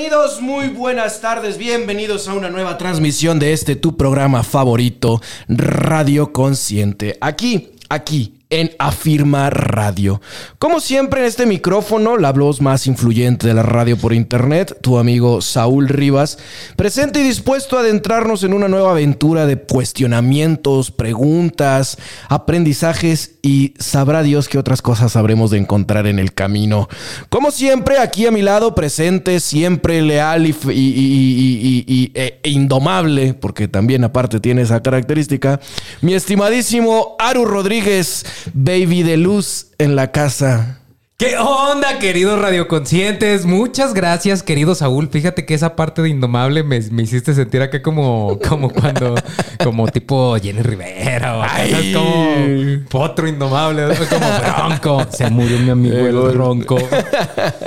Bienvenidos, 0.00 0.40
muy 0.40 0.68
buenas 0.68 1.20
tardes, 1.20 1.58
bienvenidos 1.58 2.26
a 2.26 2.32
una 2.32 2.48
nueva 2.48 2.78
transmisión 2.78 3.38
de 3.38 3.52
este 3.52 3.76
tu 3.76 3.98
programa 3.98 4.42
favorito, 4.42 5.20
Radio 5.46 6.32
Consciente. 6.32 7.18
Aquí, 7.20 7.72
aquí, 7.90 8.39
en 8.50 8.72
Afirma 8.80 9.48
Radio. 9.48 10.20
Como 10.58 10.80
siempre 10.80 11.20
en 11.20 11.26
este 11.26 11.46
micrófono, 11.46 12.16
la 12.16 12.32
voz 12.32 12.60
más 12.60 12.88
influyente 12.88 13.46
de 13.46 13.54
la 13.54 13.62
radio 13.62 13.96
por 13.96 14.12
internet, 14.12 14.76
tu 14.82 14.98
amigo 14.98 15.40
Saúl 15.40 15.88
Rivas, 15.88 16.38
presente 16.74 17.20
y 17.20 17.22
dispuesto 17.22 17.76
a 17.76 17.80
adentrarnos 17.80 18.42
en 18.42 18.52
una 18.52 18.66
nueva 18.66 18.90
aventura 18.90 19.46
de 19.46 19.56
cuestionamientos, 19.56 20.90
preguntas, 20.90 21.96
aprendizajes 22.28 23.36
y 23.40 23.74
sabrá 23.78 24.24
Dios 24.24 24.48
qué 24.48 24.58
otras 24.58 24.82
cosas 24.82 25.14
habremos 25.14 25.52
de 25.52 25.58
encontrar 25.58 26.08
en 26.08 26.18
el 26.18 26.34
camino. 26.34 26.88
Como 27.28 27.52
siempre, 27.52 27.98
aquí 27.98 28.26
a 28.26 28.32
mi 28.32 28.42
lado, 28.42 28.74
presente, 28.74 29.38
siempre 29.38 30.02
leal 30.02 30.46
y, 30.46 32.12
e, 32.14 32.40
e 32.42 32.50
indomable, 32.50 33.34
porque 33.34 33.68
también 33.68 34.02
aparte 34.02 34.40
tiene 34.40 34.62
esa 34.62 34.82
característica, 34.82 35.60
mi 36.00 36.14
estimadísimo 36.14 37.14
Aru 37.20 37.44
Rodríguez 37.44 38.24
Baby 38.54 39.02
de 39.02 39.16
Luz 39.16 39.68
en 39.78 39.96
la 39.96 40.12
casa. 40.12 40.79
¿Qué 41.20 41.36
onda, 41.36 41.98
queridos 41.98 42.40
radioconscientes? 42.40 43.44
Muchas 43.44 43.92
gracias, 43.92 44.42
querido 44.42 44.74
Saúl. 44.74 45.10
Fíjate 45.10 45.44
que 45.44 45.52
esa 45.52 45.76
parte 45.76 46.00
de 46.00 46.08
Indomable 46.08 46.62
me, 46.62 46.78
hiciste 46.78 47.34
sentir 47.34 47.60
acá 47.60 47.82
como, 47.82 48.38
como 48.48 48.70
cuando, 48.70 49.16
como 49.62 49.86
tipo 49.88 50.38
Jenny 50.38 50.62
Rivera 50.62 51.36
o 51.36 51.42
Ay. 51.42 51.92
como 51.92 52.88
Potro 52.88 53.28
Indomable, 53.28 53.82
como 54.08 54.26
Bronco. 54.56 55.06
Se 55.12 55.28
murió 55.28 55.58
mi 55.58 55.68
amigo 55.68 55.98
el 55.98 56.32
Ronco. 56.32 56.78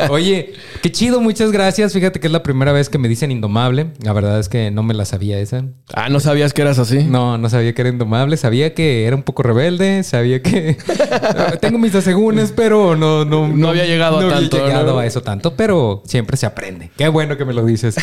Oye, 0.09 0.53
qué 0.81 0.91
chido, 0.91 1.21
muchas 1.21 1.51
gracias. 1.51 1.93
Fíjate 1.93 2.19
que 2.19 2.25
es 2.25 2.33
la 2.33 2.41
primera 2.41 2.71
vez 2.71 2.89
que 2.89 2.97
me 2.97 3.07
dicen 3.07 3.29
Indomable. 3.29 3.91
La 4.01 4.13
verdad 4.13 4.39
es 4.39 4.49
que 4.49 4.71
no 4.71 4.81
me 4.81 4.95
la 4.95 5.05
sabía 5.05 5.37
esa. 5.37 5.63
Ah, 5.93 6.09
¿no 6.09 6.19
sabías 6.19 6.53
que 6.53 6.63
eras 6.63 6.79
así? 6.79 7.03
No, 7.03 7.37
no 7.37 7.51
sabía 7.51 7.75
que 7.75 7.83
era 7.83 7.91
Indomable. 7.91 8.35
Sabía 8.35 8.73
que 8.73 9.05
era 9.05 9.15
un 9.15 9.21
poco 9.21 9.43
rebelde, 9.43 10.01
sabía 10.01 10.41
que... 10.41 10.75
Tengo 11.61 11.77
mis 11.77 11.93
asegúnes, 11.93 12.51
pero 12.51 12.95
no... 12.95 13.23
no 13.25 13.42
no, 13.47 13.69
había 13.69 13.85
llegado 13.85 14.17
a 14.19 14.29
tanto. 14.29 14.57
No 14.57 14.63
había 14.63 14.75
llegado 14.77 14.99
a 14.99 15.05
eso 15.05 15.21
tanto, 15.21 15.55
pero 15.55 16.03
siempre 16.05 16.37
se 16.37 16.45
aprende. 16.45 16.91
Qué 16.97 17.07
bueno 17.07 17.37
que 17.37 17.45
me 17.45 17.53
lo 17.53 17.65
dices. 17.65 17.95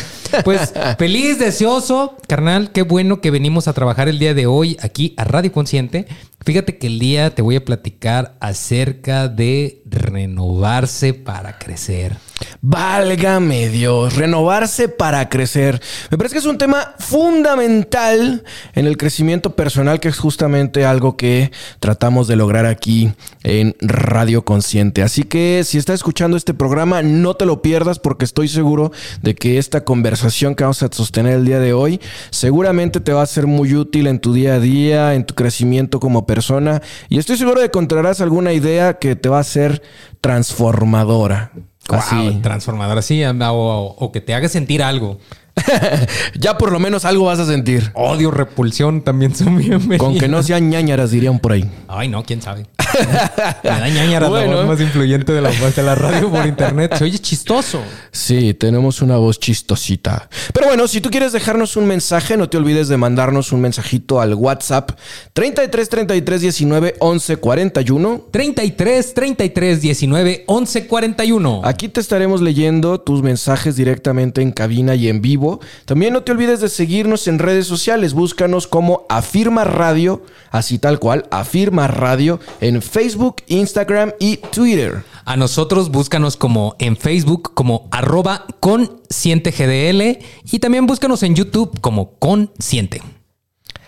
Pues 0.43 0.73
feliz, 0.97 1.39
deseoso, 1.39 2.17
carnal. 2.27 2.71
Qué 2.71 2.81
bueno 2.83 3.21
que 3.21 3.31
venimos 3.31 3.67
a 3.67 3.73
trabajar 3.73 4.09
el 4.09 4.19
día 4.19 4.33
de 4.33 4.45
hoy 4.45 4.77
aquí 4.81 5.13
a 5.17 5.23
Radio 5.23 5.51
Consciente. 5.51 6.07
Fíjate 6.43 6.77
que 6.77 6.87
el 6.87 6.97
día 6.97 7.35
te 7.35 7.43
voy 7.43 7.55
a 7.55 7.63
platicar 7.63 8.35
acerca 8.39 9.27
de 9.27 9.83
renovarse 9.85 11.13
para 11.13 11.59
crecer. 11.59 12.17
Válgame 12.61 13.69
Dios, 13.69 14.15
renovarse 14.15 14.87
para 14.89 15.29
crecer. 15.29 15.81
Me 16.09 16.17
parece 16.17 16.33
que 16.33 16.39
es 16.39 16.45
un 16.45 16.57
tema 16.57 16.95
fundamental 16.99 18.43
en 18.73 18.87
el 18.87 18.97
crecimiento 18.97 19.55
personal, 19.55 19.99
que 19.99 20.09
es 20.09 20.17
justamente 20.17 20.85
algo 20.85 21.17
que 21.17 21.51
tratamos 21.79 22.27
de 22.27 22.35
lograr 22.35 22.65
aquí 22.65 23.13
en 23.43 23.75
Radio 23.79 24.43
Consciente. 24.43 25.03
Así 25.03 25.23
que 25.23 25.63
si 25.63 25.77
estás 25.77 25.95
escuchando 25.95 26.37
este 26.37 26.53
programa, 26.53 27.01
no 27.01 27.35
te 27.35 27.45
lo 27.45 27.61
pierdas 27.61 27.99
porque 27.99 28.25
estoy 28.25 28.47
seguro 28.47 28.91
de 29.21 29.35
que 29.35 29.57
esta 29.57 29.83
conversación 29.83 30.55
que 30.55 30.63
vamos 30.63 30.81
a 30.83 30.89
sostener 30.91 31.35
el 31.35 31.45
día 31.45 31.59
de 31.59 31.73
hoy 31.73 31.99
seguramente 32.29 32.99
te 32.99 33.13
va 33.13 33.21
a 33.21 33.27
ser 33.27 33.47
muy 33.47 33.75
útil 33.75 34.07
en 34.07 34.19
tu 34.19 34.33
día 34.33 34.55
a 34.55 34.59
día, 34.59 35.13
en 35.13 35.25
tu 35.25 35.35
crecimiento 35.35 35.99
como 35.99 36.25
persona 36.31 36.81
y 37.09 37.17
estoy 37.17 37.35
seguro 37.35 37.59
de 37.59 37.67
que 37.67 37.77
encontrarás 37.77 38.21
alguna 38.21 38.53
idea 38.53 38.93
que 38.99 39.17
te 39.17 39.27
va 39.27 39.39
a 39.39 39.43
ser 39.43 39.81
transformadora. 40.21 41.51
Así. 41.89 42.39
transformadora, 42.41 43.01
sí, 43.01 43.21
o, 43.25 43.95
o, 43.99 44.11
que 44.13 44.21
te 44.21 44.33
haga 44.33 44.47
sentir 44.47 44.81
algo. 44.81 45.17
ya 46.39 46.57
por 46.57 46.71
lo 46.71 46.79
menos 46.79 47.05
algo 47.05 47.25
vas 47.25 47.39
a 47.39 47.45
sentir. 47.45 47.91
Odio, 47.93 48.31
repulsión 48.31 49.01
también 49.01 49.35
son 49.35 49.57
bienvenidas. 49.57 49.99
Con 49.99 50.17
que 50.17 50.27
no 50.27 50.41
sean 50.43 50.69
ñañaras, 50.69 51.11
dirían 51.11 51.39
por 51.39 51.53
ahí. 51.53 51.69
Ay, 51.87 52.07
no, 52.07 52.23
quién 52.23 52.41
sabe. 52.41 52.65
Me 53.63 53.69
da 53.69 53.89
ñañaras 53.89 54.31
la 54.31 54.45
voz 54.45 54.67
más 54.67 54.81
influyente 54.81 55.31
de 55.31 55.41
la, 55.41 55.49
de 55.51 55.83
la 55.83 55.95
radio 55.95 56.29
por 56.29 56.45
internet. 56.45 56.95
Se 56.97 57.03
oye 57.03 57.19
chistoso. 57.19 57.81
Sí, 58.11 58.53
tenemos 58.53 59.01
una 59.01 59.17
voz 59.17 59.39
chistosita. 59.39 60.29
Pero 60.53 60.67
bueno, 60.67 60.87
si 60.87 60.99
tú 61.01 61.09
quieres 61.09 61.31
dejarnos 61.31 61.77
un 61.77 61.87
mensaje, 61.87 62.37
no 62.37 62.49
te 62.49 62.57
olvides 62.57 62.87
de 62.87 62.97
mandarnos 62.97 63.51
un 63.51 63.61
mensajito 63.61 64.19
al 64.19 64.33
WhatsApp 64.33 64.91
33 65.33 65.89
33 65.89 66.41
19 66.41 66.95
11 66.99 67.37
41. 67.37 68.21
33 68.31 69.13
33 69.13 69.81
19 69.81 70.43
11 70.47 70.87
41. 70.87 71.61
Aquí 71.63 71.89
te 71.89 72.01
estaremos 72.01 72.41
leyendo 72.41 72.99
tus 72.99 73.21
mensajes 73.21 73.75
directamente 73.75 74.41
en 74.41 74.51
cabina 74.51 74.95
y 74.95 75.07
en 75.07 75.21
vivo 75.21 75.40
también 75.85 76.13
no 76.13 76.23
te 76.23 76.31
olvides 76.31 76.61
de 76.61 76.69
seguirnos 76.69 77.27
en 77.27 77.39
redes 77.39 77.67
sociales. 77.67 78.13
Búscanos 78.13 78.67
como 78.67 79.05
Afirma 79.09 79.63
Radio, 79.63 80.23
así 80.51 80.79
tal 80.79 80.99
cual, 80.99 81.25
Afirma 81.31 81.87
Radio, 81.87 82.39
en 82.59 82.81
Facebook, 82.81 83.37
Instagram 83.47 84.13
y 84.19 84.37
Twitter. 84.37 85.03
A 85.25 85.37
nosotros 85.37 85.89
búscanos 85.89 86.37
como 86.37 86.75
en 86.79 86.97
Facebook 86.97 87.53
como 87.53 87.87
arroba 87.91 88.45
conscientegdl 88.59 90.19
y 90.51 90.59
también 90.59 90.87
búscanos 90.87 91.23
en 91.23 91.35
YouTube 91.35 91.79
como 91.81 92.15
consciente. 92.19 93.01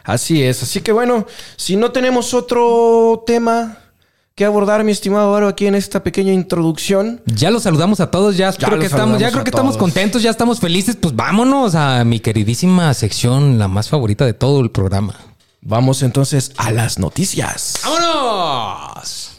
Así 0.03 0.43
es, 0.43 0.61
así 0.63 0.81
que 0.81 0.91
bueno, 0.91 1.25
si 1.55 1.77
no 1.77 1.91
tenemos 1.91 2.33
otro 2.33 3.23
tema, 3.25 3.82
que 4.35 4.45
abordar, 4.45 4.83
mi 4.83 4.91
estimado 4.91 5.35
Aro, 5.35 5.47
aquí 5.47 5.67
en 5.67 5.75
esta 5.75 6.01
pequeña 6.01 6.33
introducción. 6.33 7.21
Ya 7.25 7.51
los 7.51 7.63
saludamos 7.63 7.99
a 7.99 8.09
todos, 8.09 8.35
ya, 8.35 8.51
creo 8.51 8.79
que 8.79 8.87
estamos, 8.87 9.19
ya 9.19 9.29
creo 9.31 9.43
que 9.43 9.51
estamos 9.51 9.77
contentos, 9.77 10.23
ya 10.23 10.31
estamos 10.31 10.59
felices. 10.59 10.95
Pues 10.95 11.15
vámonos 11.15 11.75
a 11.75 12.03
mi 12.03 12.19
queridísima 12.19 12.93
sección, 12.93 13.59
la 13.59 13.67
más 13.67 13.89
favorita 13.89 14.25
de 14.25 14.33
todo 14.33 14.61
el 14.61 14.71
programa. 14.71 15.15
Vamos 15.61 16.01
entonces 16.01 16.51
a 16.57 16.71
las 16.71 16.99
noticias. 16.99 17.79
¡Vámonos! 17.83 19.31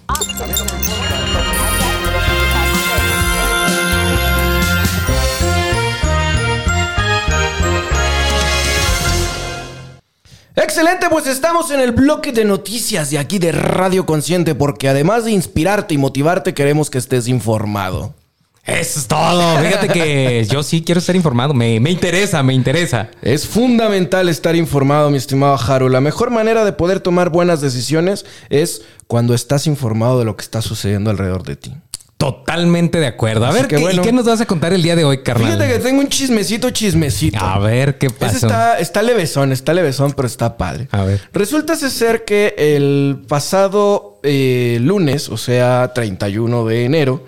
Excelente, 10.56 11.08
pues 11.10 11.26
estamos 11.26 11.72
en 11.72 11.80
el 11.80 11.90
bloque 11.90 12.30
de 12.30 12.44
noticias 12.44 13.10
de 13.10 13.18
aquí 13.18 13.40
de 13.40 13.50
Radio 13.50 14.06
Consciente 14.06 14.54
porque 14.54 14.88
además 14.88 15.24
de 15.24 15.32
inspirarte 15.32 15.94
y 15.94 15.98
motivarte 15.98 16.54
queremos 16.54 16.90
que 16.90 16.98
estés 16.98 17.26
informado. 17.26 18.14
Eso 18.64 19.00
es 19.00 19.08
todo. 19.08 19.58
Fíjate 19.58 19.88
que 19.88 20.46
yo 20.50 20.62
sí 20.62 20.82
quiero 20.82 21.00
estar 21.00 21.16
informado. 21.16 21.54
Me, 21.54 21.80
me, 21.80 21.90
interesa, 21.90 22.42
me 22.44 22.54
interesa. 22.54 23.10
Es 23.20 23.46
fundamental 23.48 24.28
estar 24.28 24.54
informado, 24.54 25.10
mi 25.10 25.18
estimado 25.18 25.56
Haru. 25.56 25.88
La 25.88 26.00
mejor 26.00 26.30
manera 26.30 26.64
de 26.64 26.72
poder 26.72 27.00
tomar 27.00 27.30
buenas 27.30 27.60
decisiones 27.60 28.24
es 28.48 28.82
cuando 29.08 29.34
estás 29.34 29.66
informado 29.66 30.20
de 30.20 30.24
lo 30.24 30.36
que 30.36 30.42
está 30.42 30.62
sucediendo 30.62 31.10
alrededor 31.10 31.42
de 31.42 31.56
ti. 31.56 31.74
Totalmente 32.16 33.00
de 33.00 33.06
acuerdo. 33.06 33.44
A 33.44 33.50
ver, 33.50 33.66
¿qué, 33.66 33.76
¿y 33.76 33.98
qué 33.98 34.12
nos 34.12 34.24
vas 34.24 34.40
a 34.40 34.46
contar 34.46 34.72
el 34.72 34.82
día 34.82 34.94
de 34.94 35.04
hoy, 35.04 35.22
carnal? 35.22 35.52
Fíjate 35.52 35.72
que 35.72 35.78
tengo 35.80 36.00
un 36.00 36.08
chismecito, 36.08 36.70
chismecito. 36.70 37.44
A 37.44 37.58
ver, 37.58 37.98
¿qué 37.98 38.08
pasa? 38.08 38.36
Está, 38.36 38.78
está 38.78 39.02
levesón, 39.02 39.52
está 39.52 39.74
levesón, 39.74 40.12
pero 40.12 40.26
está 40.26 40.56
padre. 40.56 40.88
A 40.92 41.04
ver. 41.04 41.20
Resulta 41.32 41.74
ser 41.76 42.24
que 42.24 42.54
el 42.56 43.22
pasado 43.28 44.20
eh, 44.22 44.78
lunes, 44.80 45.28
o 45.28 45.36
sea, 45.36 45.92
31 45.92 46.64
de 46.64 46.84
enero, 46.84 47.24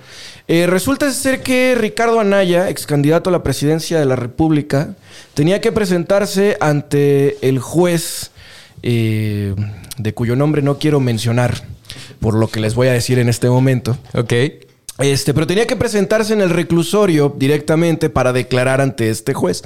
eh, 0.49 0.67
resulta 0.69 1.11
ser 1.11 1.43
que 1.43 1.75
Ricardo 1.77 2.21
Anaya, 2.21 2.71
ex 2.71 2.87
candidato 2.87 3.31
a 3.31 3.33
la 3.33 3.43
presidencia 3.43 3.99
de 3.99 4.07
la 4.07 4.15
República, 4.15 4.95
tenía 5.35 5.61
que 5.61 5.73
presentarse 5.73 6.57
ante 6.61 7.37
el 7.47 7.59
juez 7.59 8.31
eh, 8.85 9.55
de 9.99 10.15
cuyo 10.15 10.37
nombre 10.37 10.63
no 10.63 10.79
quiero 10.79 11.01
mencionar, 11.01 11.65
por 12.21 12.35
lo 12.35 12.47
que 12.49 12.61
les 12.61 12.77
voy 12.77 12.87
a 12.87 12.93
decir 12.93 13.19
en 13.19 13.29
este 13.29 13.51
momento. 13.51 13.99
Ok. 14.15 14.33
Este, 14.99 15.35
pero 15.35 15.47
tenía 15.47 15.67
que 15.67 15.77
presentarse 15.77 16.33
en 16.33 16.41
el 16.41 16.49
reclusorio 16.49 17.35
directamente 17.37 18.09
para 18.09 18.33
declarar 18.33 18.81
ante 18.81 19.11
este 19.11 19.35
juez. 19.35 19.63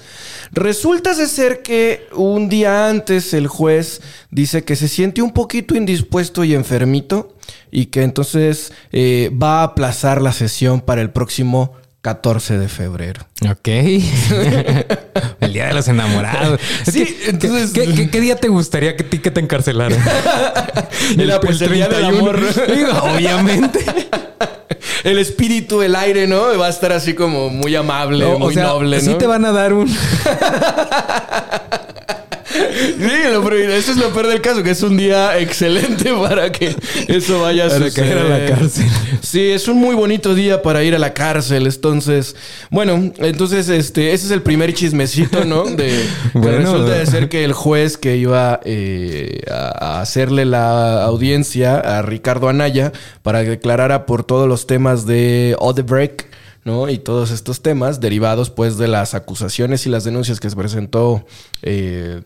Resulta 0.51 1.15
ser 1.29 1.63
que 1.63 2.09
un 2.13 2.49
día 2.49 2.89
antes 2.89 3.33
el 3.33 3.47
juez 3.47 4.01
dice 4.33 4.65
que 4.65 4.75
se 4.75 4.89
siente 4.89 5.23
un 5.23 5.33
poquito 5.33 5.77
indispuesto 5.77 6.43
y 6.43 6.55
enfermito 6.55 7.37
y 7.71 7.87
que 7.87 8.03
entonces 8.03 8.73
eh, 8.91 9.31
va 9.41 9.61
a 9.61 9.65
aplazar 9.65 10.21
la 10.21 10.33
sesión 10.33 10.81
para 10.81 11.01
el 11.01 11.11
próximo 11.11 11.75
14 12.03 12.59
de 12.59 12.69
febrero. 12.69 13.21
Ok. 13.49 13.69
el 13.69 15.53
día 15.53 15.67
de 15.67 15.75
los 15.75 15.87
enamorados. 15.87 16.59
Sí, 16.91 17.05
que, 17.05 17.31
entonces- 17.31 17.71
¿qué, 17.73 17.87
qué- 17.95 18.11
qué 18.11 18.21
día 18.21 18.37
te 18.37 18.49
gustaría 18.49 18.97
que 18.97 19.05
que 19.09 19.31
te 19.31 19.39
encarcelaran? 19.41 19.99
Mira, 21.17 21.39
pues, 21.41 21.61
el 21.61 21.73
día 21.75 21.89
del 21.89 22.05
amor. 22.05 22.41
Digo, 22.75 22.91
obviamente. 23.15 23.81
El 25.05 25.19
espíritu, 25.19 25.83
el 25.83 25.95
aire, 25.97 26.27
¿no? 26.27 26.57
Va 26.59 26.67
a 26.67 26.71
estar 26.71 26.93
así 26.93 27.15
como 27.15 27.51
muy 27.51 27.75
amable, 27.75 28.25
No, 28.25 28.39
muy 28.39 28.49
o 28.49 28.53
sea, 28.53 28.65
noble, 28.65 28.97
¿no? 28.99 29.03
sí 29.03 29.15
te 29.19 29.27
van 29.27 29.45
a 29.45 29.53
dar 29.53 29.73
un... 29.73 29.89
Sí, 32.81 33.33
lo 33.33 33.43
peor- 33.43 33.55
eso 33.71 33.93
es 33.93 33.97
lo 33.99 34.11
peor 34.11 34.27
del 34.29 34.41
caso, 34.41 34.63
que 34.63 34.71
es 34.71 34.83
un 34.83 34.97
día 34.97 35.39
excelente 35.39 36.13
para 36.29 36.51
que 36.51 36.75
eso 37.09 37.41
vaya 37.43 37.67
a 37.67 37.69
Para 37.69 37.87
suceder. 37.89 38.15
caer 38.15 38.19
a 38.19 38.39
la 38.39 38.47
cárcel. 38.57 38.87
Sí, 39.23 39.51
es 39.51 39.69
un 39.69 39.77
muy 39.79 39.95
bonito 39.95 40.35
día 40.35 40.63
para 40.63 40.83
ir 40.83 40.95
a 40.95 40.99
la 40.99 41.13
cárcel. 41.15 41.67
Entonces, 41.67 42.37
bueno, 42.71 43.13
entonces 43.19 43.69
este, 43.69 44.13
ese 44.13 44.27
es 44.27 44.31
el 44.33 44.43
primer 44.43 44.73
chismecito, 44.75 45.45
¿no? 45.45 45.65
De 45.77 45.89
que 46.33 46.39
Bueno. 46.39 46.59
resulta 46.59 46.93
de 46.93 47.07
ser 47.07 47.29
que 47.29 47.45
el 47.45 47.53
juez 47.53 47.97
que 47.97 48.17
iba 48.17 48.61
eh, 48.65 49.41
a, 49.51 49.97
a 49.97 50.01
hacerle 50.01 50.45
la 50.45 51.05
audiencia 51.05 51.77
a 51.79 52.03
Ricardo 52.03 52.49
Anaya 52.49 52.93
para 53.23 53.43
que 53.45 53.51
declarara 53.51 54.07
por 54.07 54.25
todos 54.25 54.49
los 54.49 54.67
temas 54.67 55.07
de 55.07 55.55
Odebrecht. 55.59 56.23
¿no? 56.63 56.91
Y 56.91 56.99
todos 56.99 57.31
estos 57.31 57.63
temas 57.63 58.01
derivados 58.01 58.51
pues 58.51 58.77
de 58.77 58.87
las 58.87 59.15
acusaciones 59.15 59.87
y 59.87 59.89
las 59.89 60.05
denuncias 60.05 60.41
que 60.41 60.51
se 60.51 60.57
presentó 60.57 61.25
eh, 61.63 62.21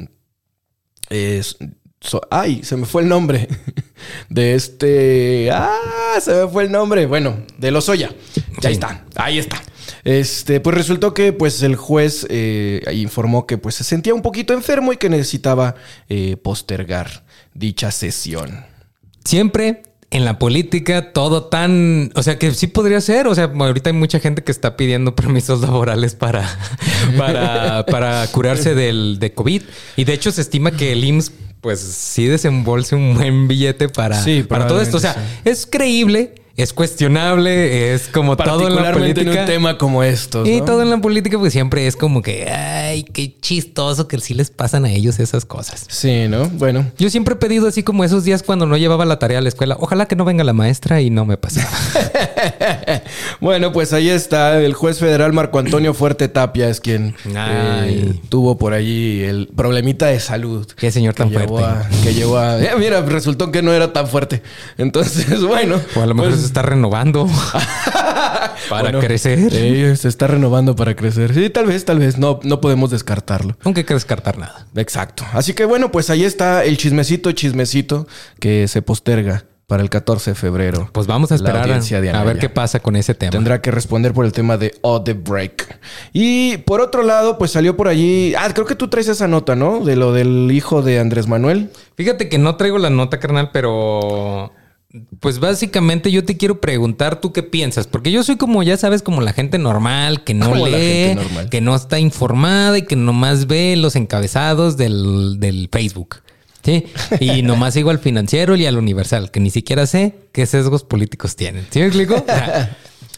so- 2.00 2.20
ay, 2.31 2.62
se 2.64 2.76
me 2.76 2.87
fue 2.87 3.02
el 3.02 3.08
nombre 3.08 3.49
de 4.28 4.55
este. 4.55 5.50
Ah, 5.52 6.19
se 6.20 6.32
me 6.34 6.49
fue 6.49 6.64
el 6.64 6.72
nombre. 6.72 7.06
Bueno, 7.06 7.38
de 7.58 7.70
Lozoya. 7.70 8.11
Ya 8.61 8.69
Sí. 8.69 8.75
está, 8.75 9.05
ahí 9.16 9.38
está. 9.38 9.61
Este, 10.05 10.61
pues 10.61 10.76
resultó 10.76 11.14
que 11.14 11.32
pues 11.32 11.62
el 11.62 11.76
juez 11.76 12.26
eh, 12.28 12.82
informó 12.93 13.46
que 13.46 13.56
pues 13.58 13.75
se 13.75 13.84
sentía 13.84 14.12
un 14.14 14.20
poquito 14.22 14.52
enfermo 14.52 14.93
y 14.93 14.96
que 14.99 15.08
necesitaba 15.08 15.76
eh, 16.08 16.37
postergar 16.37 17.25
dicha 17.55 17.90
sesión. 17.90 18.66
Siempre 19.25 19.82
en 20.14 20.25
la 20.25 20.38
política 20.38 21.12
todo 21.12 21.46
tan... 21.46 22.12
O 22.14 22.22
sea, 22.22 22.38
que 22.38 22.55
sí 22.55 22.69
podría 22.69 23.00
ser. 23.00 23.26
O 23.26 23.34
sea, 23.34 23.52
ahorita 23.52 23.90
hay 23.90 23.96
mucha 23.96 24.20
gente 24.20 24.44
que 24.44 24.52
está 24.52 24.76
pidiendo 24.76 25.14
permisos 25.16 25.61
laborales 25.61 26.14
para, 26.14 26.49
para, 27.19 27.84
para 27.84 28.26
curarse 28.28 28.76
del, 28.76 29.19
de 29.19 29.34
COVID. 29.34 29.62
Y 29.96 30.05
de 30.05 30.12
hecho 30.12 30.31
se 30.31 30.40
estima 30.40 30.70
que 30.70 30.93
el 30.93 31.05
IMSS 31.05 31.32
pues 31.61 31.81
sí 31.81 32.26
desembolse 32.26 32.94
un 32.94 33.14
buen 33.14 33.49
billete 33.49 33.88
para, 33.88 34.22
Sí, 34.22 34.43
para 34.43 34.66
todo 34.66 34.81
esto. 34.82 34.99
O 34.99 35.00
sea, 35.00 35.16
es 35.44 35.66
creíble, 35.66 36.34
es 36.56 36.73
cuestionable, 36.73 37.93
es 37.95 38.06
como 38.09 38.37
todo 38.37 38.69
en 38.69 38.77
la 38.77 38.89
en 38.91 38.95
política. 38.95 39.41
un 39.41 39.47
tema 39.47 39.77
como 39.79 40.05
estos. 40.05 40.47
Y 40.49 40.59
¿no? 40.61 40.65
todo 40.65 40.83
en 40.83 40.91
la 40.91 40.99
política, 40.99 41.39
pues 41.39 41.53
siempre 41.53 41.87
es 41.87 41.97
como 41.97 42.23
que, 42.23 42.49
ay, 42.51 43.03
qué 43.03 43.35
chistoso 43.41 44.06
que 44.06 44.19
sí 44.21 44.35
les 44.35 44.51
pasan 44.51 44.85
a 44.85 44.91
ellos 44.91 45.19
esas 45.19 45.45
cosas. 45.45 45.85
Sí, 45.89 46.27
¿no? 46.29 46.49
Bueno. 46.51 46.87
Yo 46.97 47.11
siempre 47.11 47.35
he 47.35 47.39
pedido 47.39 47.67
así 47.67 47.83
como 47.83 48.05
esos 48.05 48.23
días 48.25 48.43
cuando 48.45 48.67
no 48.67 48.77
llevaba 48.77 49.05
la 49.05 49.19
tarea 49.19 49.39
a 49.39 49.41
la 49.43 49.49
escuela. 49.49 49.77
Ojalá 49.81 50.06
que 50.06 50.15
no 50.17 50.25
venga 50.25 50.45
la 50.45 50.53
maestra 50.53 51.01
y 51.01 51.11
no 51.11 51.25
me 51.25 51.37
pase. 51.37 51.61
Bueno, 53.41 53.73
pues 53.73 53.93
ahí 53.93 54.09
está. 54.09 54.61
El 54.61 54.75
juez 54.75 54.99
federal 54.99 55.33
Marco 55.33 55.59
Antonio 55.59 55.95
Fuerte 55.95 56.29
Tapia 56.29 56.69
es 56.69 56.81
quien 56.81 57.15
eh, 57.35 58.15
tuvo 58.29 58.57
por 58.59 58.73
allí 58.73 59.23
el 59.23 59.49
problemita 59.55 60.07
de 60.07 60.21
salud. 60.21 60.67
Qué 60.77 60.91
señor 60.91 61.15
tan 61.15 61.31
que 61.31 61.39
llevó 61.39 61.59
fuerte. 61.59 61.87
a- 61.97 62.03
que 62.03 62.15
llevó 62.15 62.39
a... 62.39 62.62
Eh, 62.62 62.71
mira, 62.79 63.00
resultó 63.03 63.50
que 63.50 63.62
no 63.62 63.73
era 63.73 63.93
tan 63.93 64.07
fuerte. 64.09 64.43
Entonces, 64.79 65.43
bueno. 65.47 65.81
O 65.97 66.00
a 66.03 66.07
lo 66.07 66.15
mejor 66.15 66.31
pues, 66.33 66.44
se 66.44 66.49
está 66.49 66.61
renovando 66.61 67.26
para 68.69 68.82
bueno, 68.82 69.00
crecer. 69.00 69.50
sí, 69.50 69.96
se 69.96 70.08
está 70.08 70.26
renovando 70.26 70.76
para 70.76 70.94
crecer. 70.94 71.32
Sí, 71.32 71.49
tal 71.49 71.64
vez, 71.67 71.87
tal 71.87 71.99
vez. 71.99 72.19
No, 72.19 72.38
no 72.43 72.61
podemos 72.61 72.91
descartarlo. 72.91 73.56
Nunca 73.64 73.81
hay 73.81 73.85
que 73.85 73.94
descartar 73.94 74.37
nada. 74.37 74.67
Exacto. 74.76 75.25
Así 75.32 75.55
que 75.55 75.64
bueno, 75.64 75.91
pues 75.91 76.11
ahí 76.11 76.25
está 76.25 76.64
el 76.64 76.76
chismecito, 76.76 77.32
chismecito 77.32 78.06
que 78.38 78.69
se 78.69 78.82
posterga 78.82 79.44
para 79.67 79.82
el 79.82 79.88
14 79.88 80.32
de 80.32 80.35
febrero. 80.35 80.91
Pues 80.93 81.06
vamos 81.06 81.32
a 81.32 81.37
esperar 81.37 81.70
a, 81.70 82.25
ver 82.25 82.38
qué 82.38 82.50
pasa 82.50 82.81
con 82.81 82.97
ese 82.97 83.14
tema. 83.14 83.31
Tendrá 83.31 83.62
que 83.62 83.70
responder 83.70 84.12
por 84.12 84.26
el 84.26 84.32
tema 84.32 84.58
de 84.58 84.75
Odebrecht. 84.82 85.62
Y 86.12 86.58
por 86.58 86.82
otro 86.82 87.02
lado, 87.02 87.38
pues 87.38 87.52
salió 87.52 87.75
por 87.75 87.88
allí. 87.88 88.35
Ah, 88.35 88.50
creo 88.52 88.67
que 88.67 88.75
tú 88.75 88.88
traes 88.88 89.08
esa 89.08 89.29
nota, 89.29 89.56
¿no? 89.56 89.81
De 89.81 89.97
lo 89.97 90.12
del 90.12 90.50
hijo 90.52 90.82
de 90.82 91.00
Andrés 91.00 91.26
Manuel. 91.26 91.70
Fíjate 91.97 92.29
que 92.29 92.37
no 92.37 92.56
traigo 92.56 92.79
la 92.79 92.90
nota, 92.90 93.19
carnal, 93.19 93.50
pero 93.52 94.52
pues 95.20 95.41
básicamente 95.41 96.12
yo 96.12 96.25
te 96.25 96.37
quiero 96.37 96.61
preguntar 96.61 97.20
tú 97.20 97.32
qué 97.32 97.43
piensas, 97.43 97.87
porque 97.87 98.12
yo 98.12 98.23
soy 98.23 98.37
como 98.37 98.62
ya 98.62 98.76
sabes 98.76 99.02
como 99.02 99.20
la 99.20 99.32
gente 99.32 99.58
normal 99.58 100.23
que 100.23 100.35
no 100.35 100.50
Como 100.50 100.67
lee, 100.67 101.17
que 101.50 101.61
no 101.61 101.75
está 101.75 101.99
informada 101.99 102.79
y 102.79 102.82
que 102.82 102.94
nomás 102.94 103.46
ve 103.46 103.75
los 103.76 103.96
encabezados 103.96 104.76
del, 104.76 105.41
del 105.41 105.69
Facebook. 105.70 106.23
Sí, 106.62 106.85
y 107.20 107.43
nomás 107.43 107.75
sigo 107.75 107.91
al 107.91 107.99
financiero 107.99 108.56
y 108.56 108.67
al 108.67 108.79
universal, 108.79 109.31
que 109.31 109.41
ni 109.41 109.50
siquiera 109.50 109.87
sé 109.87 110.14
qué 110.32 110.46
sesgos 110.46 110.85
políticos 110.85 111.35
tienen. 111.37 111.67
¿Sí 111.70 111.81
me 111.81 111.87
explico? 111.87 112.25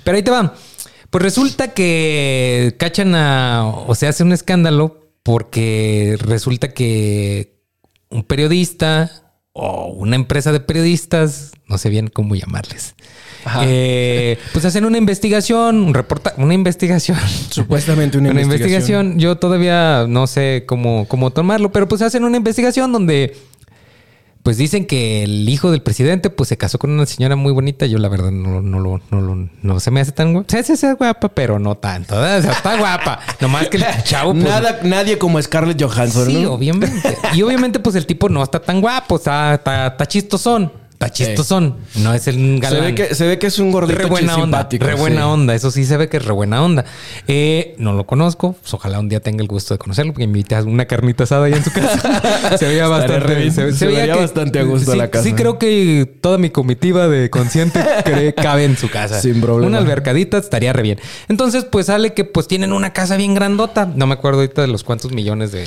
Pero 0.02 0.16
ahí 0.16 0.22
te 0.22 0.30
va. 0.30 0.54
Pues 1.10 1.22
resulta 1.22 1.72
que 1.72 2.74
cachan 2.78 3.14
a, 3.14 3.66
o 3.66 3.94
se 3.94 4.06
hace 4.06 4.22
un 4.22 4.32
escándalo 4.32 5.10
porque 5.22 6.16
resulta 6.20 6.72
que 6.72 7.60
un 8.08 8.24
periodista 8.24 9.25
o 9.58 9.86
una 9.86 10.16
empresa 10.16 10.52
de 10.52 10.60
periodistas, 10.60 11.52
no 11.66 11.78
sé 11.78 11.88
bien 11.88 12.08
cómo 12.08 12.34
llamarles, 12.34 12.94
eh, 13.62 14.38
pues 14.52 14.64
hacen 14.64 14.84
una 14.84 14.98
investigación, 14.98 15.78
un 15.78 15.94
reporta, 15.94 16.34
una 16.36 16.52
investigación. 16.52 17.16
Supuestamente 17.50 18.18
una, 18.18 18.30
Una 18.32 18.42
investigación. 18.42 19.06
investigación. 19.06 19.18
Yo 19.18 19.36
todavía 19.38 20.06
no 20.08 20.26
sé 20.26 20.64
cómo, 20.66 21.06
cómo 21.08 21.30
tomarlo, 21.30 21.72
pero 21.72 21.88
pues 21.88 22.02
hacen 22.02 22.24
una 22.24 22.36
investigación 22.36 22.92
donde 22.92 23.36
pues 24.46 24.58
dicen 24.58 24.86
que 24.86 25.24
el 25.24 25.48
hijo 25.48 25.72
del 25.72 25.82
presidente 25.82 26.30
pues 26.30 26.48
se 26.48 26.56
casó 26.56 26.78
con 26.78 26.92
una 26.92 27.04
señora 27.04 27.34
muy 27.34 27.52
bonita. 27.52 27.84
Yo 27.86 27.98
la 27.98 28.08
verdad 28.08 28.30
no, 28.30 28.62
no, 28.62 28.78
lo- 28.78 29.00
no, 29.10 29.20
lo- 29.20 29.48
no 29.60 29.80
se 29.80 29.90
me 29.90 30.00
hace 30.00 30.12
tan 30.12 30.32
guapa. 30.34 30.48
Se 30.62 30.72
hace 30.72 30.92
guapa, 30.92 31.28
pero 31.30 31.58
no 31.58 31.74
tanto. 31.74 32.14
sea, 32.14 32.38
está 32.38 32.78
guapa. 32.78 33.18
Nomás 33.40 33.66
que 33.66 33.78
el 33.78 33.84
chavo 34.04 34.34
pues, 34.34 34.44
Nada, 34.44 34.78
nadie 34.84 35.18
como 35.18 35.42
Scarlett 35.42 35.82
Johansson, 35.82 36.26
Sí, 36.26 36.42
¿no? 36.44 36.52
obviamente. 36.52 37.18
Y 37.34 37.42
obviamente, 37.42 37.80
pues 37.80 37.96
el 37.96 38.06
tipo 38.06 38.28
no 38.28 38.40
está 38.40 38.60
tan 38.60 38.80
guapo, 38.80 39.16
está, 39.16 39.54
está, 39.54 39.88
está 39.88 40.06
chistosón. 40.06 40.70
Está 40.96 41.10
chistosón. 41.10 41.76
No 41.96 42.14
es 42.14 42.26
el 42.26 42.36
Se 42.54 42.58
galán. 42.60 42.80
ve, 42.80 42.94
que, 42.94 43.14
se 43.14 43.26
ve 43.26 43.38
que 43.38 43.48
es 43.48 43.58
un 43.58 43.70
gordito 43.70 43.98
Re 43.98 44.06
buena 44.06 44.36
onda, 44.36 44.66
re 44.70 44.92
sí. 44.94 44.98
buena 44.98 45.28
onda. 45.28 45.54
Eso 45.54 45.70
sí 45.70 45.84
se 45.84 45.98
ve 45.98 46.08
que 46.08 46.16
es 46.16 46.24
re 46.24 46.32
buena 46.32 46.62
onda. 46.62 46.86
Eh, 47.28 47.74
no 47.76 47.92
lo 47.92 48.06
conozco. 48.06 48.54
Pues 48.54 48.72
ojalá 48.72 48.98
un 48.98 49.10
día 49.10 49.20
tenga 49.20 49.42
el 49.42 49.48
gusto 49.48 49.74
de 49.74 49.78
conocerlo, 49.78 50.14
porque 50.14 50.26
me 50.26 50.42
a 50.56 50.62
una 50.62 50.86
carnita 50.86 51.24
asada 51.24 51.44
allá 51.46 51.58
en 51.58 51.64
su 51.64 51.70
casa. 51.70 52.56
se 52.58 52.66
veía 52.66 52.84
re 52.84 52.88
bastante 52.88 53.34
bien. 53.34 53.52
Se, 53.52 53.72
Se 53.74 53.86
veía 53.86 54.14
que- 54.14 54.20
bastante 54.20 54.58
a 54.58 54.62
gusto 54.62 54.92
sí, 54.92 54.96
la 54.98 55.10
casa. 55.10 55.24
Sí, 55.24 55.34
creo 55.34 55.58
que 55.58 56.10
toda 56.22 56.38
mi 56.38 56.48
comitiva 56.48 57.08
de 57.08 57.28
consciente 57.28 57.78
cree- 58.04 58.34
cabe 58.34 58.64
en 58.64 58.78
su 58.78 58.88
casa. 58.88 59.20
Sin 59.20 59.42
problema. 59.42 59.66
Una 59.68 59.78
albercadita 59.78 60.38
estaría 60.38 60.72
re 60.72 60.82
bien. 60.82 60.98
Entonces, 61.28 61.64
pues 61.64 61.86
sale 61.86 62.14
que 62.14 62.24
pues 62.24 62.48
tienen 62.48 62.72
una 62.72 62.94
casa 62.94 63.18
bien 63.18 63.34
grandota. 63.34 63.84
No 63.94 64.06
me 64.06 64.14
acuerdo 64.14 64.40
ahorita 64.40 64.62
de 64.62 64.68
los 64.68 64.82
cuantos 64.82 65.12
millones 65.12 65.52
de. 65.52 65.66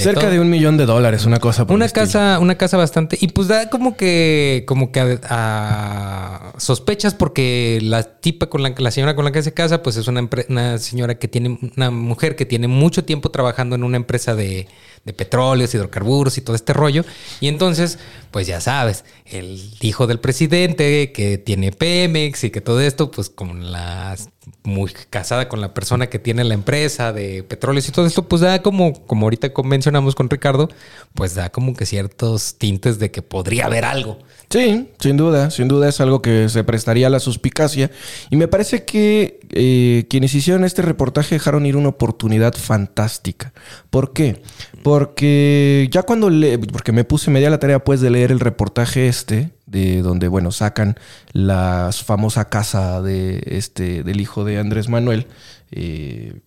De 0.00 0.04
Cerca 0.04 0.22
todo. 0.22 0.30
de 0.32 0.40
un 0.40 0.50
millón 0.50 0.76
de 0.76 0.86
dólares, 0.86 1.24
una 1.26 1.38
cosa 1.38 1.66
por 1.66 1.74
Una 1.76 1.84
el 1.86 1.92
casa, 1.92 2.38
una 2.40 2.56
casa 2.56 2.76
bastante. 2.76 3.16
Y 3.20 3.28
pues 3.28 3.48
da 3.48 3.70
como 3.70 3.96
que, 3.96 4.64
como 4.66 4.90
que 4.92 5.00
a, 5.00 5.18
a- 5.28 6.52
sospechas 6.58 7.14
porque 7.14 7.78
la 7.82 8.02
tipa 8.20 8.46
con 8.48 8.62
la 8.62 8.74
la 8.76 8.90
señora 8.90 9.14
con 9.16 9.24
la 9.24 9.32
que 9.32 9.42
se 9.42 9.52
casa, 9.54 9.82
pues 9.82 9.96
es 9.96 10.08
una, 10.08 10.28
una 10.48 10.78
señora 10.78 11.18
que 11.18 11.28
tiene, 11.28 11.58
una 11.76 11.90
mujer 11.90 12.36
que 12.36 12.46
tiene 12.46 12.68
mucho 12.68 13.04
tiempo 13.04 13.30
trabajando 13.30 13.76
en 13.76 13.84
una 13.84 13.96
empresa 13.96 14.34
de, 14.34 14.68
de 15.04 15.12
petróleos, 15.12 15.74
hidrocarburos 15.74 16.38
y 16.38 16.40
todo 16.42 16.56
este 16.56 16.72
rollo. 16.72 17.04
Y 17.40 17.48
entonces, 17.48 17.98
pues 18.30 18.46
ya 18.46 18.60
sabes, 18.60 19.04
el 19.26 19.60
hijo 19.80 20.06
del 20.06 20.18
presidente 20.20 21.12
que 21.12 21.38
tiene 21.38 21.72
Pemex 21.72 22.44
y 22.44 22.50
que 22.50 22.60
todo 22.60 22.80
esto, 22.80 23.10
pues 23.10 23.28
como 23.30 23.54
la 23.54 24.16
muy 24.62 24.92
casada 25.10 25.48
con 25.48 25.60
la 25.60 25.74
persona 25.74 26.08
que 26.08 26.18
tiene 26.18 26.44
la 26.44 26.54
empresa 26.54 27.12
de 27.12 27.42
petróleos 27.42 27.88
y 27.88 27.92
todo 27.92 28.06
esto, 28.06 28.28
pues 28.28 28.42
da 28.42 28.62
como, 28.62 28.92
como 29.06 29.26
ahorita 29.26 29.52
convencionamos 29.52 30.14
con 30.14 30.28
Ricardo, 30.28 30.68
pues 31.14 31.34
da 31.34 31.50
como 31.50 31.74
que 31.74 31.86
ciertos 31.86 32.56
tintes 32.58 32.98
de 32.98 33.10
que 33.10 33.22
podría 33.22 33.66
haber 33.66 33.84
algo. 33.84 34.18
Sí, 34.50 34.88
sin 34.98 35.16
duda, 35.16 35.50
sin 35.50 35.68
duda 35.68 35.88
es 35.88 36.00
algo 36.00 36.22
que 36.22 36.48
se 36.48 36.64
prestaría 36.64 37.06
a 37.06 37.10
la 37.10 37.20
suspicacia. 37.20 37.90
Y 38.30 38.36
me 38.36 38.48
parece 38.48 38.84
que 38.84 39.38
eh, 39.50 40.06
quienes 40.10 40.34
hicieron 40.34 40.64
este 40.64 40.82
reportaje 40.82 41.36
dejaron 41.36 41.66
ir 41.66 41.76
una 41.76 41.90
oportunidad 41.90 42.54
fantástica. 42.54 43.52
¿Por 43.90 44.12
qué? 44.12 44.42
Porque 44.82 45.88
ya 45.92 46.02
cuando 46.02 46.30
le, 46.30 46.58
porque 46.58 46.90
me 46.90 47.04
puse 47.04 47.30
media 47.30 47.48
la 47.48 47.60
tarea 47.60 47.84
pues 47.84 48.00
de 48.00 48.10
leer 48.10 48.32
el 48.32 48.40
reportaje 48.40 49.06
este, 49.06 49.50
de 49.70 50.02
donde, 50.02 50.26
bueno, 50.28 50.50
sacan 50.50 50.96
la 51.32 51.90
famosa 51.92 52.48
casa 52.48 53.00
de 53.02 53.42
este, 53.46 54.02
del 54.02 54.20
hijo 54.20 54.44
de 54.44 54.58
Andrés 54.58 54.88
Manuel, 54.88 55.28
eh, 55.70 56.40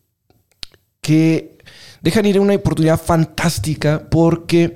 que 1.01 1.57
dejan 2.01 2.25
ir 2.25 2.39
una 2.39 2.53
oportunidad 2.53 2.99
fantástica 3.01 4.07
porque 4.11 4.75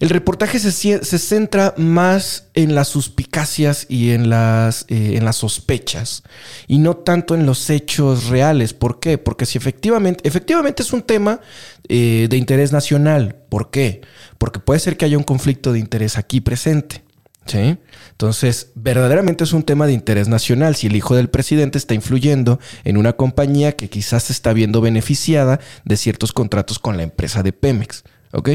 el 0.00 0.10
reportaje 0.10 0.58
se, 0.58 0.72
se 0.72 1.18
centra 1.18 1.72
más 1.76 2.48
en 2.54 2.74
las 2.74 2.88
suspicacias 2.88 3.86
y 3.88 4.10
en 4.10 4.28
las, 4.28 4.84
eh, 4.88 5.16
en 5.16 5.24
las 5.24 5.36
sospechas 5.36 6.24
y 6.66 6.78
no 6.78 6.96
tanto 6.96 7.36
en 7.36 7.46
los 7.46 7.70
hechos 7.70 8.26
reales. 8.26 8.74
¿Por 8.74 8.98
qué? 8.98 9.18
Porque 9.18 9.46
si 9.46 9.56
efectivamente, 9.56 10.26
efectivamente 10.26 10.82
es 10.82 10.92
un 10.92 11.02
tema 11.02 11.40
eh, 11.88 12.26
de 12.28 12.36
interés 12.36 12.72
nacional. 12.72 13.36
¿Por 13.48 13.70
qué? 13.70 14.00
Porque 14.36 14.58
puede 14.58 14.80
ser 14.80 14.96
que 14.96 15.04
haya 15.04 15.16
un 15.16 15.24
conflicto 15.24 15.72
de 15.72 15.78
interés 15.78 16.18
aquí 16.18 16.40
presente. 16.40 17.03
¿Sí? 17.46 17.76
Entonces, 18.10 18.72
verdaderamente 18.74 19.44
es 19.44 19.52
un 19.52 19.64
tema 19.64 19.86
de 19.86 19.92
interés 19.92 20.28
nacional. 20.28 20.76
Si 20.76 20.86
el 20.86 20.96
hijo 20.96 21.14
del 21.14 21.28
presidente 21.28 21.78
está 21.78 21.94
influyendo 21.94 22.58
en 22.84 22.96
una 22.96 23.14
compañía 23.14 23.72
que 23.72 23.90
quizás 23.90 24.24
se 24.24 24.32
está 24.32 24.52
viendo 24.52 24.80
beneficiada 24.80 25.60
de 25.84 25.96
ciertos 25.96 26.32
contratos 26.32 26.78
con 26.78 26.96
la 26.96 27.02
empresa 27.02 27.42
de 27.42 27.52
Pemex. 27.52 28.04
¿Ok? 28.32 28.50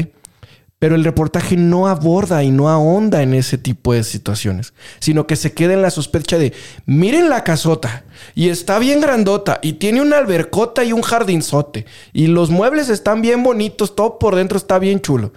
Pero 0.80 0.94
el 0.94 1.04
reportaje 1.04 1.58
no 1.58 1.88
aborda 1.88 2.42
y 2.42 2.50
no 2.50 2.70
ahonda 2.70 3.22
en 3.22 3.34
ese 3.34 3.58
tipo 3.58 3.92
de 3.92 4.02
situaciones, 4.02 4.72
sino 4.98 5.26
que 5.26 5.36
se 5.36 5.52
queda 5.52 5.74
en 5.74 5.82
la 5.82 5.90
sospecha 5.90 6.38
de, 6.38 6.54
miren 6.86 7.28
la 7.28 7.44
casota, 7.44 8.04
y 8.34 8.48
está 8.48 8.78
bien 8.78 9.02
grandota, 9.02 9.58
y 9.62 9.74
tiene 9.74 10.00
una 10.00 10.16
albercota 10.16 10.82
y 10.82 10.94
un 10.94 11.02
jardinzote, 11.02 11.84
y 12.14 12.28
los 12.28 12.48
muebles 12.48 12.88
están 12.88 13.20
bien 13.20 13.42
bonitos, 13.42 13.94
todo 13.94 14.18
por 14.18 14.36
dentro 14.36 14.56
está 14.56 14.78
bien 14.78 15.00
chulo. 15.00 15.34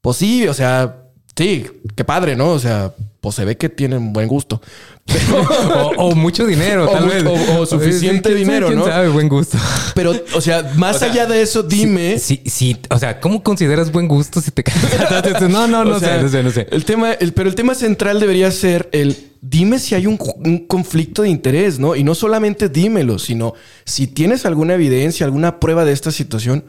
Pues 0.00 0.16
sí, 0.16 0.48
o 0.48 0.54
sea, 0.54 1.03
Sí, 1.36 1.66
qué 1.96 2.04
padre, 2.04 2.36
¿no? 2.36 2.50
O 2.50 2.58
sea, 2.58 2.92
pues 3.20 3.34
se 3.34 3.44
ve 3.44 3.56
que 3.56 3.68
tienen 3.68 4.12
buen 4.12 4.28
gusto. 4.28 4.60
o, 5.96 6.14
mucho 6.14 6.46
dinero, 6.46 6.88
tal 6.92 7.08
vez. 7.08 7.24
O, 7.26 7.66
suficiente 7.66 8.34
dinero, 8.34 8.70
¿no? 8.70 8.86
sabe, 8.86 9.08
buen 9.08 9.28
gusto. 9.28 9.58
Pero, 9.94 10.12
o 10.34 10.40
sea, 10.40 10.72
más 10.76 11.02
allá 11.02 11.26
de 11.26 11.42
eso, 11.42 11.62
dime. 11.62 12.18
Sí, 12.18 12.42
sí, 12.46 12.76
o 12.88 12.98
sea, 12.98 13.20
¿cómo 13.20 13.42
consideras 13.42 13.90
buen 13.90 14.06
gusto 14.06 14.40
si 14.40 14.50
te 14.50 14.62
no, 15.48 15.66
no, 15.66 15.84
no 15.84 15.98
sé, 15.98 16.22
no 16.22 16.28
sé, 16.28 16.42
no 16.42 16.50
sé. 16.50 16.68
El 16.70 16.84
tema, 16.84 17.12
el, 17.12 17.32
pero 17.32 17.48
el 17.48 17.54
tema 17.54 17.74
central 17.74 18.20
debería 18.20 18.50
ser 18.50 18.88
el 18.92 19.32
dime 19.40 19.78
si 19.78 19.94
hay 19.94 20.06
un, 20.06 20.18
un, 20.44 20.66
conflicto 20.66 21.22
de 21.22 21.28
interés, 21.28 21.78
¿no? 21.78 21.96
Y 21.96 22.04
no 22.04 22.14
solamente 22.14 22.68
dímelo, 22.68 23.18
sino 23.18 23.54
si 23.84 24.06
tienes 24.06 24.46
alguna 24.46 24.74
evidencia, 24.74 25.26
alguna 25.26 25.60
prueba 25.60 25.84
de 25.84 25.92
esta 25.92 26.12
situación 26.12 26.64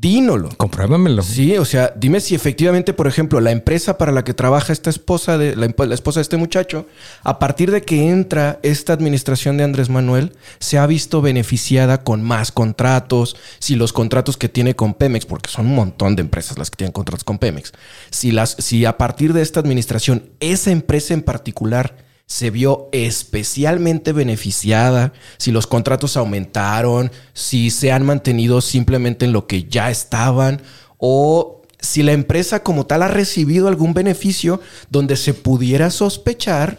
dínolo. 0.00 0.50
Compruébamelo. 0.56 1.22
Sí, 1.22 1.56
o 1.56 1.64
sea, 1.64 1.92
dime 1.96 2.20
si 2.20 2.34
efectivamente, 2.34 2.92
por 2.92 3.06
ejemplo, 3.06 3.40
la 3.40 3.50
empresa 3.50 3.96
para 3.98 4.12
la 4.12 4.24
que 4.24 4.34
trabaja 4.34 4.72
esta 4.72 4.90
esposa 4.90 5.38
de 5.38 5.56
la, 5.56 5.66
esposa 5.94 6.20
de 6.20 6.22
este 6.22 6.36
muchacho, 6.36 6.86
a 7.22 7.38
partir 7.38 7.70
de 7.70 7.82
que 7.82 8.08
entra 8.10 8.58
esta 8.62 8.92
administración 8.92 9.56
de 9.56 9.64
Andrés 9.64 9.88
Manuel, 9.88 10.32
se 10.58 10.78
ha 10.78 10.86
visto 10.86 11.22
beneficiada 11.22 12.02
con 12.02 12.22
más 12.22 12.52
contratos, 12.52 13.36
si 13.58 13.76
los 13.76 13.92
contratos 13.92 14.36
que 14.36 14.48
tiene 14.48 14.76
con 14.76 14.94
Pemex, 14.94 15.26
porque 15.26 15.50
son 15.50 15.66
un 15.66 15.74
montón 15.74 16.16
de 16.16 16.22
empresas 16.22 16.58
las 16.58 16.70
que 16.70 16.76
tienen 16.76 16.92
contratos 16.92 17.24
con 17.24 17.38
Pemex, 17.38 17.72
si 18.10 18.30
las 18.30 18.56
si 18.58 18.84
a 18.84 18.98
partir 18.98 19.32
de 19.32 19.42
esta 19.42 19.60
administración 19.60 20.30
esa 20.40 20.70
empresa 20.70 21.14
en 21.14 21.22
particular 21.22 22.03
se 22.26 22.50
vio 22.50 22.88
especialmente 22.92 24.12
beneficiada, 24.12 25.12
si 25.36 25.52
los 25.52 25.66
contratos 25.66 26.16
aumentaron, 26.16 27.12
si 27.32 27.70
se 27.70 27.92
han 27.92 28.04
mantenido 28.04 28.60
simplemente 28.60 29.26
en 29.26 29.32
lo 29.32 29.46
que 29.46 29.64
ya 29.64 29.90
estaban 29.90 30.62
o 30.98 31.62
si 31.80 32.02
la 32.02 32.12
empresa 32.12 32.62
como 32.62 32.86
tal 32.86 33.02
ha 33.02 33.08
recibido 33.08 33.68
algún 33.68 33.92
beneficio 33.92 34.60
donde 34.88 35.16
se 35.16 35.34
pudiera 35.34 35.90
sospechar 35.90 36.78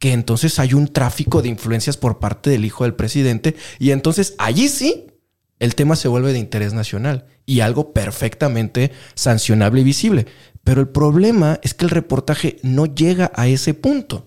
que 0.00 0.12
entonces 0.12 0.58
hay 0.58 0.74
un 0.74 0.88
tráfico 0.88 1.40
de 1.42 1.50
influencias 1.50 1.96
por 1.96 2.18
parte 2.18 2.50
del 2.50 2.64
hijo 2.64 2.84
del 2.84 2.94
presidente 2.94 3.54
y 3.78 3.92
entonces 3.92 4.34
allí 4.38 4.68
sí 4.68 5.06
el 5.60 5.74
tema 5.74 5.94
se 5.94 6.08
vuelve 6.08 6.32
de 6.32 6.38
interés 6.38 6.72
nacional 6.72 7.26
y 7.46 7.60
algo 7.60 7.92
perfectamente 7.92 8.92
sancionable 9.14 9.82
y 9.82 9.84
visible. 9.84 10.26
Pero 10.64 10.80
el 10.80 10.88
problema 10.88 11.60
es 11.62 11.74
que 11.74 11.84
el 11.84 11.90
reportaje 11.90 12.56
no 12.62 12.86
llega 12.86 13.30
a 13.34 13.46
ese 13.46 13.74
punto 13.74 14.26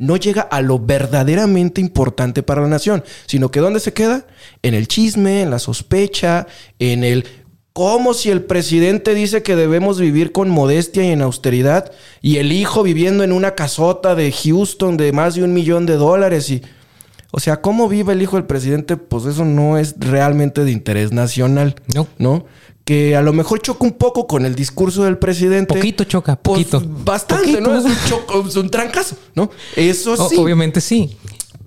no 0.00 0.16
llega 0.16 0.40
a 0.40 0.62
lo 0.62 0.78
verdaderamente 0.78 1.80
importante 1.80 2.42
para 2.42 2.62
la 2.62 2.68
nación, 2.68 3.04
sino 3.26 3.50
que 3.50 3.60
¿dónde 3.60 3.80
se 3.80 3.92
queda? 3.92 4.26
En 4.62 4.74
el 4.74 4.88
chisme, 4.88 5.42
en 5.42 5.50
la 5.50 5.58
sospecha, 5.58 6.46
en 6.78 7.04
el 7.04 7.26
como 7.72 8.14
si 8.14 8.30
el 8.30 8.42
presidente 8.42 9.14
dice 9.14 9.42
que 9.42 9.54
debemos 9.56 10.00
vivir 10.00 10.32
con 10.32 10.50
modestia 10.50 11.04
y 11.04 11.10
en 11.10 11.22
austeridad 11.22 11.92
y 12.20 12.38
el 12.38 12.50
hijo 12.50 12.82
viviendo 12.82 13.22
en 13.22 13.30
una 13.30 13.54
casota 13.54 14.14
de 14.14 14.32
Houston 14.32 14.96
de 14.96 15.12
más 15.12 15.34
de 15.34 15.44
un 15.44 15.52
millón 15.52 15.86
de 15.86 15.94
dólares 15.94 16.50
y... 16.50 16.62
O 17.32 17.38
sea, 17.38 17.60
¿cómo 17.60 17.88
vive 17.88 18.12
el 18.12 18.22
hijo 18.22 18.34
del 18.34 18.46
presidente? 18.46 18.96
Pues 18.96 19.24
eso 19.24 19.44
no 19.44 19.78
es 19.78 19.94
realmente 20.00 20.64
de 20.64 20.72
interés 20.72 21.12
nacional. 21.12 21.76
No. 21.94 22.08
¿No? 22.18 22.44
Que 22.90 23.14
a 23.14 23.22
lo 23.22 23.32
mejor 23.32 23.62
choca 23.62 23.84
un 23.84 23.92
poco 23.92 24.26
con 24.26 24.44
el 24.44 24.56
discurso 24.56 25.04
del 25.04 25.16
presidente. 25.16 25.74
Poquito 25.74 26.02
choca, 26.02 26.34
pues, 26.34 26.66
poquito. 26.66 26.82
bastante, 27.04 27.60
¿no? 27.60 27.78
Es 27.78 27.84
un, 27.84 27.94
choco, 28.08 28.44
es 28.48 28.56
un 28.56 28.68
trancazo, 28.68 29.16
¿no? 29.36 29.48
Eso 29.76 30.28
sí. 30.28 30.34
obviamente 30.36 30.80
sí. 30.80 31.16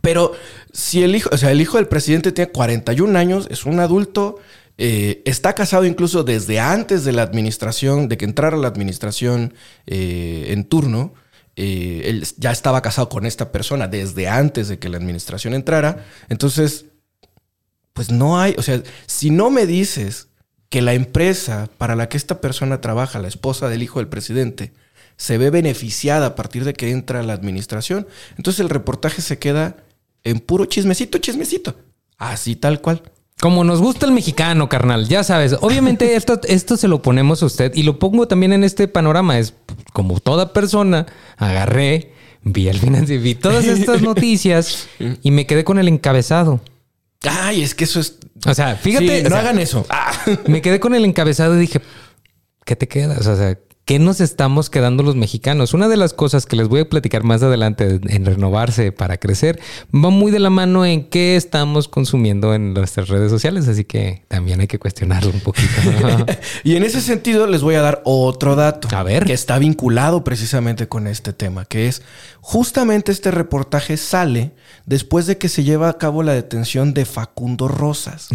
Pero 0.02 0.34
si 0.74 1.02
el 1.02 1.16
hijo, 1.16 1.30
o 1.32 1.38
sea, 1.38 1.52
el 1.52 1.62
hijo 1.62 1.78
del 1.78 1.88
presidente 1.88 2.34
tiene 2.34 2.52
41 2.52 3.18
años, 3.18 3.48
es 3.50 3.66
un 3.66 3.80
adulto, 3.80 4.40
eh, 4.78 5.22
está 5.24 5.56
casado 5.56 5.86
incluso 5.86 6.26
desde 6.26 6.60
antes 6.60 7.06
de 7.06 7.14
la 7.14 7.22
administración, 7.22 8.10
de 8.10 8.18
que 8.18 8.26
entrara 8.26 8.58
la 8.58 8.68
administración 8.68 9.54
eh, 9.88 10.48
en 10.50 10.66
turno. 10.66 11.14
Eh, 11.56 12.02
él 12.04 12.28
ya 12.36 12.52
estaba 12.52 12.82
casado 12.82 13.08
con 13.08 13.26
esta 13.26 13.54
persona 13.54 13.88
desde 13.88 14.28
antes 14.28 14.68
de 14.68 14.78
que 14.78 14.90
la 14.90 14.98
administración 14.98 15.54
entrara. 15.54 16.04
Entonces, 16.28 16.88
pues 17.94 18.12
no 18.12 18.42
hay, 18.42 18.56
o 18.58 18.62
sea, 18.62 18.84
si 19.08 19.30
no 19.30 19.52
me 19.52 19.66
dices 19.66 20.28
que 20.74 20.82
la 20.82 20.96
empresa 20.96 21.70
para 21.78 21.96
la 21.96 22.10
que 22.10 22.18
esta 22.18 22.42
persona 22.42 22.82
trabaja, 22.82 23.20
la 23.20 23.28
esposa 23.28 23.70
del 23.70 23.84
hijo 23.84 24.00
del 24.00 24.08
presidente, 24.08 24.74
se 25.18 25.38
ve 25.38 25.52
beneficiada 25.52 26.26
a 26.26 26.36
partir 26.36 26.64
de 26.64 26.74
que 26.74 26.90
entra 26.90 27.20
a 27.20 27.24
la 27.24 27.34
administración, 27.34 28.08
entonces 28.38 28.60
el 28.60 28.70
reportaje 28.70 29.22
se 29.22 29.38
queda 29.38 29.78
en 30.24 30.40
puro 30.40 30.66
chismecito, 30.66 31.20
chismecito. 31.20 31.76
Así 32.18 32.56
tal 32.56 32.82
cual. 32.82 33.04
Como 33.40 33.64
nos 33.64 33.82
gusta 33.82 34.08
el 34.08 34.14
mexicano, 34.14 34.68
carnal, 34.68 35.08
ya 35.08 35.24
sabes. 35.24 35.56
Obviamente 35.62 36.16
esto, 36.16 36.42
esto 36.48 36.76
se 36.76 36.88
lo 36.88 37.04
ponemos 37.04 37.44
a 37.44 37.46
usted 37.46 37.72
y 37.76 37.84
lo 37.84 38.00
pongo 38.00 38.28
también 38.28 38.52
en 38.52 38.64
este 38.64 38.88
panorama. 38.88 39.38
Es 39.38 39.54
como 39.94 40.20
toda 40.22 40.54
persona, 40.54 41.06
agarré, 41.38 42.14
vi 42.42 42.68
el 42.68 42.80
financiero, 42.80 43.22
vi 43.22 43.36
todas 43.36 43.66
estas 43.66 44.02
noticias 44.02 44.88
y 45.22 45.30
me 45.30 45.46
quedé 45.46 45.64
con 45.64 45.78
el 45.78 45.88
encabezado. 45.88 46.62
Ay, 47.30 47.64
es 47.64 47.76
que 47.76 47.86
eso 47.86 48.00
es. 48.00 48.18
O 48.46 48.54
sea, 48.54 48.76
fíjate. 48.76 49.24
no 49.24 49.36
hagan 49.36 49.60
eso. 49.60 49.86
Ah. 49.90 50.12
Me 50.48 50.62
quedé 50.62 50.80
con 50.80 50.94
el 50.94 51.06
encabezado 51.06 51.56
y 51.56 51.60
dije, 51.60 51.82
¿qué 52.66 52.76
te 52.76 52.88
quedas? 52.88 53.26
O 53.28 53.36
sea, 53.36 53.58
¿qué 53.86 54.00
nos 54.00 54.22
estamos 54.22 54.70
quedando 54.70 55.04
los 55.04 55.16
mexicanos? 55.16 55.74
Una 55.74 55.88
de 55.88 55.98
las 55.98 56.14
cosas 56.14 56.46
que 56.46 56.56
les 56.56 56.68
voy 56.68 56.82
a 56.82 56.90
platicar 56.90 57.24
más 57.24 57.44
adelante 57.44 58.00
en 58.08 58.26
renovarse 58.26 58.92
para 58.92 59.18
crecer 59.18 59.60
va 59.94 60.10
muy 60.10 60.32
de 60.32 60.40
la 60.40 60.50
mano 60.50 60.86
en 60.86 61.10
qué 61.10 61.36
estamos 61.36 61.88
consumiendo 61.88 62.54
en 62.54 62.74
nuestras 62.74 63.10
redes 63.10 63.30
sociales, 63.30 63.68
así 63.68 63.84
que 63.84 64.24
también 64.28 64.62
hay 64.62 64.68
que 64.68 64.80
cuestionarlo 64.80 65.32
un 65.32 65.42
poquito. 65.42 65.68
y 66.64 66.76
en 66.76 66.84
ese 66.84 67.02
sentido 67.02 67.48
les 67.48 67.62
voy 67.62 67.76
a 67.76 67.82
dar 67.82 68.02
otro 68.06 68.56
dato. 68.56 68.88
A 68.96 69.04
ver. 69.04 69.26
Que 69.26 69.34
está 69.34 69.58
vinculado 69.60 70.24
precisamente 70.24 70.88
con 70.88 71.08
este 71.08 71.34
tema, 71.34 71.66
que 71.66 71.88
es 71.88 72.02
justamente 72.42 73.12
este 73.12 73.32
reportaje 73.32 73.98
sale 73.98 74.52
después 74.86 75.28
de 75.28 75.38
que 75.38 75.50
se 75.50 75.64
lleva 75.64 75.90
a 75.90 75.98
cabo 75.98 76.24
la 76.24 76.34
detención 76.34 76.94
de 76.94 77.06
Facundo 77.06 77.68
Rosas. 77.68 78.30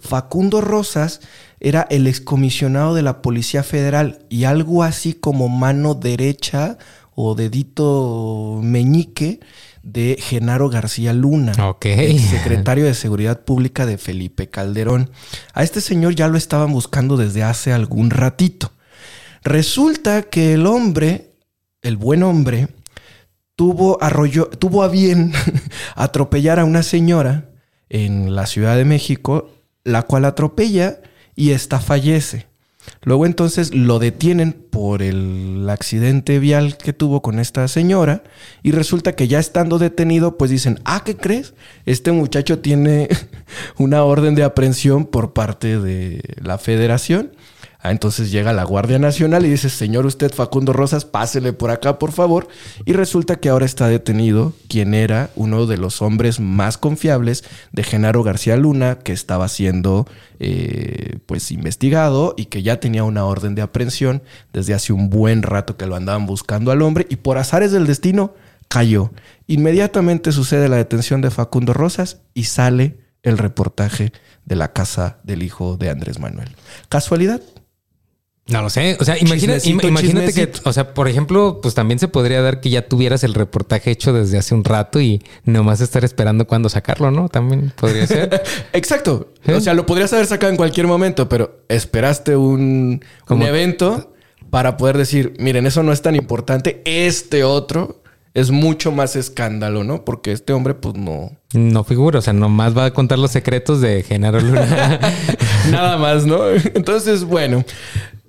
Facundo 0.00 0.60
Rosas 0.60 1.20
era 1.64 1.86
el 1.88 2.06
excomisionado 2.06 2.94
de 2.94 3.00
la 3.00 3.22
Policía 3.22 3.62
Federal 3.62 4.18
y 4.28 4.44
algo 4.44 4.82
así 4.82 5.14
como 5.14 5.48
mano 5.48 5.94
derecha 5.94 6.76
o 7.14 7.34
dedito 7.34 8.60
meñique 8.62 9.40
de 9.82 10.18
Genaro 10.20 10.68
García 10.68 11.14
Luna, 11.14 11.54
secretario 11.54 12.84
de 12.84 12.92
Seguridad 12.92 13.44
Pública 13.46 13.86
de 13.86 13.96
Felipe 13.96 14.50
Calderón. 14.50 15.10
A 15.54 15.62
este 15.62 15.80
señor 15.80 16.14
ya 16.14 16.28
lo 16.28 16.36
estaban 16.36 16.70
buscando 16.70 17.16
desde 17.16 17.42
hace 17.42 17.72
algún 17.72 18.10
ratito. 18.10 18.70
Resulta 19.42 20.24
que 20.24 20.52
el 20.52 20.66
hombre, 20.66 21.30
el 21.80 21.96
buen 21.96 22.24
hombre, 22.24 22.68
tuvo, 23.56 23.98
tuvo 24.58 24.82
a 24.82 24.88
bien 24.88 25.32
atropellar 25.96 26.60
a 26.60 26.66
una 26.66 26.82
señora 26.82 27.48
en 27.88 28.34
la 28.34 28.44
Ciudad 28.44 28.76
de 28.76 28.84
México, 28.84 29.50
la 29.82 30.02
cual 30.02 30.26
atropella 30.26 31.00
y 31.36 31.50
esta 31.50 31.80
fallece. 31.80 32.46
Luego 33.02 33.26
entonces 33.26 33.74
lo 33.74 33.98
detienen 33.98 34.52
por 34.52 35.02
el 35.02 35.66
accidente 35.70 36.38
vial 36.38 36.76
que 36.76 36.92
tuvo 36.92 37.22
con 37.22 37.38
esta 37.38 37.66
señora 37.68 38.22
y 38.62 38.72
resulta 38.72 39.14
que 39.14 39.28
ya 39.28 39.38
estando 39.38 39.78
detenido 39.78 40.36
pues 40.36 40.50
dicen, 40.50 40.80
ah, 40.84 41.02
¿qué 41.04 41.16
crees? 41.16 41.54
Este 41.86 42.12
muchacho 42.12 42.58
tiene 42.58 43.08
una 43.78 44.04
orden 44.04 44.34
de 44.34 44.44
aprehensión 44.44 45.06
por 45.06 45.32
parte 45.32 45.78
de 45.78 46.20
la 46.42 46.58
federación 46.58 47.32
Ah, 47.84 47.90
entonces 47.90 48.30
llega 48.30 48.54
la 48.54 48.64
Guardia 48.64 48.98
Nacional 48.98 49.44
y 49.44 49.50
dice, 49.50 49.68
señor 49.68 50.06
usted 50.06 50.32
Facundo 50.32 50.72
Rosas, 50.72 51.04
pásele 51.04 51.52
por 51.52 51.70
acá, 51.70 51.98
por 51.98 52.12
favor. 52.12 52.48
Y 52.86 52.94
resulta 52.94 53.36
que 53.36 53.50
ahora 53.50 53.66
está 53.66 53.88
detenido 53.88 54.54
quien 54.70 54.94
era 54.94 55.28
uno 55.36 55.66
de 55.66 55.76
los 55.76 56.00
hombres 56.00 56.40
más 56.40 56.78
confiables 56.78 57.44
de 57.72 57.82
Genaro 57.82 58.22
García 58.22 58.56
Luna, 58.56 59.00
que 59.00 59.12
estaba 59.12 59.48
siendo 59.48 60.06
eh, 60.40 61.18
pues 61.26 61.50
investigado 61.50 62.32
y 62.38 62.46
que 62.46 62.62
ya 62.62 62.80
tenía 62.80 63.04
una 63.04 63.26
orden 63.26 63.54
de 63.54 63.60
aprehensión 63.60 64.22
desde 64.54 64.72
hace 64.72 64.94
un 64.94 65.10
buen 65.10 65.42
rato 65.42 65.76
que 65.76 65.84
lo 65.84 65.94
andaban 65.94 66.24
buscando 66.24 66.70
al 66.70 66.80
hombre 66.80 67.06
y 67.10 67.16
por 67.16 67.36
azares 67.36 67.70
del 67.70 67.86
destino 67.86 68.32
cayó. 68.68 69.12
Inmediatamente 69.46 70.32
sucede 70.32 70.70
la 70.70 70.76
detención 70.76 71.20
de 71.20 71.30
Facundo 71.30 71.74
Rosas 71.74 72.22
y 72.32 72.44
sale 72.44 72.96
el 73.22 73.36
reportaje 73.36 74.10
de 74.46 74.56
la 74.56 74.72
casa 74.72 75.18
del 75.22 75.42
hijo 75.42 75.76
de 75.76 75.90
Andrés 75.90 76.18
Manuel. 76.18 76.56
¿Casualidad? 76.88 77.42
No 78.46 78.60
lo 78.60 78.68
sé. 78.68 78.96
O 79.00 79.04
sea, 79.04 79.16
imagina- 79.18 79.54
Chismecito, 79.58 79.88
imagínate 79.88 80.32
que, 80.34 80.52
o 80.64 80.72
sea, 80.72 80.92
por 80.92 81.08
ejemplo, 81.08 81.60
pues 81.62 81.74
también 81.74 81.98
se 81.98 82.08
podría 82.08 82.42
dar 82.42 82.60
que 82.60 82.68
ya 82.68 82.86
tuvieras 82.86 83.24
el 83.24 83.32
reportaje 83.32 83.90
hecho 83.90 84.12
desde 84.12 84.36
hace 84.36 84.54
un 84.54 84.64
rato 84.64 85.00
y 85.00 85.22
nomás 85.44 85.80
estar 85.80 86.04
esperando 86.04 86.46
cuándo 86.46 86.68
sacarlo, 86.68 87.10
¿no? 87.10 87.30
También 87.30 87.72
podría 87.74 88.06
ser. 88.06 88.42
Exacto. 88.74 89.32
O 89.46 89.60
sea, 89.60 89.72
lo 89.72 89.86
podrías 89.86 90.12
haber 90.12 90.26
sacado 90.26 90.50
en 90.50 90.56
cualquier 90.58 90.86
momento, 90.86 91.26
pero 91.28 91.60
esperaste 91.68 92.36
un, 92.36 93.02
un 93.30 93.42
evento 93.42 94.12
para 94.50 94.76
poder 94.76 94.98
decir, 94.98 95.34
miren, 95.38 95.66
eso 95.66 95.82
no 95.82 95.92
es 95.92 96.02
tan 96.02 96.14
importante, 96.14 96.82
este 96.84 97.44
otro 97.44 98.02
es 98.34 98.50
mucho 98.50 98.92
más 98.92 99.16
escándalo, 99.16 99.84
¿no? 99.84 100.04
Porque 100.04 100.32
este 100.32 100.52
hombre, 100.52 100.74
pues 100.74 100.96
no. 100.96 101.30
No 101.54 101.82
figura, 101.84 102.18
o 102.18 102.22
sea, 102.22 102.32
nomás 102.32 102.76
va 102.76 102.84
a 102.86 102.90
contar 102.92 103.18
los 103.18 103.30
secretos 103.30 103.80
de 103.80 104.02
Genaro 104.02 104.40
Luna. 104.40 104.98
Nada 105.70 105.96
más, 105.96 106.26
¿no? 106.26 106.50
Entonces, 106.74 107.24
bueno. 107.24 107.64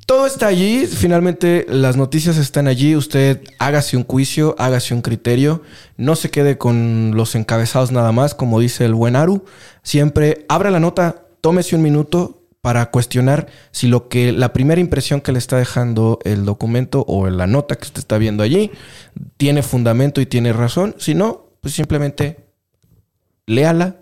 Todo 0.05 0.27
está 0.27 0.45
allí, 0.45 0.85
finalmente 0.85 1.65
las 1.67 1.97
noticias 1.97 2.37
están 2.37 2.67
allí, 2.67 2.95
usted 2.95 3.41
hágase 3.57 3.97
un 3.97 4.03
juicio, 4.03 4.55
hágase 4.59 4.93
un 4.93 5.01
criterio, 5.01 5.63
no 5.97 6.15
se 6.15 6.29
quede 6.29 6.59
con 6.59 7.13
los 7.15 7.33
encabezados 7.33 7.91
nada 7.91 8.11
más, 8.11 8.35
como 8.35 8.59
dice 8.59 8.85
el 8.85 8.93
buen 8.93 9.15
Aru, 9.15 9.45
siempre 9.81 10.45
abra 10.47 10.69
la 10.69 10.79
nota, 10.79 11.25
tómese 11.41 11.75
un 11.75 11.81
minuto 11.81 12.43
para 12.61 12.91
cuestionar 12.91 13.47
si 13.71 13.87
lo 13.87 14.07
que 14.07 14.31
la 14.31 14.53
primera 14.53 14.79
impresión 14.79 15.21
que 15.21 15.31
le 15.31 15.39
está 15.39 15.57
dejando 15.57 16.19
el 16.23 16.45
documento 16.45 17.03
o 17.07 17.27
la 17.27 17.47
nota 17.47 17.75
que 17.75 17.85
usted 17.85 17.99
está 17.99 18.19
viendo 18.19 18.43
allí 18.43 18.69
tiene 19.37 19.63
fundamento 19.63 20.21
y 20.21 20.27
tiene 20.27 20.53
razón, 20.53 20.93
si 20.99 21.15
no, 21.15 21.49
pues 21.61 21.73
simplemente 21.73 22.45
léala, 23.47 23.95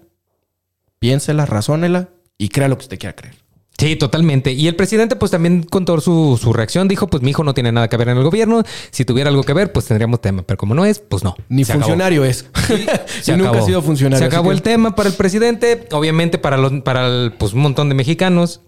piénsela, 0.99 1.45
razónela 1.45 2.09
y 2.37 2.49
crea 2.49 2.67
lo 2.67 2.77
que 2.77 2.83
usted 2.83 2.99
quiera 2.99 3.15
creer. 3.15 3.42
Sí, 3.77 3.95
totalmente. 3.95 4.51
Y 4.51 4.67
el 4.67 4.75
presidente, 4.75 5.15
pues 5.15 5.31
también 5.31 5.63
contó 5.63 5.99
su, 5.99 6.39
su 6.41 6.53
reacción. 6.53 6.87
Dijo: 6.87 7.07
Pues 7.07 7.23
mi 7.23 7.31
hijo 7.31 7.43
no 7.43 7.53
tiene 7.53 7.71
nada 7.71 7.87
que 7.87 7.97
ver 7.97 8.09
en 8.09 8.17
el 8.17 8.23
gobierno. 8.23 8.63
Si 8.91 9.03
tuviera 9.03 9.29
algo 9.29 9.43
que 9.43 9.53
ver, 9.53 9.71
pues 9.71 9.85
tendríamos 9.87 10.21
tema. 10.21 10.43
Pero 10.43 10.57
como 10.57 10.75
no 10.75 10.85
es, 10.85 10.99
pues 10.99 11.23
no. 11.23 11.35
Ni 11.49 11.63
Se 11.65 11.71
acabó. 11.73 11.85
funcionario 11.85 12.23
es. 12.23 12.45
Se 13.21 13.31
y 13.33 13.35
nunca 13.35 13.49
acabó. 13.49 13.63
ha 13.63 13.67
sido 13.67 13.81
funcionario. 13.81 14.19
Se 14.19 14.25
acabó 14.25 14.49
que- 14.49 14.55
el 14.55 14.61
tema 14.61 14.95
para 14.95 15.09
el 15.09 15.15
presidente. 15.15 15.87
Obviamente, 15.91 16.37
para, 16.37 16.57
los, 16.57 16.71
para 16.83 17.07
el, 17.07 17.33
pues, 17.37 17.53
un 17.53 17.61
montón 17.61 17.89
de 17.89 17.95
mexicanos. 17.95 18.61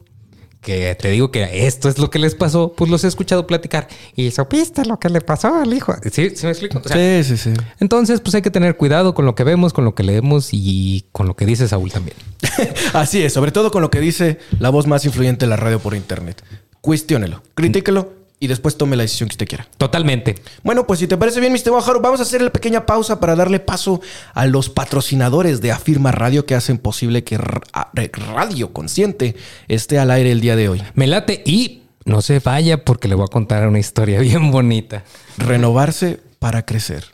Que 0.66 0.96
te 0.96 1.12
digo 1.12 1.30
que 1.30 1.68
esto 1.68 1.90
es 1.90 2.00
lo 2.00 2.10
que 2.10 2.18
les 2.18 2.34
pasó. 2.34 2.74
Pues 2.74 2.90
los 2.90 3.04
he 3.04 3.08
escuchado 3.08 3.46
platicar. 3.46 3.88
Y 4.16 4.32
supiste 4.32 4.84
lo 4.84 4.98
que 5.00 5.10
le 5.10 5.22
pasó 5.22 5.54
al 5.54 5.72
hijo. 5.72 5.94
¿Sí? 6.12 6.32
¿Sí 6.36 6.46
me 6.48 6.52
explico? 6.52 6.82
O 6.84 6.88
sea, 6.88 6.98
Sí, 6.98 7.24
sí, 7.24 7.38
sí. 7.38 7.54
Entonces, 7.80 8.20
pues 8.20 8.34
hay 8.34 8.42
que 8.42 8.50
tener 8.50 8.76
cuidado 8.76 9.14
con 9.14 9.26
lo 9.26 9.36
que 9.36 9.44
vemos, 9.44 9.74
con 9.74 9.86
lo 9.86 9.94
que 9.94 10.02
leemos 10.02 10.50
y 10.54 11.06
con 11.12 11.28
lo 11.28 11.36
que 11.36 11.46
dice 11.46 11.68
Saúl 11.68 11.92
también. 11.92 12.18
Así 12.94 13.22
es, 13.22 13.32
sobre 13.32 13.52
todo 13.52 13.70
con 13.70 13.84
lo 13.84 13.92
que 13.92 14.00
dice 14.00 14.40
la 14.58 14.72
voz 14.72 14.88
más 14.88 15.06
influyente 15.06 15.46
de 15.46 15.52
la 15.52 15.56
radio 15.56 15.78
por 15.78 15.94
internet. 15.94 16.44
Cuestiónelo, 16.82 17.44
critíquelo 17.54 18.25
y 18.46 18.48
después 18.48 18.78
tome 18.78 18.96
la 18.96 19.04
decisión 19.04 19.28
que 19.28 19.34
usted 19.34 19.48
quiera. 19.48 19.68
Totalmente. 19.78 20.36
Bueno, 20.64 20.88
pues 20.88 21.00
si 21.00 21.08
te 21.08 21.18
parece 21.18 21.40
bien, 21.40 21.52
Mr. 21.52 21.72
Guajaro, 21.72 22.00
vamos 22.00 22.20
a 22.20 22.24
hacer 22.24 22.42
la 22.42 22.52
pequeña 22.52 22.86
pausa 22.86 23.20
para 23.20 23.36
darle 23.36 23.60
paso 23.60 24.02
a 24.34 24.46
los 24.46 24.70
patrocinadores 24.70 25.62
de 25.62 25.72
Afirma 25.72 26.12
Radio 26.12 26.46
que 26.46 26.56
hacen 26.56 26.78
posible 26.78 27.24
que 27.24 27.38
Radio 27.38 28.72
Consciente 28.72 29.36
esté 29.68 30.00
al 30.00 30.12
aire 30.12 30.32
el 30.32 30.42
día 30.42 30.56
de 30.56 30.70
hoy. 30.70 30.84
Me 30.94 31.08
late 31.08 31.42
y 31.46 31.84
no 32.06 32.22
se 32.22 32.40
vaya 32.40 32.86
porque 32.86 33.08
le 33.08 33.16
voy 33.16 33.26
a 33.26 33.34
contar 33.34 33.68
una 33.68 33.80
historia 33.80 34.20
bien 34.22 34.52
bonita. 34.52 35.04
Renovarse 35.38 36.20
para 36.40 36.66
crecer. 36.66 37.06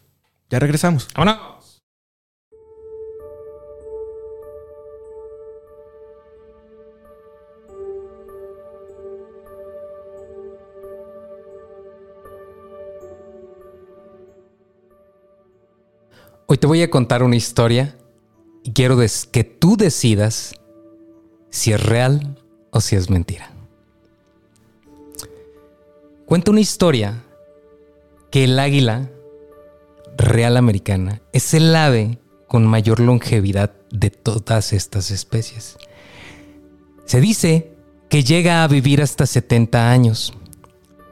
Ya 0.49 0.59
regresamos. 0.59 1.07
¡Vámonos! 1.15 1.50
Hoy 16.51 16.57
te 16.57 16.67
voy 16.67 16.81
a 16.81 16.89
contar 16.89 17.23
una 17.23 17.37
historia 17.37 17.95
y 18.61 18.73
quiero 18.73 18.97
que 19.31 19.43
tú 19.45 19.77
decidas 19.77 20.53
si 21.49 21.71
es 21.71 21.81
real 21.81 22.43
o 22.71 22.81
si 22.81 22.97
es 22.97 23.09
mentira. 23.09 23.53
Cuenta 26.25 26.51
una 26.51 26.59
historia 26.59 27.23
que 28.31 28.43
el 28.43 28.59
águila 28.59 29.09
real 30.17 30.57
americana 30.57 31.21
es 31.31 31.53
el 31.53 31.73
ave 31.73 32.19
con 32.49 32.67
mayor 32.67 32.99
longevidad 32.99 33.71
de 33.89 34.09
todas 34.09 34.73
estas 34.73 35.09
especies. 35.09 35.77
Se 37.05 37.21
dice 37.21 37.71
que 38.09 38.25
llega 38.25 38.65
a 38.65 38.67
vivir 38.67 39.01
hasta 39.01 39.25
70 39.25 39.89
años, 39.89 40.33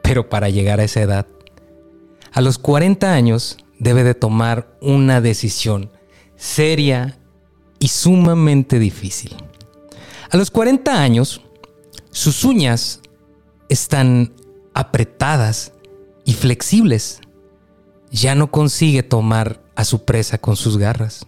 pero 0.02 0.28
para 0.28 0.50
llegar 0.50 0.80
a 0.80 0.84
esa 0.84 1.00
edad, 1.00 1.26
a 2.30 2.42
los 2.42 2.58
40 2.58 3.10
años 3.10 3.56
debe 3.80 4.04
de 4.04 4.14
tomar 4.14 4.76
una 4.80 5.20
decisión 5.20 5.90
seria 6.36 7.18
y 7.80 7.88
sumamente 7.88 8.78
difícil. 8.78 9.34
A 10.30 10.36
los 10.36 10.50
40 10.50 11.02
años, 11.02 11.40
sus 12.10 12.44
uñas 12.44 13.00
están 13.68 14.32
apretadas 14.74 15.72
y 16.24 16.34
flexibles. 16.34 17.20
Ya 18.12 18.34
no 18.34 18.50
consigue 18.50 19.02
tomar 19.02 19.62
a 19.74 19.84
su 19.84 20.04
presa 20.04 20.38
con 20.38 20.56
sus 20.56 20.78
garras. 20.78 21.26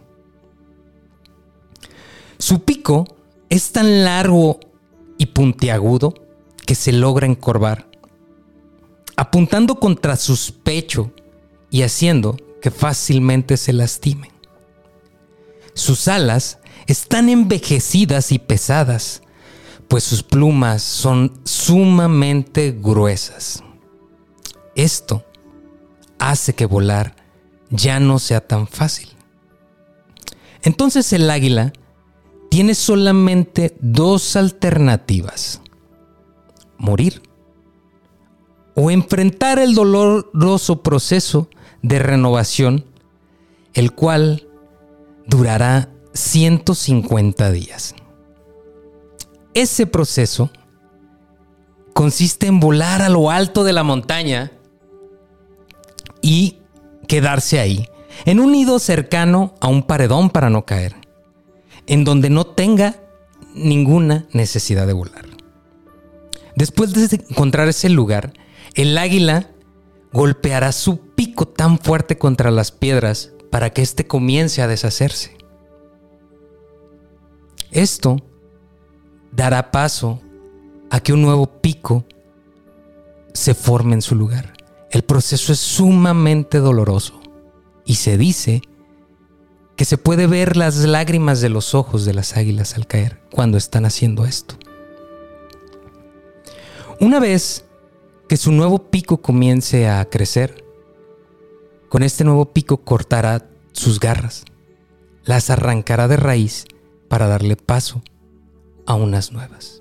Su 2.39 2.65
pico 2.65 3.07
es 3.49 3.73
tan 3.73 4.05
largo 4.05 4.61
y 5.17 5.27
puntiagudo 5.27 6.15
que 6.67 6.75
se 6.75 6.93
logra 6.93 7.27
encorvar, 7.27 7.89
apuntando 9.17 9.77
contra 9.77 10.17
sus 10.17 10.51
pechos 10.51 11.09
y 11.73 11.83
haciendo 11.83 12.37
que 12.61 12.71
fácilmente 12.71 13.57
se 13.57 13.73
lastimen. 13.73 14.31
Sus 15.73 16.07
alas 16.07 16.59
están 16.87 17.31
envejecidas 17.31 18.31
y 18.31 18.39
pesadas, 18.39 19.23
pues 19.89 20.05
sus 20.05 20.23
plumas 20.23 20.83
son 20.83 21.41
sumamente 21.45 22.77
gruesas. 22.79 23.65
Esto 24.75 25.25
hace 26.19 26.55
que 26.55 26.67
volar 26.67 27.17
ya 27.71 27.99
no 28.01 28.19
sea 28.19 28.47
tan 28.47 28.69
fácil. 28.69 29.09
Entonces 30.61 31.11
el 31.15 31.29
águila 31.31 31.73
tiene 32.51 32.75
solamente 32.75 33.79
dos 33.81 34.37
alternativas. 34.37 35.63
Morir 36.77 37.23
o 38.75 38.91
enfrentar 38.91 39.59
el 39.59 39.75
doloroso 39.75 40.83
proceso 40.83 41.49
de 41.83 41.99
renovación, 41.99 42.85
el 43.75 43.93
cual 43.93 44.49
durará 45.27 45.89
150 46.15 47.51
días. 47.51 47.95
Ese 49.55 49.87
proceso 49.87 50.51
consiste 51.93 52.47
en 52.47 52.61
volar 52.61 53.03
a 53.03 53.09
lo 53.09 53.31
alto 53.31 53.65
de 53.65 53.73
la 53.73 53.83
montaña 53.83 54.53
y 56.23 56.59
quedarse 57.09 57.61
ahí, 57.61 57.87
en 58.25 58.41
un 58.41 58.53
nido 58.53 58.79
cercano 58.79 59.55
a 59.61 59.69
un 59.69 59.83
paredón 59.83 60.31
para 60.31 60.51
no 60.51 60.65
caer, 60.65 60.95
en 61.87 62.05
donde 62.05 62.31
no 62.31 62.47
tenga 62.47 62.97
ninguna 63.55 64.27
necesidad 64.33 64.87
de 64.87 64.93
volar. 64.93 65.27
Después 66.55 66.93
de 66.93 67.17
encontrar 67.29 67.69
ese 67.69 67.89
lugar, 67.89 68.33
el 68.75 68.97
águila 68.97 69.52
golpeará 70.13 70.73
su 70.73 71.01
pico 71.15 71.47
tan 71.47 71.79
fuerte 71.79 72.19
contra 72.19 72.51
las 72.51 72.71
piedras 72.71 73.33
para 73.51 73.71
que 73.71 73.83
éste 73.83 74.07
comience 74.07 74.63
a 74.63 74.67
deshacerse. 74.67 75.37
Esto 77.71 78.17
dará 79.33 79.71
paso 79.71 80.21
a 80.91 81.01
que 81.01 81.13
un 81.13 81.23
nuevo 81.23 81.47
pico 81.47 82.05
se 83.33 83.55
forme 83.55 83.95
en 83.95 84.03
su 84.03 84.15
lugar. 84.15 84.53
El 84.91 85.03
proceso 85.03 85.53
es 85.53 85.59
sumamente 85.59 86.59
doloroso 86.59 87.21
y 87.87 87.95
se 87.95 88.19
dice 88.19 88.63
que 89.77 89.87
se 89.87 89.97
puede 89.97 90.27
ver 90.27 90.57
las 90.59 90.77
lágrimas 90.77 91.41
de 91.41 91.49
los 91.49 91.75
ojos 91.75 92.05
de 92.05 92.13
las 92.13 92.37
águilas 92.37 92.75
al 92.75 92.87
caer 92.87 93.21
cuando 93.31 93.57
están 93.57 93.87
haciendo 93.87 94.27
esto. 94.27 94.57
Una 97.01 97.19
vez 97.19 97.65
que 98.29 98.37
su 98.37 98.53
nuevo 98.53 98.91
pico 98.91 99.19
comience 99.19 99.89
a 99.89 100.05
crecer, 100.09 100.65
con 101.89 102.03
este 102.03 102.25
nuevo 102.25 102.47
pico 102.47 102.79
cortará 102.79 103.49
sus 103.73 104.01
garras, 104.01 104.45
las 105.25 105.51
arrancará 105.51 106.09
de 106.09 106.17
raíz 106.17 106.65
para 107.09 107.27
darle 107.27 107.57
paso 107.57 108.03
a 108.87 108.95
unas 108.95 109.33
nuevas. 109.33 109.79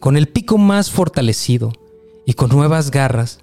Con 0.00 0.16
el 0.16 0.28
pico 0.28 0.58
más 0.58 0.90
fortalecido 0.90 1.72
y 2.26 2.34
con 2.34 2.50
nuevas 2.50 2.90
garras, 2.90 3.38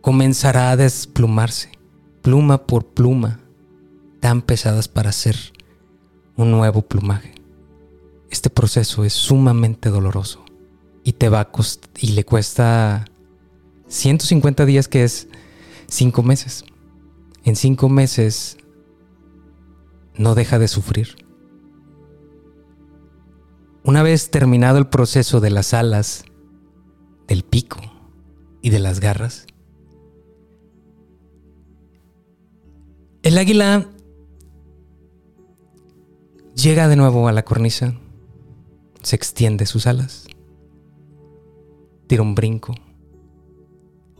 comenzará 0.00 0.70
a 0.70 0.76
desplumarse, 0.76 1.70
pluma 2.22 2.66
por 2.66 2.86
pluma, 2.86 3.40
tan 4.20 4.42
pesadas 4.42 4.88
para 4.88 5.10
hacer 5.10 5.36
un 6.36 6.50
nuevo 6.50 6.82
plumaje. 6.82 7.34
Este 8.30 8.48
proceso 8.48 9.04
es 9.04 9.12
sumamente 9.12 9.90
doloroso 9.90 10.44
y 11.04 11.12
te 11.14 11.28
va 11.28 11.50
y 11.98 12.12
le 12.12 12.24
cuesta 12.24 13.04
150 13.88 14.64
días 14.66 14.88
que 14.88 15.04
es 15.04 15.28
5 15.88 16.22
meses. 16.22 16.64
En 17.44 17.56
5 17.56 17.88
meses 17.88 18.58
no 20.16 20.34
deja 20.34 20.58
de 20.58 20.68
sufrir. 20.68 21.16
Una 23.82 24.02
vez 24.02 24.30
terminado 24.30 24.78
el 24.78 24.88
proceso 24.88 25.40
de 25.40 25.50
las 25.50 25.72
alas, 25.72 26.24
del 27.26 27.44
pico 27.44 27.80
y 28.60 28.70
de 28.70 28.78
las 28.78 29.00
garras, 29.00 29.46
el 33.22 33.38
águila 33.38 33.88
llega 36.54 36.88
de 36.88 36.96
nuevo 36.96 37.26
a 37.26 37.32
la 37.32 37.44
cornisa, 37.44 37.94
se 39.02 39.16
extiende 39.16 39.64
sus 39.64 39.86
alas, 39.86 40.19
tira 42.10 42.24
un 42.24 42.34
brinco 42.34 42.74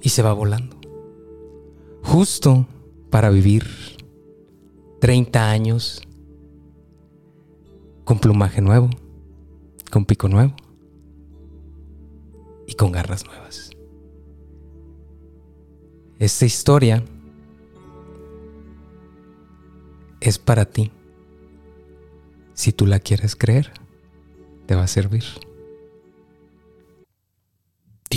y 0.00 0.10
se 0.10 0.22
va 0.22 0.32
volando. 0.32 0.76
Justo 2.04 2.68
para 3.10 3.30
vivir 3.30 3.66
30 5.00 5.50
años 5.50 6.00
con 8.04 8.20
plumaje 8.20 8.60
nuevo, 8.60 8.90
con 9.90 10.04
pico 10.04 10.28
nuevo 10.28 10.54
y 12.68 12.74
con 12.74 12.92
garras 12.92 13.26
nuevas. 13.26 13.70
Esta 16.20 16.46
historia 16.46 17.02
es 20.20 20.38
para 20.38 20.64
ti. 20.64 20.92
Si 22.54 22.70
tú 22.72 22.86
la 22.86 23.00
quieres 23.00 23.34
creer, 23.34 23.72
te 24.66 24.76
va 24.76 24.84
a 24.84 24.86
servir. 24.86 25.24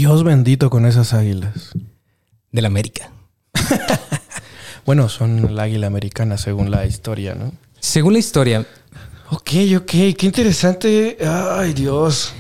Dios 0.04 0.26
bendito 0.26 0.70
con 0.70 0.86
esas 0.86 1.14
águilas. 1.14 1.72
De 2.52 2.62
la 2.62 2.68
América. 2.68 3.10
Bueno, 4.86 5.08
son 5.08 5.56
la 5.56 5.64
águila 5.64 5.88
americana 5.88 6.38
según 6.38 6.70
la 6.70 6.86
historia, 6.86 7.36
¿no? 7.36 7.54
Según 7.80 8.12
la 8.12 8.20
historia, 8.20 8.68
Ok, 9.30 9.52
ok, 9.78 9.92
qué 10.18 10.26
interesante. 10.26 11.18
Ay, 11.26 11.72
Dios. 11.72 12.34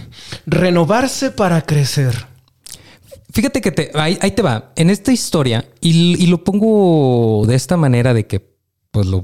Renovarse 0.45 1.31
para 1.31 1.61
crecer. 1.61 2.27
fíjate 3.31 3.61
que 3.61 3.71
te, 3.71 3.91
ahí, 3.93 4.17
ahí 4.19 4.31
te 4.31 4.41
va. 4.41 4.73
En 4.75 4.89
esta 4.89 5.13
historia, 5.13 5.63
y, 5.79 6.21
y 6.21 6.27
lo 6.27 6.43
pongo 6.43 7.45
de 7.47 7.55
esta 7.55 7.77
manera 7.77 8.13
de 8.13 8.27
que, 8.27 8.45
pues, 8.91 9.05
lo, 9.07 9.21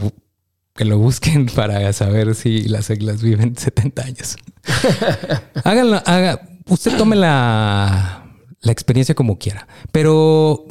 que 0.74 0.86
lo 0.86 0.98
busquen 0.98 1.48
para 1.56 1.92
saber 1.92 2.36
si 2.36 2.70
las 2.70 2.90
águilas 2.90 3.22
viven 3.22 3.58
70 3.58 4.02
años. 4.02 4.38
Háganlo, 5.66 6.02
haga, 6.06 6.40
usted 6.70 6.96
tome 6.96 7.18
la, 7.18 8.29
la 8.62 8.72
experiencia 8.72 9.16
como 9.16 9.38
quiera. 9.38 9.68
Pero 9.92 10.66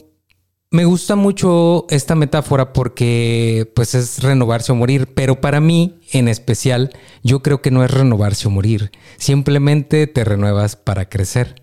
me 0.70 0.84
gusta 0.84 1.16
mucho 1.16 1.86
esta 1.88 2.14
metáfora 2.14 2.72
porque 2.72 3.70
pues 3.74 3.94
es 3.94 4.22
renovarse 4.22 4.72
o 4.72 4.74
morir, 4.74 5.08
pero 5.14 5.40
para 5.40 5.60
mí 5.60 5.98
en 6.12 6.28
especial 6.28 6.90
yo 7.22 7.42
creo 7.42 7.62
que 7.62 7.70
no 7.70 7.84
es 7.84 7.90
renovarse 7.90 8.48
o 8.48 8.50
morir, 8.50 8.92
simplemente 9.16 10.06
te 10.06 10.24
renuevas 10.24 10.76
para 10.76 11.08
crecer. 11.08 11.62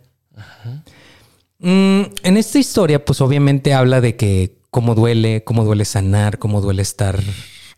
Mm, 1.60 2.02
en 2.24 2.38
esta 2.38 2.58
historia 2.58 3.06
pues 3.06 3.22
obviamente 3.22 3.74
habla 3.74 4.02
de 4.02 4.16
que 4.16 4.58
cómo 4.72 4.96
duele, 4.96 5.44
cómo 5.44 5.64
duele 5.64 5.86
sanar, 5.86 6.40
cómo 6.40 6.62
duele 6.62 6.82
estar, 6.82 7.20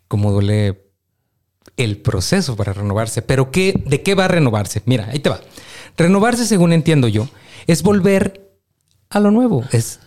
cómo 0.08 0.32
duele 0.32 0.86
el 1.76 1.98
proceso 1.98 2.56
para 2.56 2.74
renovarse, 2.74 3.22
pero 3.22 3.52
¿qué, 3.52 3.74
¿de 3.86 4.02
qué 4.02 4.16
va 4.16 4.26
a 4.26 4.30
renovarse? 4.30 4.82
Mira, 4.86 5.10
ahí 5.12 5.20
te 5.20 5.30
va. 5.30 5.42
Renovarse, 5.98 6.46
según 6.46 6.74
entiendo 6.74 7.08
yo, 7.08 7.28
es 7.66 7.84
volver 7.84 8.52
a 9.10 9.20
lo 9.20 9.32
nuevo, 9.32 9.66
es 9.72 10.00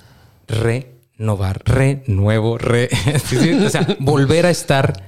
renovar, 0.46 1.62
renuevo, 1.64 2.58
re. 2.58 2.88
O 3.66 3.70
sea, 3.70 3.96
volver 3.98 4.46
a 4.46 4.50
estar 4.50 5.04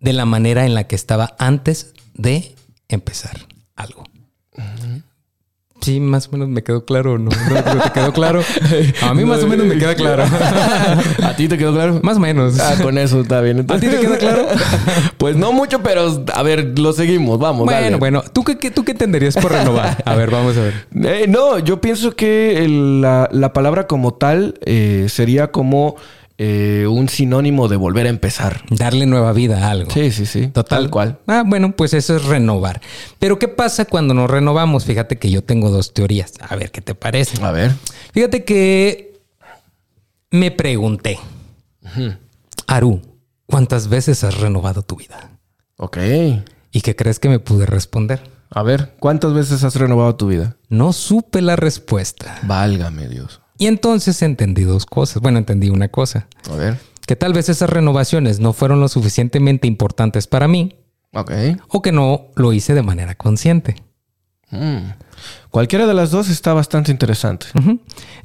de 0.00 0.12
la 0.12 0.24
manera 0.24 0.66
en 0.66 0.74
la 0.74 0.86
que 0.86 0.96
estaba 0.96 1.34
antes 1.38 1.94
de 2.14 2.54
empezar 2.88 3.46
algo. 3.74 4.04
Sí, 5.80 6.00
más 6.00 6.28
o 6.28 6.32
menos 6.32 6.48
me 6.48 6.62
quedó 6.62 6.84
claro, 6.84 7.18
¿no? 7.18 7.30
¿No, 7.30 7.74
¿No 7.74 7.80
te 7.82 7.90
quedó 7.92 8.12
claro? 8.12 8.40
A 9.02 9.14
mí 9.14 9.24
más 9.24 9.42
o 9.42 9.46
menos 9.46 9.64
me 9.66 9.78
queda 9.78 9.94
claro. 9.94 10.24
¿A 11.22 11.36
ti 11.36 11.48
te 11.48 11.56
quedó 11.56 11.72
claro? 11.72 12.00
Más 12.02 12.16
o 12.16 12.20
menos. 12.20 12.58
Ah, 12.58 12.74
con 12.82 12.98
eso 12.98 13.20
está 13.20 13.40
bien. 13.40 13.60
¿A 13.68 13.78
ti 13.78 13.86
te 13.88 14.00
queda 14.00 14.18
claro? 14.18 14.46
pues 15.18 15.36
no 15.36 15.52
mucho, 15.52 15.82
pero 15.82 16.24
a 16.34 16.42
ver, 16.42 16.78
lo 16.78 16.92
seguimos. 16.92 17.38
Vamos, 17.38 17.64
Bueno, 17.66 17.80
dale. 17.80 17.96
bueno, 17.96 18.22
¿tú 18.32 18.42
qué, 18.44 18.58
qué- 18.58 18.70
¿tú 18.70 18.84
qué 18.84 18.92
entenderías 18.92 19.36
por 19.36 19.52
renovar? 19.52 20.02
A 20.04 20.14
ver, 20.16 20.30
vamos 20.30 20.56
a 20.56 20.60
ver. 20.62 20.86
Eh, 21.04 21.26
no, 21.28 21.58
yo 21.60 21.80
pienso 21.80 22.14
que 22.16 22.64
el- 22.64 23.00
la, 23.00 23.28
la 23.32 23.52
palabra 23.52 23.86
como 23.86 24.14
tal 24.14 24.54
eh, 24.64 25.06
sería 25.08 25.52
como 25.52 25.94
eh, 26.38 26.86
un 26.88 27.08
sinónimo 27.08 27.66
de 27.66 27.76
volver 27.76 28.06
a 28.06 28.10
empezar. 28.10 28.62
Darle 28.70 29.06
nueva 29.06 29.32
vida 29.32 29.66
a 29.66 29.70
algo. 29.72 29.90
Sí, 29.90 30.12
sí, 30.12 30.24
sí. 30.24 30.46
Total. 30.46 30.82
Tal 30.82 30.90
cual. 30.90 31.18
Ah, 31.26 31.42
bueno, 31.44 31.74
pues 31.74 31.94
eso 31.94 32.16
es 32.16 32.24
renovar. 32.24 32.80
Pero 33.18 33.38
¿qué 33.38 33.48
pasa 33.48 33.84
cuando 33.84 34.14
nos 34.14 34.30
renovamos? 34.30 34.84
Fíjate 34.84 35.18
que 35.18 35.30
yo 35.30 35.42
tengo 35.42 35.70
dos 35.70 35.92
teorías. 35.92 36.34
A 36.40 36.54
ver 36.54 36.70
qué 36.70 36.80
te 36.80 36.94
parece. 36.94 37.42
A 37.44 37.50
ver. 37.50 37.72
Fíjate 38.12 38.44
que 38.44 39.20
me 40.30 40.50
pregunté, 40.52 41.18
Aru, 42.66 43.02
¿cuántas 43.46 43.88
veces 43.88 44.22
has 44.22 44.38
renovado 44.38 44.82
tu 44.82 44.96
vida? 44.96 45.30
Ok. 45.76 45.98
¿Y 46.70 46.80
qué 46.82 46.94
crees 46.94 47.18
que 47.18 47.28
me 47.28 47.40
pude 47.40 47.66
responder? 47.66 48.22
A 48.50 48.62
ver, 48.62 48.94
¿cuántas 49.00 49.32
veces 49.32 49.64
has 49.64 49.74
renovado 49.74 50.14
tu 50.16 50.28
vida? 50.28 50.56
No 50.68 50.92
supe 50.92 51.42
la 51.42 51.56
respuesta. 51.56 52.38
Válgame 52.42 53.08
Dios. 53.08 53.40
Y 53.58 53.66
entonces 53.66 54.22
entendí 54.22 54.62
dos 54.62 54.86
cosas. 54.86 55.20
Bueno, 55.20 55.38
entendí 55.38 55.68
una 55.70 55.88
cosa. 55.88 56.28
A 56.50 56.54
ver. 56.56 56.78
Que 57.06 57.16
tal 57.16 57.32
vez 57.32 57.48
esas 57.48 57.68
renovaciones 57.70 58.38
no 58.40 58.52
fueron 58.52 58.80
lo 58.80 58.88
suficientemente 58.88 59.66
importantes 59.66 60.26
para 60.26 60.46
mí 60.46 60.76
Ok. 61.14 61.32
o 61.68 61.82
que 61.82 61.90
no 61.92 62.26
lo 62.36 62.52
hice 62.52 62.74
de 62.74 62.82
manera 62.82 63.14
consciente. 63.16 63.76
Mm. 64.50 64.90
Cualquiera 65.50 65.86
de 65.86 65.94
las 65.94 66.10
dos 66.10 66.28
está 66.28 66.52
bastante 66.54 66.90
interesante. 66.92 67.46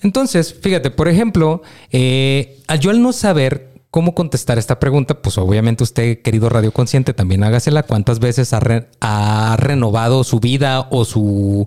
Entonces, 0.02 0.54
fíjate, 0.54 0.92
por 0.92 1.08
ejemplo, 1.08 1.62
eh, 1.92 2.62
al 2.68 2.80
yo 2.80 2.92
al 2.92 3.02
no 3.02 3.12
saber 3.14 3.74
cómo 3.90 4.14
contestar 4.16 4.58
esta 4.58 4.80
pregunta, 4.80 5.22
pues 5.22 5.38
obviamente 5.38 5.84
usted, 5.84 6.22
querido 6.22 6.50
Radio 6.50 6.72
Consciente, 6.72 7.14
también 7.14 7.44
hágasela. 7.44 7.84
¿Cuántas 7.84 8.20
veces 8.20 8.52
ha, 8.54 8.60
re- 8.60 8.90
ha 9.02 9.56
renovado 9.60 10.24
su 10.24 10.40
vida 10.40 10.88
o 10.92 11.06
su, 11.06 11.66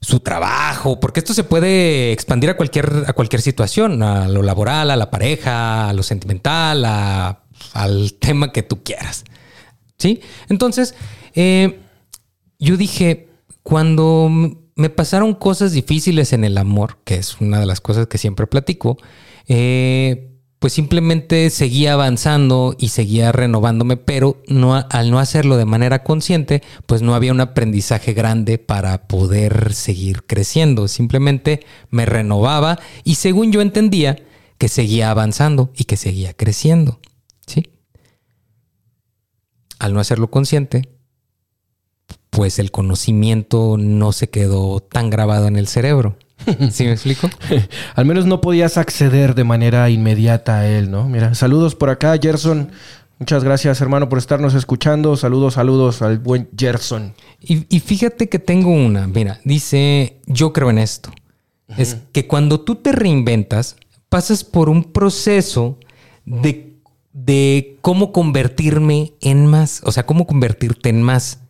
su 0.00 0.20
trabajo? 0.20 0.98
Porque 1.00 1.20
esto 1.20 1.34
se 1.34 1.44
puede 1.44 2.12
expandir 2.12 2.50
a 2.50 2.56
cualquier, 2.56 3.04
a 3.06 3.12
cualquier 3.12 3.42
situación, 3.42 4.02
a 4.02 4.28
lo 4.28 4.42
laboral, 4.42 4.90
a 4.90 4.96
la 4.96 5.10
pareja, 5.10 5.88
a 5.88 5.92
lo 5.92 6.02
sentimental, 6.02 6.84
a- 6.84 7.42
al 7.74 8.14
tema 8.14 8.52
que 8.52 8.62
tú 8.62 8.82
quieras. 8.82 9.24
¿Sí? 9.98 10.20
Entonces, 10.48 10.94
eh, 11.34 11.78
yo 12.58 12.76
dije, 12.78 13.28
cuando 13.62 14.30
me 14.76 14.88
pasaron 14.88 15.34
cosas 15.34 15.72
difíciles 15.72 16.32
en 16.32 16.44
el 16.44 16.56
amor, 16.56 16.98
que 17.04 17.16
es 17.16 17.38
una 17.40 17.60
de 17.60 17.66
las 17.66 17.82
cosas 17.82 18.06
que 18.06 18.16
siempre 18.16 18.46
platico, 18.46 18.96
eh, 19.46 20.29
pues 20.60 20.74
simplemente 20.74 21.48
seguía 21.48 21.94
avanzando 21.94 22.76
y 22.78 22.88
seguía 22.88 23.32
renovándome, 23.32 23.96
pero 23.96 24.42
no, 24.46 24.74
al 24.74 25.10
no 25.10 25.18
hacerlo 25.18 25.56
de 25.56 25.64
manera 25.64 26.04
consciente, 26.04 26.62
pues 26.84 27.00
no 27.00 27.14
había 27.14 27.32
un 27.32 27.40
aprendizaje 27.40 28.12
grande 28.12 28.58
para 28.58 29.08
poder 29.08 29.72
seguir 29.72 30.24
creciendo. 30.24 30.86
Simplemente 30.86 31.64
me 31.88 32.04
renovaba 32.04 32.78
y 33.04 33.14
según 33.14 33.52
yo 33.52 33.62
entendía 33.62 34.18
que 34.58 34.68
seguía 34.68 35.10
avanzando 35.10 35.72
y 35.74 35.84
que 35.84 35.96
seguía 35.96 36.34
creciendo. 36.34 37.00
¿Sí? 37.46 37.70
Al 39.78 39.94
no 39.94 40.00
hacerlo 40.00 40.30
consciente, 40.30 40.90
pues 42.28 42.58
el 42.58 42.70
conocimiento 42.70 43.76
no 43.78 44.12
se 44.12 44.28
quedó 44.28 44.80
tan 44.80 45.08
grabado 45.08 45.48
en 45.48 45.56
el 45.56 45.68
cerebro. 45.68 46.18
¿Sí 46.70 46.84
me 46.84 46.92
explico? 46.92 47.28
Al 47.94 48.04
menos 48.04 48.26
no 48.26 48.40
podías 48.40 48.78
acceder 48.78 49.34
de 49.34 49.44
manera 49.44 49.88
inmediata 49.90 50.60
a 50.60 50.68
él, 50.68 50.90
¿no? 50.90 51.08
Mira, 51.08 51.34
saludos 51.34 51.74
por 51.74 51.90
acá, 51.90 52.16
Gerson. 52.20 52.70
Muchas 53.18 53.44
gracias, 53.44 53.80
hermano, 53.80 54.08
por 54.08 54.18
estarnos 54.18 54.54
escuchando. 54.54 55.14
Saludos, 55.16 55.54
saludos 55.54 56.00
al 56.00 56.18
buen 56.18 56.48
Gerson. 56.56 57.14
Y, 57.40 57.66
y 57.74 57.80
fíjate 57.80 58.30
que 58.30 58.38
tengo 58.38 58.70
una, 58.70 59.06
mira, 59.06 59.40
dice, 59.44 60.20
yo 60.26 60.52
creo 60.52 60.70
en 60.70 60.78
esto. 60.78 61.10
Es 61.76 61.98
que 62.12 62.26
cuando 62.26 62.60
tú 62.60 62.76
te 62.76 62.90
reinventas, 62.90 63.76
pasas 64.08 64.42
por 64.42 64.68
un 64.68 64.84
proceso 64.84 65.78
de, 66.24 66.76
de 67.12 67.78
cómo 67.80 68.10
convertirme 68.10 69.12
en 69.20 69.46
más, 69.46 69.80
o 69.84 69.92
sea, 69.92 70.04
cómo 70.04 70.26
convertirte 70.26 70.88
en 70.88 71.02
más. 71.02 71.40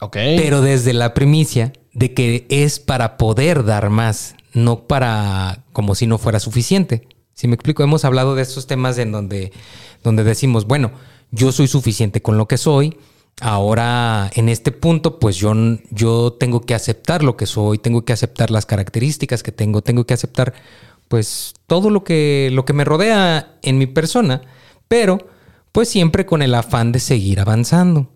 Ok. 0.00 0.16
Pero 0.36 0.60
desde 0.60 0.92
la 0.92 1.14
primicia 1.14 1.72
de 1.92 2.14
que 2.14 2.46
es 2.48 2.80
para 2.80 3.16
poder 3.16 3.64
dar 3.64 3.90
más, 3.90 4.34
no 4.52 4.86
para 4.86 5.64
como 5.72 5.94
si 5.94 6.06
no 6.06 6.18
fuera 6.18 6.40
suficiente. 6.40 7.08
Si 7.34 7.46
me 7.48 7.54
explico, 7.54 7.82
hemos 7.82 8.04
hablado 8.04 8.34
de 8.34 8.42
estos 8.42 8.66
temas 8.66 8.98
en 8.98 9.12
donde, 9.12 9.52
donde 10.02 10.24
decimos, 10.24 10.66
bueno, 10.66 10.90
yo 11.30 11.52
soy 11.52 11.68
suficiente 11.68 12.22
con 12.22 12.36
lo 12.36 12.48
que 12.48 12.56
soy. 12.56 12.96
Ahora, 13.40 14.30
en 14.34 14.48
este 14.48 14.72
punto, 14.72 15.20
pues 15.20 15.36
yo, 15.36 15.54
yo 15.90 16.32
tengo 16.32 16.62
que 16.62 16.74
aceptar 16.74 17.22
lo 17.22 17.36
que 17.36 17.46
soy, 17.46 17.78
tengo 17.78 18.04
que 18.04 18.12
aceptar 18.12 18.50
las 18.50 18.66
características 18.66 19.44
que 19.44 19.52
tengo, 19.52 19.82
tengo 19.82 20.04
que 20.04 20.14
aceptar, 20.14 20.54
pues, 21.06 21.54
todo 21.68 21.90
lo 21.90 22.02
que, 22.02 22.50
lo 22.52 22.64
que 22.64 22.72
me 22.72 22.84
rodea 22.84 23.56
en 23.62 23.78
mi 23.78 23.86
persona, 23.86 24.42
pero, 24.88 25.18
pues, 25.70 25.88
siempre 25.88 26.26
con 26.26 26.42
el 26.42 26.52
afán 26.54 26.90
de 26.90 26.98
seguir 26.98 27.38
avanzando. 27.38 28.10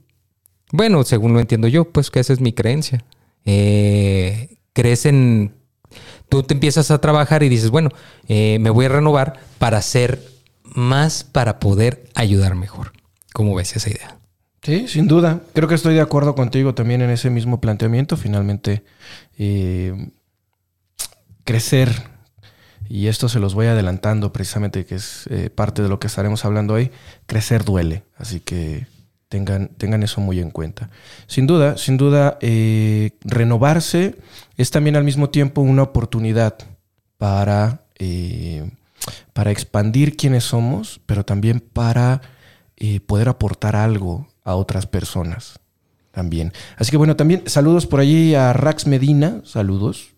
Bueno, 0.72 1.04
según 1.04 1.34
lo 1.34 1.40
entiendo 1.40 1.68
yo, 1.68 1.84
pues 1.84 2.10
que 2.10 2.18
esa 2.18 2.32
es 2.32 2.40
mi 2.40 2.54
creencia. 2.54 3.04
Eh, 3.44 4.56
crees 4.72 5.06
en... 5.06 5.54
Tú 6.28 6.42
te 6.42 6.54
empiezas 6.54 6.90
a 6.90 7.00
trabajar 7.00 7.42
y 7.42 7.48
dices, 7.48 7.70
bueno, 7.70 7.90
eh, 8.28 8.58
me 8.60 8.70
voy 8.70 8.86
a 8.86 8.88
renovar 8.88 9.40
para 9.58 9.82
ser 9.82 10.22
más, 10.62 11.24
para 11.24 11.60
poder 11.60 12.08
ayudar 12.14 12.54
mejor. 12.54 12.92
¿Cómo 13.34 13.54
ves 13.54 13.76
esa 13.76 13.90
idea? 13.90 14.18
Sí, 14.62 14.88
sin 14.88 15.08
duda. 15.08 15.40
Creo 15.52 15.68
que 15.68 15.74
estoy 15.74 15.94
de 15.94 16.00
acuerdo 16.00 16.34
contigo 16.34 16.74
también 16.74 17.02
en 17.02 17.10
ese 17.10 17.28
mismo 17.28 17.60
planteamiento. 17.60 18.16
Finalmente, 18.16 18.84
eh, 19.36 20.10
crecer, 21.44 21.90
y 22.88 23.08
esto 23.08 23.28
se 23.28 23.40
los 23.40 23.54
voy 23.54 23.66
adelantando 23.66 24.32
precisamente, 24.32 24.86
que 24.86 24.94
es 24.94 25.28
parte 25.54 25.82
de 25.82 25.88
lo 25.88 26.00
que 26.00 26.06
estaremos 26.06 26.44
hablando 26.44 26.74
hoy, 26.74 26.90
crecer 27.26 27.64
duele. 27.64 28.04
Así 28.16 28.40
que 28.40 28.86
tengan, 29.32 29.68
tengan 29.78 30.02
eso 30.02 30.20
muy 30.20 30.40
en 30.40 30.50
cuenta. 30.50 30.90
Sin 31.26 31.46
duda, 31.46 31.78
sin 31.78 31.96
duda, 31.96 32.36
eh, 32.42 33.12
renovarse 33.22 34.16
es 34.58 34.70
también 34.70 34.94
al 34.94 35.04
mismo 35.04 35.30
tiempo 35.30 35.62
una 35.62 35.84
oportunidad 35.84 36.58
para, 37.16 37.86
eh, 37.98 38.70
para 39.32 39.50
expandir 39.50 40.18
quiénes 40.18 40.44
somos, 40.44 41.00
pero 41.06 41.24
también 41.24 41.60
para 41.60 42.20
eh, 42.76 43.00
poder 43.00 43.30
aportar 43.30 43.74
algo 43.74 44.28
a 44.44 44.54
otras 44.54 44.86
personas 44.86 45.58
también. 46.10 46.52
Así 46.76 46.90
que 46.90 46.98
bueno, 46.98 47.16
también 47.16 47.44
saludos 47.46 47.86
por 47.86 48.00
allí 48.00 48.34
a 48.34 48.52
Rax 48.52 48.86
Medina, 48.86 49.40
saludos. 49.44 50.10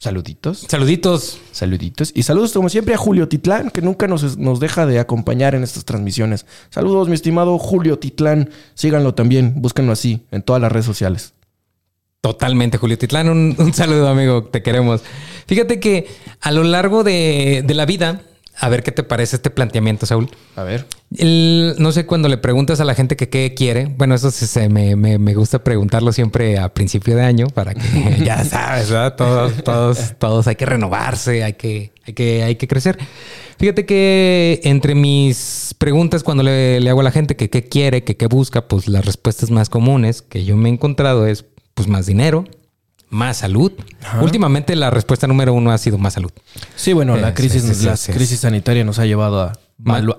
Saluditos. 0.00 0.64
Saluditos. 0.68 1.40
Saluditos. 1.50 2.12
Y 2.14 2.22
saludos 2.22 2.52
como 2.52 2.68
siempre 2.68 2.94
a 2.94 2.96
Julio 2.96 3.26
Titlán, 3.26 3.70
que 3.70 3.82
nunca 3.82 4.06
nos, 4.06 4.38
nos, 4.38 4.60
deja 4.60 4.86
de 4.86 5.00
acompañar 5.00 5.56
en 5.56 5.64
estas 5.64 5.84
transmisiones. 5.84 6.46
Saludos, 6.70 7.08
mi 7.08 7.14
estimado 7.14 7.58
Julio 7.58 7.98
Titlán. 7.98 8.50
Síganlo 8.74 9.14
también, 9.14 9.54
búsquenlo 9.56 9.90
así 9.90 10.22
en 10.30 10.42
todas 10.42 10.62
las 10.62 10.70
redes 10.70 10.86
sociales. 10.86 11.34
Totalmente, 12.20 12.78
Julio 12.78 12.96
Titlán. 12.96 13.28
Un, 13.28 13.56
un 13.58 13.74
saludo, 13.74 14.06
amigo. 14.08 14.44
Te 14.44 14.62
queremos. 14.62 15.02
Fíjate 15.48 15.80
que 15.80 16.06
a 16.40 16.52
lo 16.52 16.62
largo 16.62 17.02
de, 17.02 17.64
de 17.66 17.74
la 17.74 17.84
vida, 17.84 18.22
a 18.60 18.68
ver 18.68 18.82
qué 18.82 18.90
te 18.90 19.04
parece 19.04 19.36
este 19.36 19.50
planteamiento, 19.50 20.04
Saúl. 20.04 20.28
A 20.56 20.64
ver. 20.64 20.86
El, 21.16 21.76
no 21.78 21.92
sé, 21.92 22.06
cuando 22.06 22.28
le 22.28 22.38
preguntas 22.38 22.80
a 22.80 22.84
la 22.84 22.94
gente 22.94 23.16
que 23.16 23.28
qué 23.28 23.54
quiere, 23.54 23.86
bueno, 23.96 24.14
eso 24.14 24.30
se, 24.30 24.46
se 24.46 24.68
me, 24.68 24.96
me, 24.96 25.18
me, 25.18 25.34
gusta 25.34 25.62
preguntarlo 25.62 26.12
siempre 26.12 26.58
a 26.58 26.68
principio 26.74 27.14
de 27.14 27.22
año 27.22 27.46
para 27.48 27.74
que 27.74 27.80
ya 28.24 28.44
sabes, 28.44 28.90
¿verdad? 28.90 29.14
Todos, 29.14 29.62
todos, 29.62 30.14
todos 30.18 30.46
hay 30.48 30.56
que 30.56 30.66
renovarse, 30.66 31.44
hay 31.44 31.52
que, 31.52 31.92
hay 32.04 32.14
que, 32.14 32.42
hay 32.42 32.56
que 32.56 32.66
crecer. 32.66 32.98
Fíjate 33.58 33.86
que 33.86 34.60
entre 34.64 34.94
mis 34.94 35.74
preguntas 35.78 36.24
cuando 36.24 36.42
le, 36.42 36.80
le 36.80 36.90
hago 36.90 37.00
a 37.00 37.04
la 37.04 37.12
gente 37.12 37.36
que 37.36 37.50
qué 37.50 37.64
quiere, 37.64 38.02
que 38.02 38.16
qué 38.16 38.26
busca, 38.26 38.66
pues 38.66 38.88
las 38.88 39.04
respuestas 39.04 39.50
más 39.50 39.68
comunes 39.68 40.22
que 40.22 40.44
yo 40.44 40.56
me 40.56 40.68
he 40.68 40.72
encontrado 40.72 41.26
es 41.26 41.44
pues 41.74 41.86
más 41.86 42.06
dinero, 42.06 42.44
más 43.08 43.38
salud. 43.38 43.72
Ajá. 44.08 44.22
Últimamente 44.22 44.74
la 44.76 44.90
respuesta 44.90 45.26
número 45.26 45.52
uno 45.52 45.70
ha 45.70 45.78
sido 45.78 45.98
más 45.98 46.14
salud. 46.14 46.30
Sí, 46.76 46.92
bueno, 46.92 47.16
la 47.16 47.34
crisis, 47.34 47.82
la 47.82 47.96
crisis 48.14 48.40
sanitaria 48.40 48.84
nos 48.84 48.98
ha 48.98 49.06
llevado 49.06 49.42
a, 49.42 49.52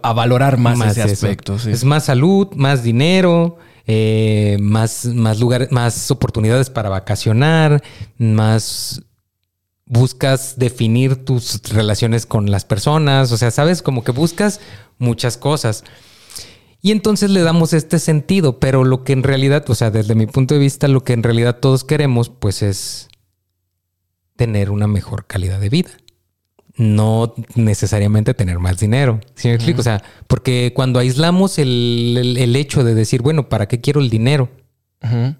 a 0.04 0.13
valorar 0.13 0.58
más, 0.58 0.78
más 0.78 0.91
ese 0.97 1.02
aspecto. 1.02 1.56
Es 1.56 1.84
más 1.84 2.06
salud, 2.06 2.47
más 2.56 2.84
dinero, 2.84 3.58
eh, 3.88 4.58
más, 4.62 5.06
más 5.06 5.39
lugares, 5.39 5.71
más 5.71 6.12
oportunidades 6.12 6.69
para 6.69 6.89
vacacionar, 6.89 7.82
más 8.17 9.02
buscas 9.86 10.58
definir 10.58 11.25
tus 11.25 11.62
relaciones 11.69 12.25
con 12.25 12.52
las 12.52 12.65
personas. 12.65 13.32
O 13.32 13.38
sea, 13.38 13.52
sabes, 13.52 13.82
como 13.82 14.04
que 14.04 14.12
buscas 14.12 14.60
muchas 14.99 15.38
cosas. 15.38 15.84
Y 16.82 16.91
entonces 16.91 17.30
le 17.30 17.41
damos 17.41 17.73
este 17.73 17.99
sentido, 17.99 18.60
pero 18.60 18.86
lo 18.86 19.04
que 19.04 19.12
en 19.12 19.23
realidad, 19.23 19.69
o 19.69 19.75
sea, 19.75 19.91
desde 19.91 20.15
mi 20.15 20.28
punto 20.28 20.54
de 20.54 20.62
vista, 20.62 20.88
lo 20.88 21.04
que 21.04 21.12
en 21.12 21.23
realidad 21.23 21.58
todos 21.60 21.84
queremos, 21.84 22.30
pues 22.30 22.62
es 22.62 23.08
tener 24.39 24.71
una 24.71 24.88
mejor 24.88 25.28
calidad 25.28 25.60
de 25.60 25.67
vida. 25.67 25.89
No 26.78 27.36
necesariamente 27.56 28.34
tener 28.34 28.58
más 28.58 28.80
dinero. 28.80 29.19
¿Sí 29.36 29.49
me 29.49 29.56
explico? 29.56 29.80
Uh 29.80 29.80
-huh. 29.80 29.82
O 29.82 29.84
sea, 29.84 30.04
porque 30.28 30.71
cuando 30.73 30.97
aislamos 30.97 31.60
el, 31.60 32.15
el, 32.17 32.38
el, 32.38 32.56
hecho 32.56 32.86
de 32.86 32.95
decir, 32.95 33.21
bueno, 33.21 33.49
¿para 33.49 33.67
qué 33.67 33.82
quiero 33.82 33.99
el 33.99 34.10
dinero? 34.10 34.49
Uh 35.04 35.08
-huh. 35.08 35.38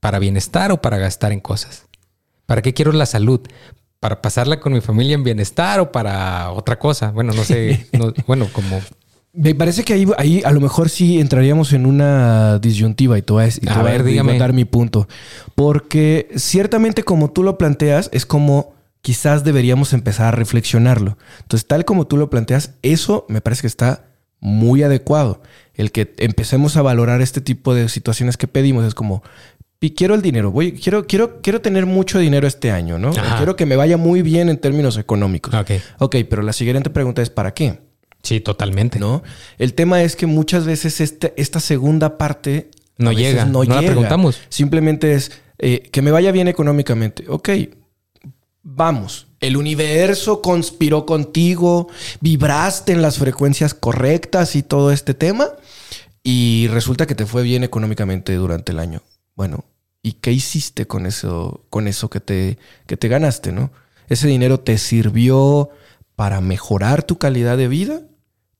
¿Para 0.00 0.18
bienestar 0.18 0.72
o 0.72 0.82
para 0.82 0.98
gastar 0.98 1.30
en 1.30 1.38
cosas? 1.38 1.86
¿Para 2.46 2.62
qué 2.62 2.74
quiero 2.74 2.90
la 2.90 3.06
salud? 3.06 3.40
¿Para 4.00 4.20
pasarla 4.20 4.58
con 4.58 4.72
mi 4.72 4.80
familia 4.80 5.14
en 5.14 5.22
bienestar 5.22 5.78
o 5.78 5.92
para 5.92 6.50
otra 6.50 6.80
cosa? 6.80 7.12
Bueno, 7.12 7.32
no 7.32 7.44
sé. 7.44 7.86
no, 7.92 8.12
bueno, 8.26 8.48
como 8.52 8.80
me 9.32 9.54
parece 9.54 9.82
que 9.82 9.94
ahí, 9.94 10.06
ahí, 10.18 10.42
a 10.44 10.50
lo 10.50 10.60
mejor 10.60 10.90
sí 10.90 11.18
entraríamos 11.18 11.72
en 11.72 11.86
una 11.86 12.58
disyuntiva 12.58 13.16
y 13.16 13.22
te 13.22 13.32
voy 13.32 13.44
a, 13.44 13.48
y 13.48 13.68
a, 13.68 13.82
ver, 13.82 14.04
dar 14.38 14.52
mi 14.52 14.64
punto. 14.64 15.08
Porque 15.54 16.28
ciertamente 16.36 17.02
como 17.02 17.30
tú 17.30 17.42
lo 17.42 17.56
planteas, 17.56 18.10
es 18.12 18.26
como 18.26 18.74
quizás 19.00 19.42
deberíamos 19.42 19.94
empezar 19.94 20.26
a 20.26 20.30
reflexionarlo. 20.32 21.16
Entonces, 21.40 21.66
tal 21.66 21.84
como 21.84 22.06
tú 22.06 22.16
lo 22.16 22.30
planteas, 22.30 22.74
eso 22.82 23.24
me 23.28 23.40
parece 23.40 23.62
que 23.62 23.66
está 23.68 24.04
muy 24.40 24.82
adecuado. 24.82 25.42
El 25.74 25.92
que 25.92 26.12
empecemos 26.18 26.76
a 26.76 26.82
valorar 26.82 27.22
este 27.22 27.40
tipo 27.40 27.74
de 27.74 27.88
situaciones 27.88 28.36
que 28.36 28.48
pedimos 28.48 28.84
es 28.84 28.94
como, 28.94 29.22
quiero 29.96 30.14
el 30.14 30.22
dinero, 30.22 30.50
voy, 30.52 30.72
quiero, 30.72 31.06
quiero, 31.06 31.40
quiero 31.40 31.60
tener 31.60 31.86
mucho 31.86 32.18
dinero 32.18 32.46
este 32.46 32.70
año, 32.70 32.98
¿no? 32.98 33.10
Ajá. 33.10 33.38
Quiero 33.38 33.56
que 33.56 33.66
me 33.66 33.76
vaya 33.76 33.96
muy 33.96 34.22
bien 34.22 34.48
en 34.48 34.58
términos 34.58 34.98
económicos. 34.98 35.54
Ok. 35.54 35.70
Ok, 35.98 36.16
pero 36.28 36.42
la 36.42 36.52
siguiente 36.52 36.90
pregunta 36.90 37.22
es, 37.22 37.30
¿para 37.30 37.54
qué? 37.54 37.80
Sí, 38.22 38.40
totalmente. 38.40 38.98
¿No? 38.98 39.22
El 39.58 39.74
tema 39.74 40.02
es 40.02 40.16
que 40.16 40.26
muchas 40.26 40.64
veces 40.64 41.00
este, 41.00 41.34
esta 41.36 41.60
segunda 41.60 42.18
parte 42.18 42.70
no 42.98 43.12
llega. 43.12 43.44
No, 43.44 43.52
no 43.52 43.62
llega. 43.64 43.80
la 43.80 43.86
preguntamos. 43.86 44.40
Simplemente 44.48 45.14
es 45.14 45.32
eh, 45.58 45.88
que 45.90 46.02
me 46.02 46.10
vaya 46.10 46.32
bien 46.32 46.48
económicamente. 46.48 47.24
Ok, 47.28 47.50
vamos. 48.62 49.26
El 49.40 49.56
universo 49.56 50.40
conspiró 50.40 51.04
contigo, 51.04 51.88
vibraste 52.20 52.92
en 52.92 53.02
las 53.02 53.18
frecuencias 53.18 53.74
correctas 53.74 54.54
y 54.56 54.62
todo 54.62 54.92
este 54.92 55.14
tema. 55.14 55.48
Y 56.22 56.68
resulta 56.68 57.06
que 57.06 57.16
te 57.16 57.26
fue 57.26 57.42
bien 57.42 57.64
económicamente 57.64 58.34
durante 58.36 58.72
el 58.72 58.78
año. 58.78 59.02
Bueno, 59.34 59.64
¿y 60.02 60.12
qué 60.14 60.30
hiciste 60.30 60.86
con 60.86 61.06
eso, 61.06 61.64
con 61.70 61.88
eso 61.88 62.08
que 62.10 62.20
te, 62.20 62.58
que 62.86 62.96
te 62.96 63.08
ganaste, 63.08 63.50
no? 63.50 63.72
¿Ese 64.08 64.28
dinero 64.28 64.60
te 64.60 64.78
sirvió 64.78 65.70
para 66.14 66.40
mejorar 66.40 67.02
tu 67.02 67.18
calidad 67.18 67.56
de 67.56 67.68
vida? 67.68 68.02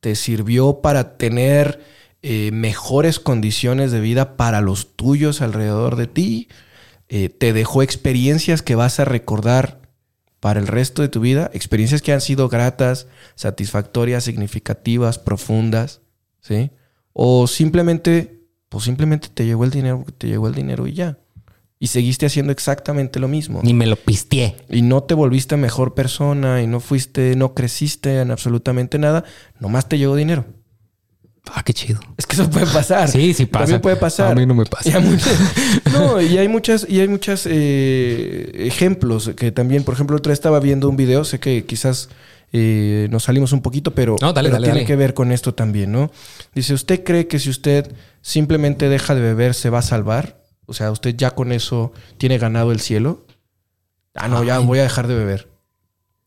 Te 0.03 0.17
sirvió 0.17 0.81
para 0.81 1.17
tener 1.17 1.81
eh, 2.23 2.51
mejores 2.51 3.21
condiciones 3.21 3.93
de 3.93 4.01
vida 4.01 4.37
para 4.37 4.61
los 4.61 4.97
tuyos 4.97 5.41
alrededor 5.41 5.95
de 5.95 6.09
ti, 6.09 6.49
eh, 7.09 7.29
te 7.29 7.53
dejó 7.53 7.85
experiencias 7.85 8.63
que 8.63 8.75
vas 8.75 8.99
a 8.99 9.05
recordar 9.05 9.81
para 10.41 10.59
el 10.59 10.67
resto 10.67 11.03
de 11.03 11.09
tu 11.09 11.21
vida, 11.21 11.53
experiencias 11.55 12.03
que 12.03 12.13
han 12.13 12.21
sido 12.21 12.49
gratas, 12.49 13.07
satisfactorias, 13.37 14.25
significativas, 14.25 15.21
profundas, 15.21 16.01
¿sí? 16.41 16.73
O 17.13 17.47
simplemente, 17.47 18.41
pues 18.69 18.83
simplemente 18.83 19.29
te 19.33 19.47
llegó 19.47 19.63
el 19.63 19.71
dinero, 19.71 20.05
te 20.19 20.27
llegó 20.27 20.49
el 20.49 20.55
dinero 20.55 20.89
y 20.89 20.95
ya. 20.95 21.21
Y 21.83 21.89
seguiste 21.89 22.27
haciendo 22.27 22.53
exactamente 22.53 23.19
lo 23.19 23.27
mismo. 23.27 23.59
Ni 23.65 23.75
me 23.75 23.89
lo 23.89 23.97
pisteé. 23.97 24.55
Y 24.71 24.83
no 24.83 25.03
te 25.03 25.15
volviste 25.15 25.57
mejor 25.57 25.95
persona 25.95 26.63
y 26.63 26.69
no 26.69 26.79
fuiste, 26.79 27.35
no 27.35 27.55
creciste 27.55 28.21
en 28.21 28.31
absolutamente 28.31 29.01
nada. 29.01 29.25
Nomás 29.59 29.89
te 29.89 29.99
llegó 29.99 30.15
dinero. 30.15 30.45
Ah, 31.53 31.65
qué 31.65 31.75
chido. 31.75 31.99
Es 32.17 32.25
que 32.25 32.37
eso 32.37 32.49
puede 32.49 32.67
pasar. 32.67 33.09
Sí, 33.09 33.35
sí 33.35 33.47
pasa. 33.47 33.65
También 33.65 33.81
puede 33.81 33.97
pasar. 33.97 34.31
A 34.31 34.35
mí 34.37 34.47
no 34.47 34.55
me 34.55 34.65
pasa. 34.65 34.97
Y 34.97 35.03
muchas, 35.03 35.37
no, 35.93 36.21
y 36.21 36.39
hay 36.39 36.47
muchas, 36.47 36.87
y 36.89 37.01
hay 37.01 37.09
muchas 37.09 37.49
eh, 37.51 38.53
ejemplos 38.55 39.33
que 39.37 39.51
también, 39.51 39.83
por 39.83 39.95
ejemplo, 39.95 40.17
otra 40.17 40.31
vez 40.31 40.39
estaba 40.39 40.61
viendo 40.61 40.89
un 40.89 40.97
video, 40.97 41.25
sé 41.25 41.41
que 41.41 41.65
quizás 41.65 42.11
eh, 42.53 43.09
nos 43.11 43.25
salimos 43.25 43.51
un 43.51 43.61
poquito, 43.61 43.93
pero, 43.93 44.15
No, 44.21 44.33
dale, 44.33 44.51
pero 44.51 44.55
dale, 44.55 44.67
tiene 44.67 44.81
dale. 44.83 44.87
que 44.87 44.95
ver 44.95 45.15
con 45.15 45.33
esto 45.33 45.53
también, 45.53 45.91
¿no? 45.91 46.13
Dice, 46.55 46.75
¿usted 46.75 47.03
cree 47.03 47.27
que 47.27 47.41
si 47.41 47.51
usted 47.51 47.93
simplemente 48.21 48.89
deja 48.89 49.17
de 49.17 49.21
beber 49.21 49.55
se 49.55 49.69
va 49.69 49.81
a 49.81 49.83
salvar? 49.83 50.42
O 50.67 50.75
sea, 50.75 50.91
¿usted 50.91 51.15
ya 51.17 51.33
con 51.33 51.53
eso 51.53 51.93
tiene 52.19 52.39
ganado 52.39 52.73
el 52.73 52.81
cielo? 52.81 53.27
Ah, 54.15 54.29
no, 54.29 54.45
ya 54.45 54.59
voy 54.59 54.79
a 54.79 54.83
dejar 54.83 55.07
de 55.07 55.15
beber. 55.15 55.49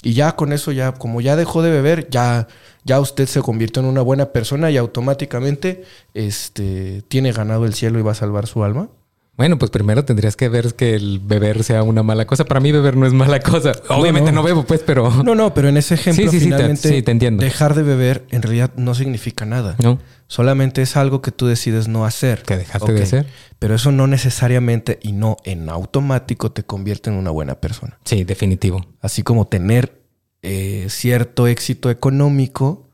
Y 0.03 0.13
ya 0.13 0.35
con 0.35 0.53
eso, 0.53 0.71
ya, 0.71 0.93
como 0.93 1.21
ya 1.21 1.35
dejó 1.35 1.61
de 1.61 1.71
beber, 1.71 2.09
ya, 2.09 2.47
ya 2.83 2.99
usted 2.99 3.27
se 3.27 3.41
convirtió 3.41 3.81
en 3.81 3.89
una 3.89 4.01
buena 4.01 4.27
persona 4.27 4.69
y 4.69 4.77
automáticamente 4.77 5.83
este, 6.13 7.01
tiene 7.07 7.31
ganado 7.31 7.65
el 7.65 7.73
cielo 7.73 7.97
y 7.97 8.03
va 8.03 8.11
a 8.11 8.15
salvar 8.15 8.45
su 8.45 8.63
alma. 8.63 8.89
Bueno, 9.37 9.57
pues 9.57 9.69
primero 9.69 10.05
tendrías 10.05 10.37
que 10.37 10.47
ver 10.47 10.75
que 10.75 10.95
el 10.95 11.19
beber 11.19 11.63
sea 11.65 11.83
una 11.83 12.03
mala 12.03 12.25
cosa. 12.25 12.45
Para 12.45 12.61
mí 12.61 12.71
beber 12.71 12.95
no 12.95 13.05
es 13.05 13.11
mala 13.11 13.41
cosa. 13.41 13.73
Obviamente 13.89 14.31
no, 14.31 14.37
no. 14.37 14.43
bebo, 14.43 14.63
pues, 14.63 14.81
pero... 14.85 15.09
No, 15.23 15.35
no, 15.35 15.53
pero 15.53 15.67
en 15.67 15.75
ese 15.75 15.95
ejemplo, 15.95 16.23
Sí, 16.23 16.29
sí, 16.29 16.39
sí, 16.39 16.45
te- 16.49 16.55
finalmente, 16.55 16.87
sí, 16.89 17.01
te 17.01 17.11
entiendo. 17.11 17.43
dejar 17.43 17.75
de 17.75 17.83
beber 17.83 18.25
en 18.29 18.41
realidad 18.41 18.71
no 18.77 18.95
significa 18.95 19.45
nada. 19.45 19.75
No, 19.83 19.99
Solamente 20.27 20.81
es 20.81 20.95
algo 20.95 21.21
que 21.21 21.31
tú 21.31 21.47
decides 21.47 21.87
no 21.89 22.05
hacer. 22.05 22.43
que 22.43 22.55
dejaste 22.57 22.93
de 22.93 23.03
hacer. 23.03 23.25
Pero 23.59 23.75
eso 23.75 23.91
no 23.91 24.07
necesariamente 24.07 24.99
y 25.03 25.11
no 25.11 25.35
en 25.43 25.69
automático 25.69 26.51
te 26.51 26.63
convierte 26.63 27.09
en 27.09 27.17
una 27.17 27.29
buena 27.31 27.55
persona. 27.55 27.99
Sí, 28.05 28.23
definitivo. 28.23 28.85
Así 29.01 29.21
como 29.21 29.47
tener 29.47 30.01
eh, 30.43 30.85
cierto 30.89 31.47
éxito 31.47 31.89
económico, 31.89 32.84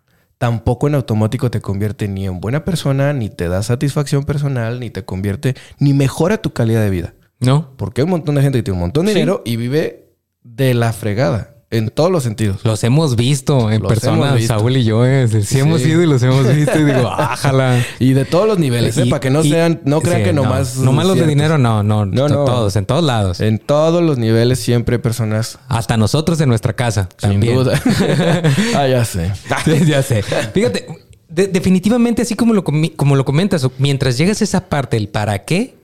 tampoco 0.41 0.87
en 0.87 0.95
automático 0.95 1.51
te 1.51 1.61
convierte 1.61 2.07
ni 2.07 2.25
en 2.25 2.39
buena 2.41 2.65
persona, 2.65 3.13
ni 3.13 3.29
te 3.29 3.47
da 3.47 3.61
satisfacción 3.61 4.23
personal, 4.23 4.79
ni 4.79 4.89
te 4.89 5.05
convierte, 5.05 5.53
ni 5.77 5.93
mejora 5.93 6.41
tu 6.41 6.51
calidad 6.51 6.81
de 6.81 6.89
vida. 6.89 7.13
¿No? 7.39 7.77
Porque 7.77 8.01
hay 8.01 8.05
un 8.05 8.09
montón 8.09 8.33
de 8.33 8.41
gente 8.41 8.57
que 8.57 8.63
tiene 8.63 8.73
un 8.77 8.81
montón 8.81 9.05
de 9.05 9.11
Sí. 9.13 9.19
dinero 9.19 9.43
y 9.45 9.55
vive 9.57 10.15
de 10.41 10.73
la 10.73 10.93
fregada, 10.93 11.50
en 11.71 11.89
todos 11.89 12.11
los 12.11 12.21
sentidos. 12.23 12.59
Los 12.63 12.83
hemos 12.83 13.15
visto 13.15 13.71
en 13.71 13.81
Los 13.81 13.89
persona, 13.91 14.33
visto. 14.33 14.53
Saúl 14.57 14.75
y 14.77 14.83
yo. 14.83 15.05
eh, 15.05 15.27
Sí, 15.43 15.59
hemos 15.59 15.81
ido 15.85 16.01
y 16.03 16.05
los 16.05 16.21
hemos 16.21 16.53
visto 16.53 16.77
y 16.77 16.83
digo, 16.83 17.07
ájala. 17.17 17.83
Y 17.99 18.13
de 18.13 18.25
todos 18.25 18.47
los 18.47 18.59
niveles, 18.59 18.97
¿eh? 18.97 19.05
Para 19.07 19.19
que 19.21 19.29
no 19.29 19.41
y- 19.43 19.49
sean, 19.49 19.81
no 19.85 20.01
crean 20.01 20.19
sí, 20.19 20.23
que 20.25 20.33
nomás. 20.33 20.75
No, 20.77 20.83
nomás 20.85 21.07
los 21.07 21.17
de 21.17 21.25
dinero, 21.25 21.57
no, 21.57 21.81
no. 21.81 22.05
No, 22.05 22.27
no. 22.27 22.45
Todos, 22.45 22.75
en 22.75 22.85
todos 22.85 23.03
lados. 23.03 23.39
En 23.39 23.57
todos 23.57 24.03
los 24.03 24.17
niveles 24.17 24.59
siempre 24.59 24.97
hay 24.97 25.01
personas. 25.01 25.57
Hasta 25.69 25.95
nosotros 25.97 26.39
en 26.41 26.49
nuestra 26.49 26.73
casa. 26.73 27.09
Sin 27.17 27.31
también. 27.31 27.55
duda. 27.55 27.81
ah, 28.75 28.87
ya 28.87 29.03
sé. 29.05 29.31
Ya 29.85 30.03
sé. 30.03 30.21
Fíjate, 30.23 30.85
de- 31.29 31.47
definitivamente, 31.47 32.21
así 32.21 32.35
como 32.35 32.53
lo, 32.53 32.63
como 32.63 33.15
lo 33.15 33.23
comentas, 33.25 33.65
mientras 33.77 34.17
llegas 34.17 34.41
a 34.41 34.43
esa 34.43 34.67
parte, 34.67 34.97
el 34.97 35.07
para 35.07 35.39
qué, 35.45 35.75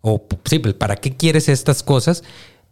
o 0.00 0.24
sí, 0.44 0.60
el 0.64 0.74
para 0.74 0.96
qué 0.96 1.14
quieres 1.16 1.48
estas 1.48 1.82
cosas, 1.82 2.22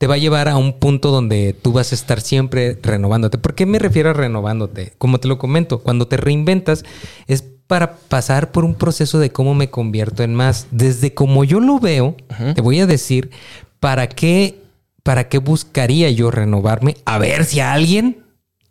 te 0.03 0.09
va 0.09 0.17
a 0.17 0.19
llevar 0.19 0.49
a 0.49 0.57
un 0.57 0.73
punto 0.81 1.13
donde 1.13 1.55
tú 1.63 1.71
vas 1.71 1.93
a 1.93 1.95
estar 1.95 2.21
siempre 2.21 2.77
renovándote. 2.83 3.39
¿Por 3.39 3.55
qué 3.55 3.67
me 3.67 3.79
refiero 3.79 4.11
a 4.11 4.13
renovándote? 4.13 4.95
Como 4.99 5.21
te 5.21 5.29
lo 5.29 5.39
comento, 5.39 5.79
cuando 5.79 6.09
te 6.09 6.17
reinventas 6.17 6.85
es 7.29 7.45
para 7.69 7.95
pasar 7.99 8.51
por 8.51 8.65
un 8.65 8.75
proceso 8.75 9.21
de 9.21 9.31
cómo 9.31 9.55
me 9.55 9.71
convierto 9.71 10.25
en 10.25 10.35
más. 10.35 10.67
Desde 10.73 11.15
como 11.15 11.45
yo 11.45 11.61
lo 11.61 11.79
veo, 11.79 12.17
te 12.57 12.61
voy 12.61 12.81
a 12.81 12.87
decir, 12.89 13.31
¿para 13.79 14.09
qué, 14.09 14.59
¿para 15.05 15.29
qué 15.29 15.39
buscaría 15.39 16.11
yo 16.11 16.33
renovarme? 16.33 16.97
A 17.05 17.19
ver 17.19 17.45
si 17.45 17.61
a 17.61 17.73
alguien 17.73 18.25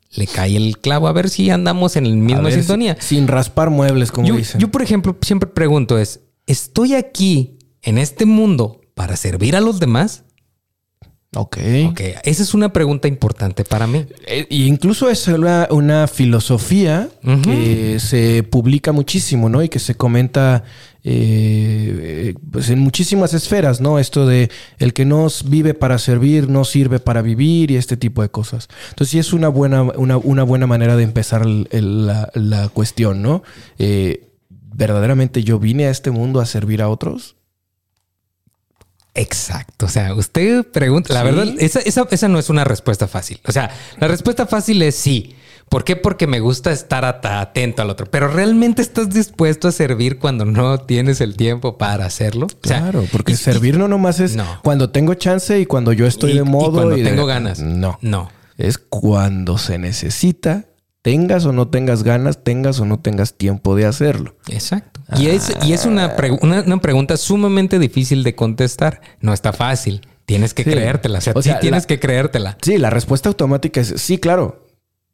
le 0.10 0.28
cae 0.28 0.58
el 0.58 0.80
clavo, 0.80 1.08
a 1.08 1.14
ver 1.14 1.30
si 1.30 1.50
andamos 1.50 1.96
en 1.96 2.10
la 2.10 2.16
misma 2.18 2.52
sintonía. 2.52 2.98
Sin 3.00 3.30
raspar 3.30 3.70
muebles, 3.70 4.12
como 4.12 4.28
Yo, 4.28 4.36
dicen. 4.36 4.60
yo, 4.60 4.68
por 4.68 4.82
ejemplo, 4.82 5.16
siempre 5.22 5.48
pregunto 5.48 5.98
es, 5.98 6.20
¿estoy 6.46 6.94
aquí 6.94 7.58
en 7.84 8.00
este 8.00 8.26
mundo 8.26 8.82
para 8.96 9.16
servir 9.16 9.56
a 9.56 9.62
los 9.62 9.80
demás? 9.80 10.26
Ok. 11.36 11.58
Ok, 11.90 12.02
esa 12.24 12.44
es 12.44 12.54
una 12.54 12.74
pregunta 12.74 13.08
importante 13.08 13.64
para 13.64 13.88
mí. 13.88 14.06
Y 14.50 14.66
incluso 14.68 15.10
es 15.10 15.28
una, 15.28 15.68
una 15.72 16.08
filosofía 16.08 17.10
que 17.44 18.00
se 18.00 18.44
publica 18.44 18.92
muchísimo, 18.92 19.48
¿no? 19.50 19.64
Y 19.64 19.70
que 19.70 19.80
se 19.80 19.96
comenta 19.96 20.64
eh, 21.04 22.32
eh, 22.34 22.34
pues 22.52 22.70
en 22.70 22.80
muchísimas 22.80 23.34
esferas, 23.34 23.82
¿no? 23.82 23.98
Esto 23.98 24.26
de 24.28 24.50
el 24.78 24.94
que 24.94 25.06
no 25.06 25.28
vive 25.46 25.74
para 25.74 25.98
servir, 26.00 26.50
no 26.50 26.64
sirve 26.66 27.00
para 27.00 27.22
vivir 27.22 27.72
y 27.72 27.78
este 27.78 27.98
tipo 27.98 28.22
de 28.22 28.30
cosas. 28.30 28.68
Entonces 28.90 29.10
sí 29.12 29.20
es 29.20 29.34
una 29.34 29.48
buena, 29.48 29.84
una, 29.84 30.18
una 30.18 30.44
buena 30.44 30.68
manera 30.68 30.96
de 30.96 31.04
empezar 31.04 31.44
el- 31.44 31.68
el- 31.72 32.08
la, 32.08 32.30
la 32.36 32.70
cuestión, 32.70 33.22
¿no? 33.22 33.42
Eh, 33.80 34.28
¿Verdaderamente 34.74 35.44
yo 35.44 35.60
vine 35.60 35.86
a 35.86 35.90
este 35.92 36.12
mundo 36.12 36.40
a 36.40 36.46
servir 36.46 36.82
a 36.82 36.90
otros? 36.90 37.36
Exacto. 39.14 39.86
O 39.86 39.90
sea, 39.90 40.14
usted 40.14 40.66
pregunta, 40.66 41.14
la 41.14 41.22
Sí. 41.22 41.26
verdad, 41.26 41.54
esa, 41.60 41.80
esa, 41.80 42.08
esa 42.12 42.28
no 42.28 42.40
es 42.40 42.50
una 42.50 42.64
respuesta 42.64 43.08
fácil. 43.08 43.40
O 43.48 43.52
sea, 43.52 43.70
la 44.00 44.08
respuesta 44.08 44.46
fácil 44.48 44.82
es 44.82 44.96
sí. 44.96 45.36
¿Por 45.70 45.86
qué? 45.86 45.96
Porque 45.96 46.28
me 46.28 46.42
gusta 46.42 46.72
estar 46.72 47.06
at- 47.06 47.26
atento 47.26 47.82
al 47.82 47.90
otro. 47.90 48.06
Pero 48.06 48.28
¿realmente 48.28 48.82
estás 48.82 49.10
dispuesto 49.10 49.70
a 49.70 49.72
servir 49.72 50.20
cuando 50.20 50.44
no 50.44 50.80
tienes 50.80 51.22
el 51.22 51.38
tiempo 51.38 51.78
para 51.78 52.06
hacerlo? 52.06 52.48
O 52.48 52.68
sea, 52.68 52.80
Claro, 52.82 53.06
porque 53.12 53.32
y- 53.34 53.36
servir 53.38 53.78
no 53.78 53.88
nomás 53.88 54.20
es 54.20 54.36
No. 54.36 54.46
cuando 54.64 54.90
tengo 54.90 55.14
chance 55.14 55.58
y 55.60 55.66
cuando 55.66 55.94
yo 55.94 56.08
estoy 56.08 56.32
y- 56.32 56.36
de 56.36 56.42
y 56.42 56.44
modo. 56.44 56.72
cuando 56.74 56.96
de- 56.98 57.04
tengo 57.04 57.26
ganas. 57.26 57.60
No. 57.60 57.98
No. 58.02 58.30
Es 58.58 58.78
cuando 58.78 59.58
se 59.58 59.78
necesita, 59.78 60.66
tengas 61.02 61.46
o 61.46 61.54
no 61.54 61.70
tengas 61.70 62.04
ganas, 62.04 62.44
tengas 62.44 62.80
o 62.82 62.86
no 62.86 63.00
tengas 63.00 63.34
tiempo 63.38 63.76
de 63.76 63.86
hacerlo. 63.86 64.36
Exacto. 64.50 65.01
Y 65.18 65.28
es, 65.28 65.52
y 65.64 65.74
es 65.74 65.86
una, 65.86 66.16
pregu- 66.16 66.40
una, 66.42 66.62
una 66.62 66.78
pregunta 66.80 67.18
sumamente 67.18 67.80
difícil 67.80 68.24
de 68.24 68.36
contestar. 68.36 69.02
No 69.20 69.34
está 69.34 69.54
fácil. 69.54 70.02
Tienes 70.26 70.54
que 70.54 70.64
Sí. 70.64 70.70
creértela. 70.72 71.18
O 71.18 71.22
sea, 71.22 71.34
O 71.36 71.42
sí 71.42 71.52
tienes 71.60 71.84
la- 71.84 71.88
que 71.88 72.00
creértela. 72.00 72.58
Sí, 72.62 72.78
la 72.78 72.90
respuesta 72.90 73.30
automática 73.30 73.82
es 73.82 73.94
sí, 73.98 74.18
claro. 74.18 74.68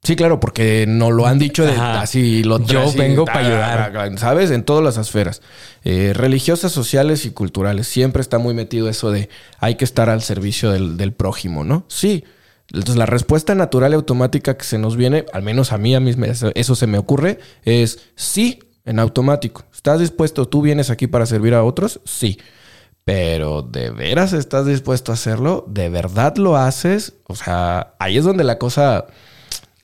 Sí, 0.03 0.15
claro, 0.15 0.39
porque 0.39 0.85
no 0.87 1.09
lo 1.09 1.25
han 1.25 1.39
dicho 1.39 1.65
de 1.65 1.71
Ajá. 1.71 2.01
así 2.01 2.43
lo 2.43 2.63
Yo 2.65 2.93
vengo 2.93 3.25
para 3.25 3.39
ayudar. 3.39 4.17
¿Sabes? 4.19 4.51
En 4.51 4.63
todas 4.63 4.83
las 4.83 4.97
esferas. 4.97 5.41
Eh, 5.83 6.13
religiosas, 6.13 6.71
sociales 6.71 7.25
y 7.25 7.31
culturales. 7.31 7.87
Siempre 7.87 8.21
está 8.21 8.37
muy 8.37 8.53
metido 8.53 8.89
eso 8.89 9.09
de 9.11 9.27
hay 9.59 9.75
que 9.75 9.83
estar 9.85 10.09
al 10.09 10.21
servicio 10.21 10.71
del, 10.71 10.97
del 10.97 11.13
prójimo, 11.13 11.63
¿no? 11.63 11.83
Sí. 11.87 12.23
Entonces 12.71 12.95
la 12.97 13.05
respuesta 13.07 13.55
natural 13.55 13.93
y 13.93 13.95
automática 13.95 14.55
que 14.55 14.65
se 14.65 14.77
nos 14.77 14.97
viene, 14.97 15.25
al 15.33 15.41
menos 15.41 15.71
a 15.71 15.77
mí, 15.79 15.95
a 15.95 15.99
mí 15.99 16.13
eso 16.53 16.75
se 16.75 16.85
me 16.87 16.97
ocurre, 16.99 17.39
es 17.63 17.99
sí, 18.15 18.59
en 18.87 18.99
automático. 18.99 19.63
¿Estás 19.73 19.99
dispuesto? 19.99 20.47
¿Tú 20.47 20.61
vienes 20.61 20.89
aquí 20.89 21.05
para 21.07 21.25
servir 21.25 21.53
a 21.53 21.63
otros? 21.63 21.99
Sí. 22.05 22.39
Pero 23.05 23.61
¿de 23.61 23.91
veras 23.91 24.33
estás 24.33 24.65
dispuesto 24.65 25.11
a 25.11 25.15
hacerlo? 25.15 25.63
¿De 25.67 25.87
verdad 25.89 26.35
lo 26.37 26.57
haces? 26.57 27.13
O 27.27 27.35
sea, 27.35 27.93
ahí 27.99 28.17
es 28.17 28.23
donde 28.25 28.43
la 28.43 28.57
cosa... 28.57 29.05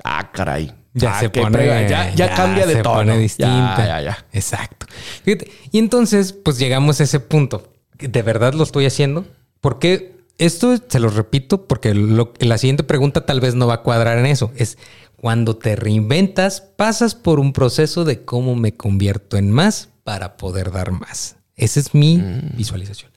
Ah, 0.03 0.31
caray. 0.33 0.73
Ya 0.93 1.17
Ah, 1.17 1.19
se 1.21 1.29
pone. 1.29 1.87
Ya, 1.89 2.13
ya 2.13 2.35
cambia 2.35 2.65
de 2.67 2.73
se 2.75 2.81
tono. 2.81 2.95
pone 2.95 3.17
distinta. 3.17 3.75
Ya, 3.77 3.87
ya, 3.87 4.01
ya. 4.01 4.25
Exacto. 4.33 4.85
Fíjate, 5.23 5.49
Y 5.71 5.79
entonces, 5.79 6.33
pues 6.33 6.59
llegamos 6.59 6.99
a 6.99 7.03
ese 7.03 7.19
punto. 7.19 7.71
¿De 7.97 8.21
verdad 8.21 8.53
lo 8.53 8.63
estoy 8.63 8.85
haciendo? 8.85 9.25
Porque 9.61 10.17
esto 10.37 10.75
se 10.87 10.99
lo 10.99 11.07
repito, 11.09 11.65
porque 11.65 11.93
lo- 11.93 12.33
la 12.39 12.57
siguiente 12.57 12.83
pregunta 12.83 13.25
tal 13.25 13.39
vez 13.39 13.55
no 13.55 13.67
va 13.67 13.75
a 13.75 13.81
cuadrar 13.83 14.17
en 14.17 14.25
eso. 14.25 14.51
Es 14.57 14.77
cuando 15.23 15.55
te 15.55 15.77
reinventas, 15.77 16.59
pasas 16.59 17.15
por 17.15 17.39
un 17.39 17.53
proceso 17.53 18.03
de 18.03 18.25
cómo 18.25 18.57
me 18.57 18.75
convierto 18.75 19.37
en 19.37 19.49
más 19.49 19.87
para 20.03 20.35
poder 20.35 20.69
dar 20.69 20.91
más. 20.91 21.37
Esa 21.55 21.79
es 21.79 21.93
mi 21.93 22.17
Mm. 22.17 22.57
visualización. 22.57 23.09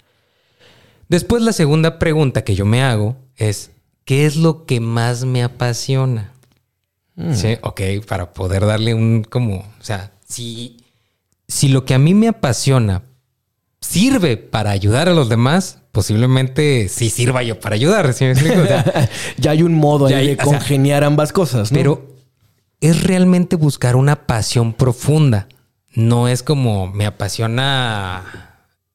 Después, 1.08 1.42
la 1.42 1.52
segunda 1.52 1.98
pregunta 1.98 2.44
que 2.44 2.54
yo 2.54 2.64
me 2.64 2.80
hago 2.80 3.16
es: 3.34 3.72
¿qué 4.04 4.24
es 4.24 4.36
lo 4.36 4.66
que 4.66 4.78
más 4.78 5.24
me 5.24 5.42
apasiona? 5.42 6.30
Sí, 7.32 7.56
ok, 7.62 7.80
para 8.06 8.32
poder 8.32 8.64
darle 8.66 8.94
un 8.94 9.24
como, 9.24 9.56
o 9.56 9.82
sea, 9.84 10.12
si, 10.28 10.76
si 11.48 11.66
lo 11.70 11.84
que 11.84 11.94
a 11.94 11.98
mí 11.98 12.14
me 12.14 12.28
apasiona 12.28 13.02
sirve 13.88 14.36
para 14.36 14.70
ayudar 14.70 15.08
a 15.08 15.14
los 15.14 15.28
demás, 15.28 15.78
posiblemente 15.92 16.88
sí 16.88 17.10
sirva 17.10 17.42
yo 17.42 17.58
para 17.60 17.74
ayudar. 17.74 18.12
¿sí 18.12 18.24
me 18.24 18.32
explico? 18.32 18.60
O 18.62 18.66
sea, 18.66 19.08
Ya 19.38 19.52
hay 19.52 19.62
un 19.62 19.74
modo 19.74 20.08
Ya 20.08 20.16
ahí 20.18 20.28
hay- 20.28 20.34
de 20.36 20.42
o 20.42 20.44
sea, 20.44 20.58
congeniar 20.58 21.04
ambas 21.04 21.32
cosas, 21.32 21.72
¿no? 21.72 21.76
pero 21.78 22.14
es 22.80 23.02
realmente 23.04 23.56
buscar 23.56 23.96
una 23.96 24.26
pasión 24.26 24.72
profunda. 24.74 25.48
No 25.94 26.28
es 26.28 26.42
como 26.42 26.88
me 26.88 27.06
apasiona 27.06 28.52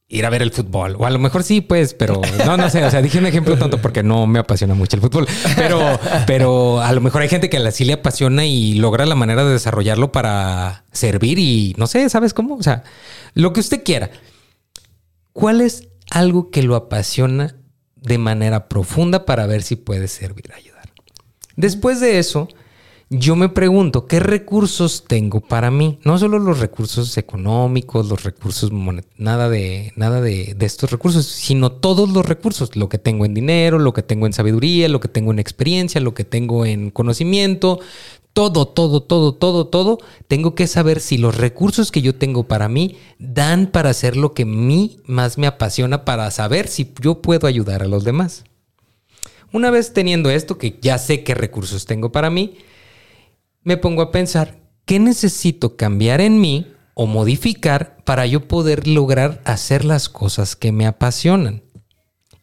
ir 0.07 0.25
a 0.25 0.29
ver 0.29 0.41
el 0.41 0.51
fútbol. 0.51 0.95
O 0.99 1.05
a 1.05 1.09
lo 1.09 1.17
mejor 1.19 1.41
sí, 1.43 1.61
pues, 1.61 1.93
pero 1.93 2.21
no, 2.45 2.57
no 2.57 2.69
sé. 2.69 2.83
O 2.83 2.91
sea, 2.91 3.01
dije 3.01 3.17
un 3.17 3.25
ejemplo 3.25 3.57
tonto 3.57 3.81
porque 3.81 4.03
no 4.03 4.27
me 4.27 4.39
apasiona 4.39 4.73
mucho 4.75 4.97
el 4.97 5.01
fútbol. 5.01 5.25
Pero, 5.55 5.99
pero 6.27 6.81
a 6.81 6.91
lo 6.91 7.01
mejor 7.01 7.21
hay 7.23 7.29
gente 7.29 7.49
que 7.49 7.57
a 7.57 7.59
la 7.61 7.71
sí 7.71 7.85
le 7.85 7.93
apasiona 7.93 8.45
y 8.45 8.73
logra 8.75 9.05
la 9.05 9.15
manera 9.15 9.43
de 9.45 9.51
desarrollarlo 9.53 10.11
para 10.11 10.83
servir 10.91 11.39
y 11.39 11.73
no 11.77 11.87
sé, 11.87 12.07
¿sabes 12.09 12.33
cómo? 12.35 12.55
O 12.55 12.61
sea, 12.63 12.83
lo 13.33 13.53
que 13.53 13.61
usted 13.61 13.83
quiera. 13.83 14.11
¿Cuál 15.33 15.61
es 15.61 15.89
algo 16.09 16.49
que 16.49 16.63
lo 16.63 16.75
apasiona 16.75 17.55
de 17.95 18.17
manera 18.17 18.67
profunda 18.67 19.25
para 19.25 19.45
ver 19.47 19.63
si 19.63 19.75
puede 19.75 20.07
servir 20.07 20.51
a 20.51 20.57
ayudar? 20.57 20.89
Después 21.55 21.99
de 21.99 22.19
eso, 22.19 22.47
yo 23.13 23.35
me 23.35 23.49
pregunto, 23.49 24.07
¿qué 24.07 24.21
recursos 24.21 25.03
tengo 25.05 25.41
para 25.41 25.69
mí? 25.69 25.99
No 26.05 26.17
solo 26.17 26.39
los 26.39 26.59
recursos 26.59 27.17
económicos, 27.17 28.07
los 28.07 28.23
recursos 28.23 28.71
nada 29.17 29.49
de 29.49 29.91
nada 29.97 30.21
de, 30.21 30.53
de 30.55 30.65
estos 30.65 30.91
recursos, 30.91 31.25
sino 31.25 31.73
todos 31.73 32.09
los 32.09 32.25
recursos, 32.25 32.77
lo 32.77 32.87
que 32.87 32.97
tengo 32.97 33.25
en 33.25 33.33
dinero, 33.33 33.79
lo 33.79 33.91
que 33.91 34.01
tengo 34.01 34.27
en 34.27 34.33
sabiduría, 34.33 34.87
lo 34.87 35.01
que 35.01 35.09
tengo 35.09 35.33
en 35.33 35.39
experiencia, 35.39 35.99
lo 35.99 36.13
que 36.13 36.23
tengo 36.23 36.65
en 36.65 36.89
conocimiento, 36.89 37.81
todo, 38.33 38.65
todo, 38.67 39.03
todo, 39.03 39.33
todo, 39.33 39.67
todo, 39.67 39.97
tengo 40.27 40.55
que 40.55 40.67
saber 40.67 40.99
si 40.99 41.17
los 41.17 41.35
recursos 41.35 41.91
que 41.91 42.01
yo 42.01 42.15
tengo 42.15 42.47
para 42.47 42.69
mí 42.69 42.97
dan 43.19 43.67
para 43.67 43.89
hacer 43.89 44.15
lo 44.15 44.33
que 44.33 44.43
a 44.43 44.45
mí 44.45 44.99
más 45.05 45.37
me 45.37 45.47
apasiona, 45.47 46.05
para 46.05 46.31
saber 46.31 46.67
si 46.67 46.93
yo 47.01 47.21
puedo 47.21 47.47
ayudar 47.47 47.83
a 47.83 47.87
los 47.87 48.03
demás. 48.03 48.43
Una 49.51 49.69
vez 49.69 49.93
teniendo 49.93 50.29
esto, 50.29 50.57
que 50.57 50.79
ya 50.81 50.97
sé 50.97 51.23
qué 51.23 51.35
recursos 51.35 51.85
tengo 51.85 52.11
para 52.11 52.29
mí, 52.29 52.57
me 53.63 53.77
pongo 53.77 54.01
a 54.01 54.11
pensar, 54.11 54.59
¿qué 54.85 54.99
necesito 54.99 55.75
cambiar 55.75 56.21
en 56.21 56.39
mí 56.39 56.67
o 56.93 57.05
modificar 57.05 57.97
para 58.05 58.25
yo 58.25 58.47
poder 58.47 58.87
lograr 58.87 59.41
hacer 59.43 59.83
las 59.83 60.07
cosas 60.07 60.55
que 60.55 60.71
me 60.71 60.85
apasionan? 60.85 61.63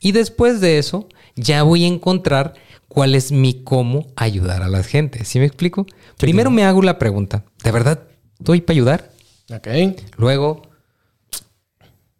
Y 0.00 0.12
después 0.12 0.60
de 0.60 0.78
eso, 0.78 1.08
ya 1.34 1.62
voy 1.62 1.84
a 1.84 1.88
encontrar 1.88 2.54
cuál 2.98 3.14
es 3.14 3.30
mi 3.30 3.62
cómo 3.62 4.08
ayudar 4.16 4.64
a 4.64 4.68
la 4.68 4.82
gente. 4.82 5.24
¿Sí 5.24 5.38
me 5.38 5.44
explico? 5.44 5.86
Primero 6.16 6.50
me 6.50 6.64
hago 6.64 6.82
la 6.82 6.98
pregunta, 6.98 7.44
¿de 7.62 7.70
verdad 7.70 8.08
estoy 8.40 8.60
para 8.60 8.74
ayudar? 8.74 9.12
Ok. 9.54 9.68
Luego, 10.16 10.62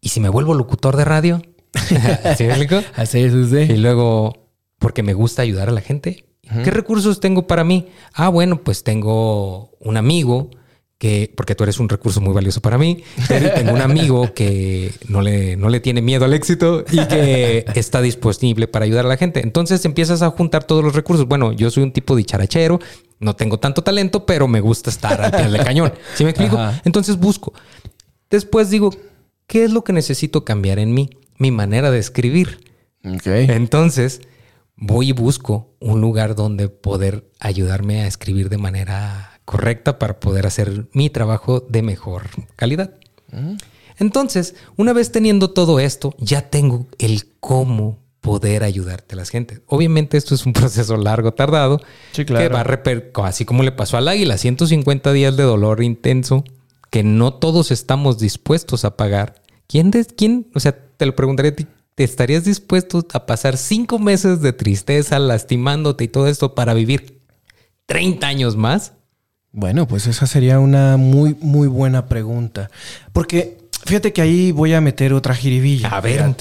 ¿y 0.01 0.11
si 0.11 0.20
me 0.20 0.29
vuelvo 0.29 0.55
locutor 0.55 0.97
de 0.97 1.05
radio? 1.05 1.43
¿Sí 2.37 2.45
me 2.45 2.51
explico? 2.51 2.81
Así 2.95 3.18
es, 3.18 3.33
sí. 3.51 3.57
Y 3.57 3.76
luego, 3.79 4.53
porque 4.79 5.03
me 5.03 5.14
gusta 5.14 5.43
ayudar 5.43 5.68
a 5.68 5.72
la 5.72 5.81
gente. 5.81 6.26
¿Qué 6.43 6.70
recursos 6.70 7.18
tengo 7.18 7.49
para 7.49 7.64
mí? 7.64 7.89
Ah, 8.14 8.29
bueno, 8.29 8.62
pues 8.62 8.85
tengo 8.85 9.72
un 9.81 9.97
amigo 9.97 10.49
que, 10.99 11.32
porque 11.36 11.55
tú 11.55 11.62
eres 11.62 11.78
un 11.78 11.88
recurso 11.88 12.20
muy 12.20 12.34
valioso 12.34 12.61
para 12.61 12.76
mí, 12.76 13.05
pero 13.28 13.53
tengo 13.53 13.72
un 13.72 13.80
amigo 13.80 14.34
que 14.34 14.92
no 15.09 15.22
le, 15.22 15.57
no 15.57 15.68
le 15.68 15.78
tiene 15.78 16.03
miedo 16.03 16.24
al 16.24 16.34
éxito 16.34 16.84
y 16.90 17.07
que 17.07 17.64
está 17.74 18.03
disponible 18.03 18.66
para 18.66 18.84
ayudar 18.84 19.07
a 19.07 19.09
la 19.09 19.16
gente. 19.16 19.40
Entonces 19.42 19.84
empiezas 19.84 20.22
a 20.22 20.30
juntar 20.30 20.64
todos 20.64 20.82
los 20.82 20.94
recursos. 20.94 21.26
Bueno, 21.28 21.53
yo 21.53 21.70
soy 21.70 21.84
un 21.84 21.92
tipo 21.92 22.16
dicharachero, 22.16 22.80
no 23.20 23.36
tengo 23.36 23.61
tanto 23.61 23.82
talento, 23.82 24.26
pero 24.26 24.49
me 24.49 24.61
gusta 24.61 24.90
estar 24.90 25.20
al 25.20 25.30
pie 25.30 25.49
del 25.49 25.64
cañón. 25.64 25.92
¿Sí 26.16 26.24
me 26.24 26.30
explico? 26.30 26.59
Ajá. 26.59 26.82
Entonces 26.84 27.16
busco. 27.16 27.53
Después 28.28 28.68
digo, 28.68 28.90
¿qué 29.46 29.64
es 29.64 29.72
lo 29.72 29.84
que 29.84 29.92
necesito 29.92 30.44
cambiar 30.44 30.80
en 30.80 30.92
mí? 30.92 31.11
Mi 31.38 31.53
manera 31.53 31.92
de 31.92 31.99
escribir. 32.01 32.61
Entonces, 33.03 34.20
voy 34.76 35.11
y 35.11 35.12
busco 35.12 35.76
un 35.78 36.01
lugar 36.01 36.34
donde 36.34 36.68
poder 36.68 37.30
ayudarme 37.38 38.03
a 38.03 38.09
escribir 38.09 38.49
de 38.49 38.59
manera 38.59 39.38
correcta 39.49 39.99
para 39.99 40.20
poder 40.20 40.46
hacer 40.46 40.88
mi 40.92 41.09
trabajo 41.09 41.61
de 41.70 41.80
mejor 41.80 42.24
calidad. 42.55 42.92
Entonces, 43.99 44.55
una 44.76 44.92
vez 44.92 45.11
teniendo 45.11 45.53
todo 45.53 45.80
esto, 45.80 46.14
ya 46.18 46.51
tengo 46.51 46.86
el 46.99 47.30
cómo 47.40 47.99
poder 48.20 48.62
ayudarte 48.62 49.14
a 49.14 49.16
las 49.16 49.30
gentes. 49.30 49.62
Obviamente 49.64 50.18
esto 50.18 50.34
es 50.34 50.44
un 50.44 50.53
proceso 50.61 50.99
largo, 50.99 51.32
tardado, 51.32 51.80
Sí, 52.12 52.26
claro. 52.26 52.46
que 52.46 52.53
va 52.53 52.61
a 52.61 52.64
reper 52.64 53.11
así 53.24 53.46
como 53.46 53.62
le 53.62 53.72
pasó 53.72 53.96
al 53.96 54.09
águila, 54.09 54.36
150 54.36 55.14
días 55.14 55.34
de 55.38 55.44
dolor 55.44 55.82
intenso 55.82 56.44
que 56.90 57.03
no 57.03 57.32
todos 57.32 57.70
estamos 57.70 58.18
dispuestos 58.18 58.84
a 58.84 58.99
pagar. 58.99 59.40
¿Quién, 59.66 59.90
de, 59.90 60.05
quién, 60.05 60.51
o 60.55 60.61
sea, 60.61 60.78
te 60.78 61.07
lo 61.07 61.16
preguntaría 61.16 61.53
a 61.53 61.57
ti, 61.57 61.66
¿te 61.94 62.05
estarías 62.05 62.44
dispuesto 62.44 63.07
a 63.14 63.24
pasar 63.24 63.57
cinco 63.57 63.99
meses 63.99 64.42
de 64.42 64.53
tristeza, 64.53 65.18
lastimándote 65.18 66.05
y 66.05 66.09
todo 66.09 66.26
esto 66.26 66.55
para 66.55 66.74
vivir 66.74 67.22
30 67.86 68.26
años 68.26 68.55
más? 68.55 68.92
Bueno, 69.53 69.88
pues 69.88 70.07
esa 70.07 70.26
sería 70.26 70.59
una 70.61 70.96
muy, 70.96 71.36
muy 71.40 71.68
buena 71.68 72.07
pregunta. 72.07 72.70
Porque 73.12 73.57
fíjate 73.86 74.12
que 74.12 74.20
ahí 74.22 74.53
voy 74.53 74.74
a 74.74 74.80
meter 74.80 75.12
otra 75.14 75.34
jiribilla. 75.34 75.88
A 75.88 76.01
ver. 76.01 76.34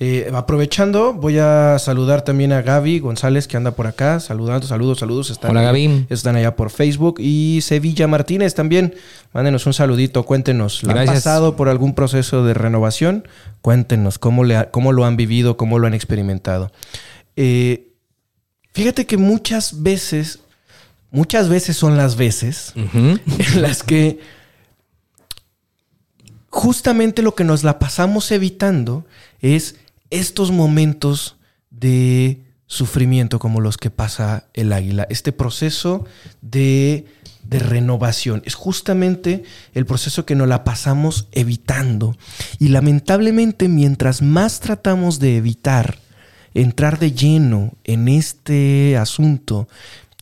Eh, 0.00 0.28
aprovechando, 0.34 1.12
voy 1.12 1.38
a 1.38 1.78
saludar 1.78 2.22
también 2.22 2.52
a 2.52 2.62
Gaby 2.62 2.98
González, 2.98 3.46
que 3.46 3.56
anda 3.56 3.72
por 3.72 3.86
acá. 3.86 4.18
Saludando, 4.18 4.66
saludos, 4.66 4.98
saludos. 4.98 5.30
Están 5.30 5.52
Hola, 5.52 5.62
Gaby. 5.62 6.06
Están 6.08 6.34
allá 6.36 6.56
por 6.56 6.70
Facebook. 6.70 7.16
Y 7.20 7.60
Sevilla 7.62 8.08
Martínez 8.08 8.54
también. 8.54 8.94
Mándenos 9.32 9.66
un 9.66 9.74
saludito, 9.74 10.24
cuéntenos. 10.24 10.82
¿La 10.82 11.00
han 11.02 11.06
pasado 11.06 11.54
por 11.56 11.68
algún 11.68 11.94
proceso 11.94 12.44
de 12.44 12.54
renovación? 12.54 13.28
Cuéntenos 13.60 14.18
cómo, 14.18 14.42
le 14.42 14.56
ha- 14.56 14.70
cómo 14.70 14.90
lo 14.92 15.04
han 15.04 15.16
vivido, 15.16 15.56
cómo 15.56 15.78
lo 15.78 15.86
han 15.86 15.94
experimentado. 15.94 16.72
Eh, 17.36 17.92
fíjate 18.72 19.06
que 19.06 19.16
muchas 19.16 19.82
veces, 19.82 20.40
muchas 21.14 21.48
veces 21.48 21.76
son 21.76 21.96
las 21.96 22.16
veces 22.16 22.74
en 22.74 23.62
las 23.62 23.82
que 23.82 24.18
justamente 26.50 27.22
lo 27.22 27.34
que 27.34 27.44
nos 27.44 27.62
la 27.62 27.78
pasamos 27.78 28.30
evitando 28.32 29.06
es 29.40 29.76
estos 30.10 30.50
momentos 30.50 31.36
de 31.70 32.42
sufrimiento 32.66 33.38
como 33.38 33.60
los 33.60 33.76
que 33.76 33.90
pasa 33.90 34.48
el 34.54 34.72
águila, 34.72 35.06
este 35.08 35.30
proceso 35.30 36.04
de, 36.42 37.06
de 37.44 37.58
renovación. 37.60 38.42
Es 38.44 38.54
justamente 38.54 39.44
el 39.72 39.86
proceso 39.86 40.26
que 40.26 40.34
nos 40.34 40.48
la 40.48 40.64
pasamos 40.64 41.28
evitando. 41.30 42.16
Y 42.58 42.68
lamentablemente 42.68 43.68
mientras 43.68 44.20
más 44.20 44.60
tratamos 44.60 45.20
de 45.20 45.36
evitar 45.36 45.98
entrar 46.54 47.00
de 47.00 47.12
lleno 47.12 47.72
en 47.82 48.08
este 48.08 48.96
asunto 48.96 49.68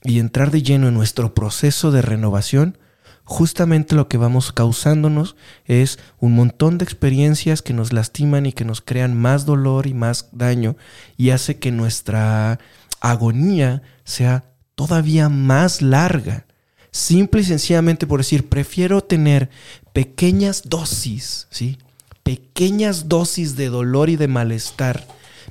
y 0.04 0.18
entrar 0.18 0.50
de 0.50 0.62
lleno 0.62 0.88
en 0.88 0.94
nuestro 0.94 1.34
proceso 1.34 1.90
de 1.90 2.02
renovación, 2.02 2.78
justamente 3.24 3.94
lo 3.94 4.08
que 4.08 4.18
vamos 4.18 4.52
causándonos 4.52 5.36
es 5.64 5.98
un 6.18 6.34
montón 6.34 6.78
de 6.78 6.84
experiencias 6.84 7.62
que 7.62 7.72
nos 7.72 7.92
lastiman 7.92 8.46
y 8.46 8.52
que 8.52 8.64
nos 8.64 8.80
crean 8.80 9.16
más 9.16 9.46
dolor 9.46 9.86
y 9.86 9.94
más 9.94 10.28
daño 10.32 10.76
y 11.16 11.30
hace 11.30 11.58
que 11.58 11.70
nuestra 11.70 12.58
agonía 13.00 13.82
sea 14.04 14.44
todavía 14.74 15.28
más 15.28 15.82
larga. 15.82 16.46
Simple 16.90 17.40
y 17.40 17.44
sencillamente 17.44 18.06
por 18.06 18.20
decir, 18.20 18.48
prefiero 18.48 19.02
tener 19.02 19.50
pequeñas 19.92 20.62
dosis, 20.66 21.46
¿sí? 21.50 21.78
Pequeñas 22.22 23.08
dosis 23.08 23.56
de 23.56 23.68
dolor 23.68 24.10
y 24.10 24.16
de 24.16 24.28
malestar, 24.28 25.06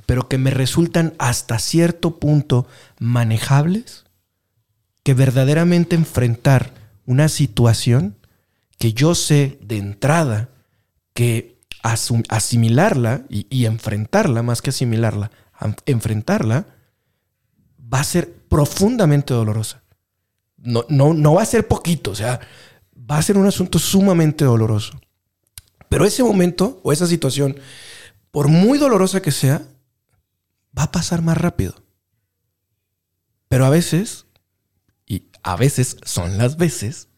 pero 0.06 0.28
que 0.28 0.38
me 0.38 0.50
resultan 0.50 1.14
hasta 1.18 1.58
cierto 1.58 2.18
punto 2.18 2.66
manejables, 2.98 4.01
que 5.02 5.14
verdaderamente 5.14 5.96
enfrentar 5.96 6.72
una 7.06 7.28
situación 7.28 8.16
que 8.78 8.92
yo 8.92 9.14
sé 9.14 9.58
de 9.62 9.78
entrada 9.78 10.50
que 11.14 11.60
asimilarla 11.82 13.24
y, 13.28 13.64
enfrentarla, 13.66 14.42
más 14.42 14.62
que 14.62 14.70
asimilarla, 14.70 15.30
enfrentarla, 15.86 16.66
va 17.92 18.00
a 18.00 18.04
ser 18.04 18.32
profundamente 18.48 19.34
dolorosa. 19.34 19.82
No, 20.56 20.84
no, 20.88 21.12
no 21.12 21.34
va 21.34 21.42
a 21.42 21.46
ser 21.46 21.66
poquito, 21.66 22.12
o 22.12 22.14
sea, 22.14 22.40
va 22.96 23.18
a 23.18 23.22
ser 23.22 23.36
un 23.36 23.46
asunto 23.46 23.78
sumamente 23.78 24.44
doloroso. 24.44 25.00
Pero 25.88 26.06
ese 26.06 26.22
momento 26.22 26.80
o 26.84 26.92
esa 26.92 27.06
situación, 27.06 27.58
por 28.30 28.48
muy 28.48 28.78
dolorosa 28.78 29.20
que 29.20 29.32
sea, 29.32 29.62
va 30.76 30.84
a 30.84 30.92
pasar 30.92 31.20
más 31.20 31.36
rápido. 31.36 31.74
Pero 33.48 33.66
a 33.66 33.70
veces, 33.70 34.26
a 35.42 35.56
veces 35.56 35.96
son 36.04 36.38
las 36.38 36.56
veces, 36.56 37.08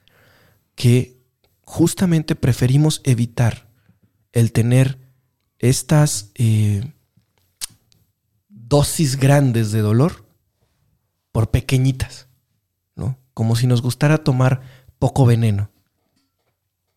que 0.75 1.21
justamente 1.63 2.35
preferimos 2.35 3.01
evitar 3.05 3.69
el 4.33 4.53
tener 4.53 4.99
estas 5.59 6.31
eh, 6.35 6.93
dosis 8.49 9.17
grandes 9.17 9.73
de 9.73 9.81
dolor 9.81 10.27
por 11.33 11.51
pequeñitas, 11.51 12.29
¿no? 12.95 13.19
Como 13.35 13.57
si 13.57 13.67
nos 13.67 13.83
gustara 13.83 14.19
tomar 14.19 14.63
poco 14.99 15.27
veneno, 15.27 15.71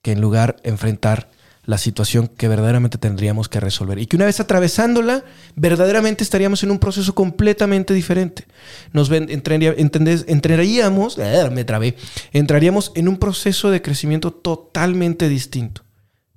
que 0.01 0.11
en 0.11 0.21
lugar 0.21 0.57
enfrentar 0.63 1.29
la 1.67 1.77
situación 1.77 2.27
que 2.29 2.47
verdaderamente 2.47 2.97
tendríamos 2.97 3.49
que 3.49 3.59
resolver. 3.59 3.99
Y 3.99 4.07
que 4.07 4.15
una 4.15 4.25
vez 4.25 4.39
atravesándola, 4.39 5.23
verdaderamente 5.55 6.23
estaríamos 6.23 6.63
en 6.63 6.71
un 6.71 6.79
proceso 6.79 7.13
completamente 7.13 7.93
diferente. 7.93 8.47
Nos 8.93 9.09
ven, 9.09 9.27
entraría- 9.29 9.75
entendés- 9.75 10.23
entraríamos, 10.27 11.17
eh, 11.19 11.49
me 11.51 11.65
trabé, 11.65 11.95
entraríamos 12.31 12.93
en 12.95 13.09
un 13.09 13.17
proceso 13.17 13.69
de 13.69 13.81
crecimiento 13.81 14.31
totalmente 14.31 15.27
distinto. 15.27 15.83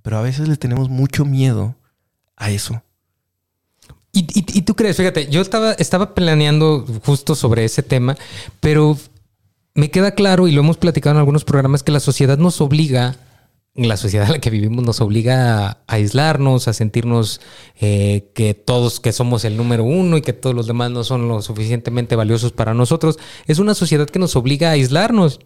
Pero 0.03 0.18
a 0.18 0.22
veces 0.22 0.49
le 0.49 0.57
tenemos 0.57 0.89
mucho 0.91 1.24
miedo 1.24 1.76
a 2.37 2.51
eso. 2.51 2.83
Y, 4.12 4.26
y- 4.35 4.62
tú 4.62 4.74
crees, 4.74 4.97
fíjate, 4.97 5.28
yo 5.28 5.41
estaba, 5.41 5.74
estaba 5.74 6.14
planeando 6.14 6.85
justo 7.05 7.37
sobre 7.37 7.64
ese 7.64 7.85
tema, 7.85 8.16
pero 8.59 8.99
me 9.74 9.93
queda 9.93 10.11
claro, 10.16 10.49
y 10.49 10.53
lo 10.53 10.62
hemos 10.62 10.76
platicado 10.78 11.14
en 11.14 11.18
algunos 11.20 11.45
programas, 11.45 11.85
que 11.85 11.93
la 11.93 12.01
sociedad 12.01 12.37
nos 12.37 12.61
obliga, 12.61 13.14
la 13.75 13.97
sociedad 13.97 14.27
en 14.27 14.33
la 14.33 14.39
que 14.41 14.51
vivimos 14.51 14.85
nos 14.85 15.01
obliga 15.01 15.66
a 15.68 15.79
aislarnos, 15.87 16.66
a 16.68 16.73
sentirnos 16.73 17.41
eh, 17.81 18.31
que 18.35 18.55
todos, 18.55 18.99
que 19.01 19.12
somos 19.12 19.45
el 19.45 19.57
número 19.57 19.85
uno 19.85 20.16
y 20.16 20.23
que 20.23 20.33
todos 20.33 20.57
los 20.57 20.66
demás 20.66 20.91
no 20.91 21.05
son 21.05 21.29
lo 21.29 21.41
suficientemente 21.41 22.16
valiosos 22.16 22.53
para 22.53 22.75
nosotros. 22.75 23.18
Es 23.47 23.59
una 23.59 23.75
sociedad 23.75 24.07
que 24.09 24.18
nos 24.18 24.35
obliga 24.37 24.68
a 24.68 24.73
aislarnos. 24.73 25.41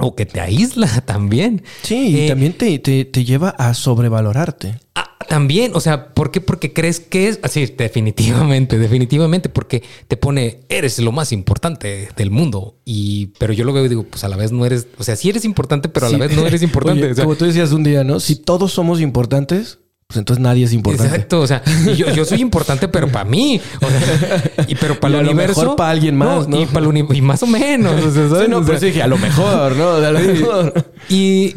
O 0.00 0.14
que 0.14 0.26
te 0.26 0.40
aísla 0.40 0.86
también. 1.06 1.62
Sí, 1.82 2.08
y 2.08 2.20
Eh, 2.20 2.28
también 2.28 2.52
te, 2.52 2.78
te- 2.78 3.04
te 3.04 3.24
lleva 3.24 3.50
a 3.50 3.74
sobrevalorarte. 3.74 4.78
También, 5.26 5.72
o 5.74 5.80
sea, 5.80 6.14
¿por 6.14 6.30
qué? 6.30 6.40
Porque 6.40 6.72
crees 6.72 7.00
que 7.00 7.28
es 7.28 7.40
así, 7.42 7.66
definitivamente, 7.76 8.78
definitivamente, 8.78 9.48
porque 9.48 9.82
te 10.06 10.16
pone, 10.16 10.60
eres 10.68 10.98
lo 11.00 11.10
más 11.12 11.32
importante 11.32 12.08
del 12.16 12.30
mundo. 12.30 12.76
Y, 12.84 13.32
pero 13.38 13.52
yo 13.52 13.64
lo 13.64 13.72
veo 13.72 13.84
y 13.84 13.88
digo, 13.88 14.04
pues 14.04 14.22
a 14.24 14.28
la 14.28 14.36
vez 14.36 14.52
no 14.52 14.64
eres, 14.64 14.86
o 14.96 15.02
sea, 15.04 15.16
sí 15.16 15.28
eres 15.28 15.44
importante, 15.44 15.88
pero 15.88 16.06
a 16.06 16.10
la 16.10 16.16
Sí. 16.16 16.20
vez 16.20 16.36
no 16.36 16.46
eres 16.46 16.62
importante. 16.62 17.02
Oye, 17.02 17.12
o 17.12 17.14
sea, 17.14 17.24
como 17.24 17.36
tú 17.36 17.44
decías 17.46 17.72
un 17.72 17.82
día, 17.82 18.04
¿no? 18.04 18.20
Si 18.20 18.36
todos 18.36 18.72
somos 18.72 19.00
importantes, 19.00 19.80
pues 20.06 20.16
entonces 20.18 20.42
nadie 20.42 20.64
es 20.64 20.72
importante. 20.72 21.12
Exacto, 21.12 21.40
o 21.40 21.46
sea, 21.46 21.62
yo, 21.96 22.10
yo 22.14 22.24
soy 22.24 22.40
importante, 22.40 22.88
pero 22.88 23.08
para 23.08 23.26
mí, 23.26 23.60
o 23.82 23.86
sea, 23.90 24.64
y 24.66 24.74
pero 24.76 24.98
para 24.98 25.18
el 25.18 25.26
universo, 25.26 25.60
mejor 25.60 25.76
para 25.76 25.90
alguien 25.90 26.16
más, 26.16 26.48
¿no? 26.48 26.62
Y 26.62 26.64
para 26.64 26.86
el 26.88 27.06
y 27.14 27.20
más 27.20 27.42
o 27.42 27.46
menos, 27.46 27.92
o 28.04 28.10
sea, 28.12 28.28
¿sabes? 28.28 28.44
Sí, 28.44 28.50
no, 28.50 28.58
O 28.58 28.60
por 28.60 28.68
sea, 28.68 28.76
eso 28.76 28.86
dije, 28.86 29.02
a 29.02 29.06
lo 29.08 29.18
mejor, 29.18 29.76
¿no? 29.76 29.90
A 29.96 30.10
lo 30.12 30.20
mejor. 30.20 30.92
Y, 31.10 31.54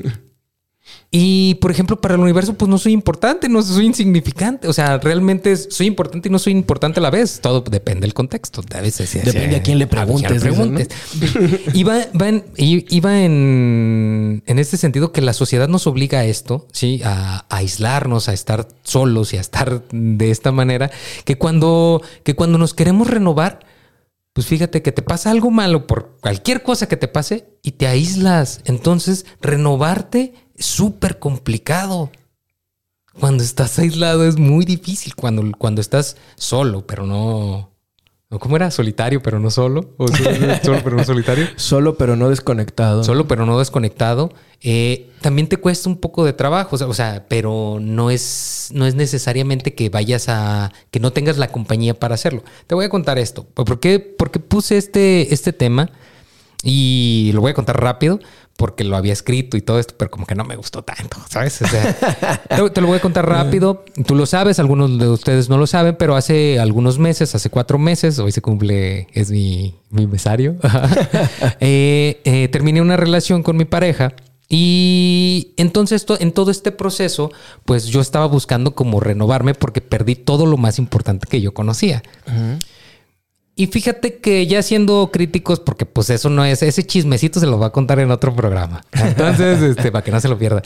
y 1.13 1.55
por 1.55 1.71
ejemplo, 1.71 1.99
para 1.99 2.13
el 2.15 2.21
universo, 2.21 2.53
pues 2.53 2.69
no 2.69 2.77
soy 2.77 2.93
importante, 2.93 3.49
no 3.49 3.61
soy 3.61 3.85
insignificante. 3.85 4.69
O 4.69 4.73
sea, 4.73 4.97
realmente 4.97 5.57
soy 5.57 5.87
importante 5.87 6.29
y 6.29 6.31
no 6.31 6.39
soy 6.39 6.53
importante 6.53 7.01
a 7.01 7.03
la 7.03 7.09
vez. 7.09 7.41
Todo 7.41 7.59
depende 7.59 8.01
del 8.01 8.13
contexto. 8.13 8.63
A 8.73 8.79
veces 8.79 9.21
Depende 9.25 9.57
a 9.57 9.61
quién 9.61 9.77
le 9.77 9.85
a 9.85 9.89
preguntes, 9.89 10.41
preguntes. 10.41 10.87
Iba, 11.73 11.97
va 12.19 12.29
en, 12.29 12.45
iba 12.55 13.23
en, 13.23 14.41
en 14.45 14.59
este 14.59 14.77
sentido 14.77 15.11
que 15.11 15.19
la 15.19 15.33
sociedad 15.33 15.67
nos 15.67 15.85
obliga 15.85 16.19
a 16.19 16.25
esto, 16.25 16.65
¿sí? 16.71 17.01
A, 17.03 17.45
a 17.49 17.57
aislarnos, 17.57 18.29
a 18.29 18.33
estar 18.33 18.69
solos 18.83 19.33
y 19.33 19.37
a 19.37 19.41
estar 19.41 19.83
de 19.91 20.31
esta 20.31 20.53
manera, 20.53 20.91
que 21.25 21.37
cuando, 21.37 22.01
que 22.23 22.35
cuando 22.35 22.57
nos 22.57 22.73
queremos 22.73 23.09
renovar, 23.09 23.59
pues 24.31 24.47
fíjate 24.47 24.81
que 24.81 24.93
te 24.93 25.01
pasa 25.01 25.29
algo 25.29 25.51
malo 25.51 25.87
por 25.87 26.17
cualquier 26.21 26.63
cosa 26.63 26.87
que 26.87 26.95
te 26.95 27.09
pase 27.09 27.49
y 27.63 27.71
te 27.71 27.87
aíslas. 27.87 28.61
Entonces, 28.63 29.25
renovarte 29.41 30.35
súper 30.65 31.19
complicado. 31.19 32.11
Cuando 33.19 33.43
estás 33.43 33.77
aislado 33.79 34.25
es 34.25 34.37
muy 34.37 34.65
difícil. 34.65 35.15
Cuando, 35.15 35.43
cuando 35.57 35.81
estás 35.81 36.17
solo, 36.35 36.85
pero 36.87 37.05
no. 37.05 37.69
¿Cómo 38.39 38.55
era? 38.55 38.71
Solitario, 38.71 39.21
pero 39.21 39.39
no 39.39 39.51
solo. 39.51 39.93
O 39.97 40.07
solo, 40.63 40.79
pero 40.83 40.95
no 40.95 41.03
solitario. 41.03 41.47
Solo, 41.57 41.97
pero 41.97 42.15
no 42.15 42.29
desconectado. 42.29 43.03
Solo, 43.03 43.27
pero 43.27 43.45
no 43.45 43.59
desconectado. 43.59 44.31
Eh, 44.61 45.09
también 45.19 45.49
te 45.49 45.57
cuesta 45.57 45.89
un 45.89 45.97
poco 45.97 46.23
de 46.23 46.31
trabajo. 46.31 46.75
O 46.75 46.77
sea, 46.77 46.87
o 46.87 46.93
sea, 46.93 47.25
pero 47.27 47.79
no 47.81 48.09
es, 48.09 48.69
no 48.73 48.85
es 48.85 48.95
necesariamente 48.95 49.75
que 49.75 49.89
vayas 49.89 50.29
a. 50.29 50.71
que 50.91 51.01
no 51.01 51.11
tengas 51.11 51.37
la 51.37 51.49
compañía 51.49 51.93
para 51.99 52.15
hacerlo. 52.15 52.43
Te 52.67 52.75
voy 52.75 52.85
a 52.85 52.89
contar 52.89 53.19
esto. 53.19 53.43
¿Por 53.43 53.81
qué, 53.81 53.99
por 53.99 54.31
qué 54.31 54.39
puse 54.39 54.77
este, 54.77 55.33
este 55.33 55.51
tema? 55.51 55.91
Y 56.63 57.31
lo 57.33 57.41
voy 57.41 57.51
a 57.51 57.53
contar 57.55 57.81
rápido 57.81 58.19
porque 58.55 58.83
lo 58.83 58.95
había 58.95 59.13
escrito 59.13 59.57
y 59.57 59.61
todo 59.61 59.79
esto, 59.79 59.95
pero 59.97 60.11
como 60.11 60.27
que 60.27 60.35
no 60.35 60.43
me 60.43 60.55
gustó 60.55 60.83
tanto, 60.83 61.17
¿sabes? 61.29 61.59
O 61.63 61.67
sea, 61.67 62.39
te, 62.49 62.69
te 62.69 62.81
lo 62.81 62.85
voy 62.87 62.97
a 62.97 63.01
contar 63.01 63.27
rápido. 63.27 63.83
Tú 64.05 64.13
lo 64.13 64.27
sabes, 64.27 64.59
algunos 64.59 64.99
de 64.99 65.07
ustedes 65.07 65.49
no 65.49 65.57
lo 65.57 65.65
saben, 65.65 65.95
pero 65.97 66.15
hace 66.15 66.59
algunos 66.59 66.99
meses, 66.99 67.33
hace 67.33 67.49
cuatro 67.49 67.79
meses, 67.79 68.19
hoy 68.19 68.31
se 68.31 68.41
cumple, 68.41 69.07
es 69.13 69.31
mi, 69.31 69.75
mi 69.89 70.05
mesario, 70.05 70.57
eh, 71.59 72.21
eh, 72.23 72.47
terminé 72.51 72.81
una 72.81 72.97
relación 72.97 73.43
con 73.43 73.57
mi 73.57 73.65
pareja. 73.65 74.13
Y 74.53 75.53
entonces 75.55 76.05
to- 76.05 76.19
en 76.19 76.33
todo 76.33 76.51
este 76.51 76.71
proceso, 76.71 77.31
pues 77.65 77.85
yo 77.85 78.01
estaba 78.01 78.25
buscando 78.27 78.75
como 78.75 78.99
renovarme 78.99 79.53
porque 79.53 79.79
perdí 79.81 80.15
todo 80.15 80.45
lo 80.45 80.57
más 80.57 80.77
importante 80.77 81.25
que 81.27 81.39
yo 81.41 81.53
conocía. 81.53 82.03
Y 83.61 83.67
fíjate 83.67 84.15
que 84.17 84.47
ya 84.47 84.63
siendo 84.63 85.11
críticos, 85.13 85.59
porque 85.59 85.85
pues 85.85 86.09
eso 86.09 86.31
no 86.31 86.43
es, 86.43 86.63
ese 86.63 86.83
chismecito 86.83 87.39
se 87.39 87.45
lo 87.45 87.59
va 87.59 87.67
a 87.67 87.71
contar 87.71 87.99
en 87.99 88.09
otro 88.09 88.35
programa. 88.35 88.81
Entonces, 88.91 89.61
este, 89.77 89.91
para 89.91 90.03
que 90.03 90.09
no 90.09 90.19
se 90.19 90.29
lo 90.29 90.37
pierda. 90.39 90.63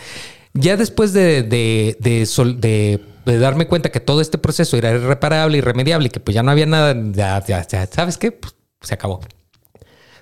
Ya 0.54 0.78
después 0.78 1.12
de, 1.12 1.44
de, 1.44 1.98
de, 2.00 2.26
sol- 2.26 2.62
de- 2.62 3.02
darme 3.26 3.68
cuenta 3.68 3.92
que 3.92 4.00
todo 4.00 4.22
este 4.22 4.38
proceso 4.38 4.78
era 4.78 4.92
irreparable, 4.92 5.58
irremediable 5.58 6.08
y 6.08 6.10
que 6.10 6.22
pues 6.22 6.36
ya 6.36 6.42
no 6.42 6.52
había 6.52 6.68
nada, 6.68 6.96
ya, 7.12 7.44
ya, 7.46 7.68
ya, 7.68 7.86
¿sabes 7.88 8.18
qué? 8.18 8.32
Pues 8.32 8.56
se 8.82 8.94
acabó. 8.94 9.20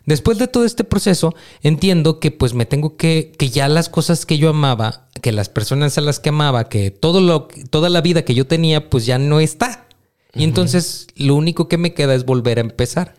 Después 0.07 0.39
de 0.39 0.47
todo 0.47 0.65
este 0.65 0.83
proceso, 0.83 1.35
entiendo 1.61 2.19
que 2.19 2.31
pues 2.31 2.55
me 2.55 2.65
tengo 2.65 2.97
que, 2.97 3.33
que 3.37 3.49
ya 3.49 3.67
las 3.67 3.87
cosas 3.87 4.25
que 4.25 4.39
yo 4.39 4.49
amaba, 4.49 5.09
que 5.21 5.31
las 5.31 5.47
personas 5.47 5.95
a 5.99 6.01
las 6.01 6.19
que 6.19 6.29
amaba, 6.29 6.69
que 6.69 6.89
todo 6.89 7.21
lo, 7.21 7.47
toda 7.69 7.89
la 7.89 8.01
vida 8.01 8.23
que 8.25 8.33
yo 8.33 8.47
tenía, 8.47 8.89
pues 8.89 9.05
ya 9.05 9.19
no 9.19 9.39
está. 9.39 9.85
Y 10.35 10.43
entonces 10.43 11.07
lo 11.15 11.35
único 11.35 11.67
que 11.67 11.77
me 11.77 11.93
queda 11.93 12.15
es 12.15 12.25
volver 12.25 12.57
a 12.57 12.61
empezar. 12.61 13.15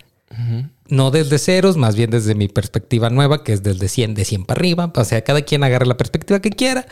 No 0.88 1.10
desde 1.12 1.38
ceros, 1.38 1.76
más 1.76 1.94
bien 1.94 2.10
desde 2.10 2.34
mi 2.34 2.48
perspectiva 2.48 3.08
nueva, 3.08 3.44
que 3.44 3.52
es 3.52 3.62
desde 3.62 3.88
100, 3.88 4.14
de 4.14 4.24
100 4.24 4.44
para 4.44 4.58
arriba. 4.58 4.92
O 4.94 5.04
sea, 5.04 5.22
cada 5.22 5.42
quien 5.42 5.62
agarre 5.62 5.86
la 5.86 5.96
perspectiva 5.96 6.40
que 6.40 6.50
quiera. 6.50 6.86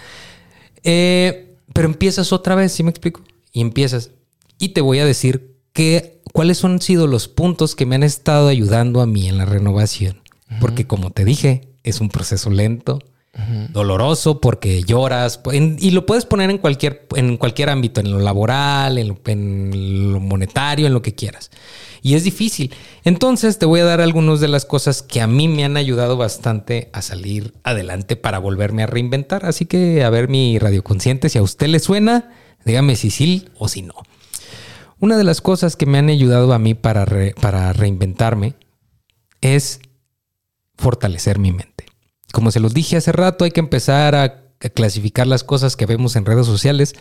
Eh, 0.84 1.56
pero 1.72 1.88
empiezas 1.88 2.32
otra 2.32 2.54
vez, 2.54 2.72
¿sí 2.72 2.82
me 2.82 2.90
explico? 2.90 3.22
Y 3.52 3.60
empiezas. 3.60 4.10
Y 4.58 4.70
te 4.70 4.80
voy 4.80 5.00
a 5.00 5.04
decir 5.04 5.56
que, 5.72 6.20
cuáles 6.32 6.64
han 6.64 6.80
sido 6.80 7.06
los 7.06 7.28
puntos 7.28 7.74
que 7.74 7.86
me 7.86 7.96
han 7.96 8.02
estado 8.02 8.48
ayudando 8.48 9.00
a 9.00 9.06
mí 9.06 9.28
en 9.28 9.38
la 9.38 9.44
renovación. 9.44 10.20
Porque 10.60 10.86
como 10.86 11.10
te 11.10 11.24
dije, 11.24 11.68
es 11.82 12.00
un 12.00 12.10
proceso 12.10 12.50
lento, 12.50 12.98
doloroso, 13.70 14.40
porque 14.40 14.82
lloras. 14.82 15.40
y 15.52 15.90
lo 15.90 16.04
puedes 16.04 16.26
poner 16.26 16.50
en 16.50 16.58
cualquier, 16.58 17.06
en 17.16 17.36
cualquier 17.38 17.70
ámbito, 17.70 18.00
en 18.00 18.10
lo 18.10 18.18
laboral, 18.18 18.98
en 18.98 19.08
lo, 20.12 20.20
monetario, 20.20 20.86
en 20.86 20.92
lo 20.92 21.02
que 21.02 21.14
quieras. 21.14 21.50
Y 22.02 22.14
es 22.14 22.24
difícil. 22.24 22.74
Entonces 23.04 23.58
te 23.58 23.66
voy 23.66 23.80
a 23.80 23.84
dar 23.84 24.00
algunas 24.00 24.40
de 24.40 24.48
las 24.48 24.66
cosas 24.66 25.02
que 25.02 25.20
a 25.20 25.26
mí 25.26 25.48
me 25.48 25.64
han 25.64 25.76
ayudado 25.76 26.16
bastante 26.16 26.90
a 26.92 27.00
salir 27.00 27.54
adelante 27.62 28.16
para 28.16 28.38
volverme 28.38 28.82
a 28.82 28.86
reinventar. 28.86 29.46
Así 29.46 29.64
que 29.64 30.04
a 30.04 30.10
ver 30.10 30.28
mi 30.28 30.58
radioconsciente, 30.58 31.28
si 31.28 31.38
a 31.38 31.42
usted 31.42 31.68
le 31.68 31.78
suena, 31.78 32.32
dígame 32.64 32.96
si 32.96 33.10
sí 33.10 33.48
o 33.56 33.68
si 33.68 33.82
no. 33.82 33.94
Una 34.98 35.16
de 35.16 35.24
las 35.24 35.40
cosas 35.40 35.74
que 35.76 35.86
me 35.86 35.98
han 35.98 36.10
ayudado 36.10 36.52
a 36.52 36.58
mí 36.58 36.74
para, 36.74 37.06
para 37.40 37.72
reinventarme 37.72 38.54
es 39.40 39.80
fortalecer 40.76 41.38
mi 41.38 41.52
mente. 41.52 41.71
Como 42.32 42.50
se 42.50 42.60
los 42.60 42.74
dije 42.74 42.96
hace 42.96 43.12
rato, 43.12 43.44
hay 43.44 43.50
que 43.50 43.60
empezar 43.60 44.14
a 44.14 44.42
clasificar 44.70 45.26
las 45.26 45.44
cosas 45.44 45.76
que 45.76 45.86
vemos 45.86 46.16
en 46.16 46.24
redes 46.24 46.46
sociales. 46.46 46.94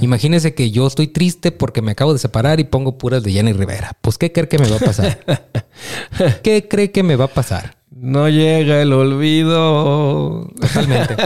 Imagínense 0.00 0.54
que 0.54 0.70
yo 0.70 0.86
estoy 0.86 1.08
triste 1.08 1.52
porque 1.52 1.82
me 1.82 1.92
acabo 1.92 2.12
de 2.12 2.18
separar 2.18 2.60
y 2.60 2.64
pongo 2.64 2.98
puras 2.98 3.22
de 3.22 3.32
Jenny 3.32 3.52
Rivera. 3.52 3.96
Pues, 4.00 4.18
¿qué 4.18 4.32
cree 4.32 4.48
que 4.48 4.58
me 4.58 4.68
va 4.68 4.76
a 4.76 4.80
pasar? 4.80 5.20
¿Qué 6.42 6.68
cree 6.68 6.90
que 6.90 7.02
me 7.02 7.16
va 7.16 7.26
a 7.26 7.28
pasar? 7.28 7.76
No 7.90 8.28
llega 8.28 8.80
el 8.80 8.92
olvido. 8.92 10.48
Totalmente. 10.60 11.16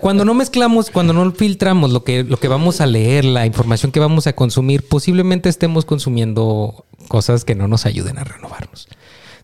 Cuando 0.00 0.24
no 0.24 0.32
mezclamos, 0.32 0.90
cuando 0.90 1.12
no 1.12 1.30
filtramos 1.32 1.90
lo 1.90 2.04
que, 2.04 2.24
lo 2.24 2.38
que 2.38 2.48
vamos 2.48 2.80
a 2.80 2.86
leer, 2.86 3.24
la 3.26 3.44
información 3.44 3.92
que 3.92 4.00
vamos 4.00 4.26
a 4.26 4.32
consumir, 4.32 4.88
posiblemente 4.88 5.50
estemos 5.50 5.84
consumiendo 5.84 6.86
cosas 7.08 7.44
que 7.44 7.54
no 7.54 7.68
nos 7.68 7.84
ayuden 7.84 8.18
a 8.18 8.24
renovarnos. 8.24 8.88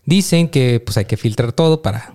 Dicen 0.05 0.49
que 0.49 0.79
pues 0.79 0.97
hay 0.97 1.05
que 1.05 1.15
filtrar 1.15 1.53
todo 1.53 1.81
para, 1.81 2.13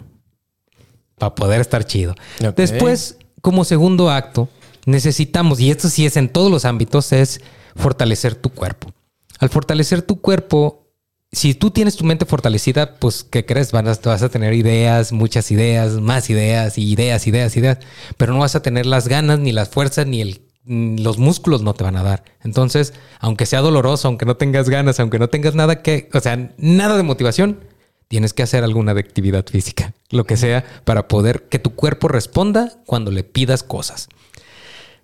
para 1.19 1.35
poder 1.35 1.61
estar 1.61 1.85
chido. 1.85 2.15
Después, 2.57 3.19
como 3.41 3.65
segundo 3.65 4.11
acto, 4.11 4.49
necesitamos, 4.87 5.61
y 5.61 5.71
esto 5.71 5.89
sí 5.89 6.07
es 6.07 6.17
en 6.17 6.29
todos 6.29 6.51
los 6.51 6.65
ámbitos, 6.65 7.13
es 7.13 7.41
fortalecer 7.77 8.35
tu 8.35 8.51
cuerpo. 8.51 8.93
Al 9.39 9.51
fortalecer 9.51 10.03
tu 10.03 10.21
cuerpo, 10.21 10.89
si 11.31 11.55
tú 11.55 11.71
tienes 11.71 11.97
tu 11.97 12.05
mente 12.05 12.25
fortalecida, 12.25 12.97
pues, 12.97 13.23
¿qué 13.23 13.45
crees? 13.45 13.71
Vas 13.73 13.99
a, 13.99 14.09
vas 14.09 14.23
a 14.23 14.29
tener 14.29 14.55
ideas, 14.55 15.13
muchas 15.13 15.51
ideas, 15.51 15.93
más 15.95 16.31
ideas, 16.31 16.79
ideas, 16.79 17.27
ideas, 17.27 17.57
ideas, 17.57 17.79
pero 18.17 18.33
no 18.33 18.41
vas 18.41 18.55
a 18.55 18.63
tener 18.63 18.87
las 18.87 19.09
ganas, 19.09 19.39
ni 19.39 19.53
las 19.53 19.69
fuerzas, 19.69 20.07
ni 20.07 20.23
el, 20.23 20.41
mm, 20.65 21.01
los 21.01 21.19
músculos 21.19 21.63
no 21.63 21.75
te 21.75 21.85
van 21.85 21.97
a 21.97 22.03
dar. 22.03 22.25
Entonces, 22.43 22.95
aunque 23.21 23.47
sea 23.47 23.61
doloroso, 23.61 24.09
aunque 24.09 24.25
no 24.25 24.37
tengas 24.37 24.71
ganas, 24.71 24.99
aunque 25.01 25.19
no 25.19 25.29
tengas 25.29 25.55
nada 25.55 25.83
que, 25.83 26.09
o 26.15 26.21
sea, 26.21 26.55
nada 26.57 26.97
de 26.97 27.03
motivación, 27.03 27.61
tienes 28.09 28.33
que 28.33 28.43
hacer 28.43 28.65
alguna 28.65 28.95
de 28.95 29.01
actividad 29.01 29.47
física, 29.47 29.95
lo 30.11 30.25
que 30.25 30.37
sea, 30.37 30.65
para 30.85 31.09
poder 31.09 31.49
que 31.49 31.59
tu 31.59 31.75
cuerpo 31.75 32.09
responda 32.09 32.73
cuando 32.87 33.11
le 33.11 33.23
pidas 33.23 33.63
cosas. 33.63 34.09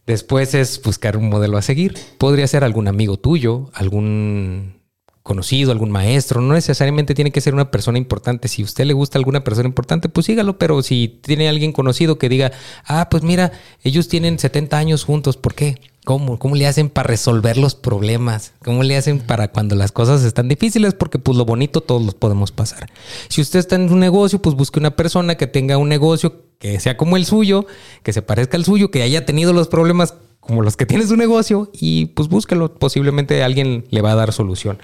Después 0.07 0.55
es 0.55 0.83
buscar 0.83 1.17
un 1.17 1.29
modelo 1.29 1.57
a 1.57 1.63
seguir. 1.63 1.97
Podría 2.19 2.47
ser 2.47 2.65
algún 2.65 2.89
amigo 2.89 3.17
tuyo, 3.17 3.71
algún 3.73 4.81
conocido, 5.25 5.73
algún 5.73 5.91
maestro. 5.91 6.41
No 6.41 6.55
necesariamente 6.55 7.15
tiene 7.15 7.33
que 7.33 7.41
ser 7.41 7.55
una 7.55 7.71
persona 7.71 7.99
importante. 7.99 8.47
Si 8.47 8.63
a 8.63 8.67
usted 8.67 8.85
le 8.85 8.93
gusta 8.93 9.19
alguna 9.19 9.43
persona 9.43 9.67
importante, 9.67 10.09
pues 10.09 10.27
sígalo. 10.27 10.59
Pero 10.59 10.83
si 10.83 11.09
tiene 11.09 11.49
alguien 11.49 11.73
conocido 11.73 12.19
que 12.19 12.29
diga, 12.29 12.53
ah, 12.85 13.09
pues 13.11 13.25
mira, 13.25 13.51
ellos 13.83 14.07
tienen 14.07 14.39
70 14.39 14.77
años 14.77 15.03
juntos, 15.03 15.37
¿por 15.39 15.55
qué? 15.55 15.81
¿Cómo? 16.05 16.39
¿Cómo 16.39 16.55
le 16.55 16.67
hacen 16.67 16.91
para 16.91 17.09
resolver 17.09 17.57
los 17.57 17.75
problemas? 17.75 18.53
¿Cómo 18.63 18.83
le 18.83 18.99
hacen 18.99 19.19
para 19.19 19.49
cuando 19.49 19.75
las 19.75 19.93
cosas 19.93 20.23
están 20.23 20.47
difíciles? 20.47 20.93
Porque 20.93 21.19
pues 21.19 21.39
lo 21.39 21.47
bonito 21.47 21.81
todos 21.81 22.05
los 22.05 22.15
podemos 22.15 22.53
pasar. 22.53 22.91
Si 23.29 23.41
usted 23.41 23.61
está 23.61 23.77
en 23.77 23.91
un 23.91 24.01
negocio, 24.01 24.43
pues 24.43 24.55
busque 24.55 24.79
una 24.79 24.95
persona 24.95 25.37
que 25.37 25.47
tenga 25.47 25.79
un 25.79 25.89
negocio 25.89 26.43
que 26.59 26.79
sea 26.81 26.99
como 26.99 27.17
el 27.17 27.25
suyo, 27.25 27.67
que 28.03 28.13
se 28.13 28.21
parezca 28.21 28.59
al 28.59 28.67
suyo, 28.67 28.91
que 28.91 29.03
haya 29.03 29.25
tenido 29.25 29.55
los 29.55 29.69
problemas 29.69 30.13
como 30.41 30.61
los 30.61 30.77
que 30.77 30.85
tiene 30.85 31.07
su 31.07 31.17
negocio 31.17 31.71
y 31.73 32.07
pues 32.07 32.29
búsquelo. 32.29 32.75
Posiblemente 32.75 33.43
alguien 33.43 33.87
le 33.89 34.03
va 34.03 34.13
a 34.13 34.17
dar 34.17 34.35
solución. 34.35 34.79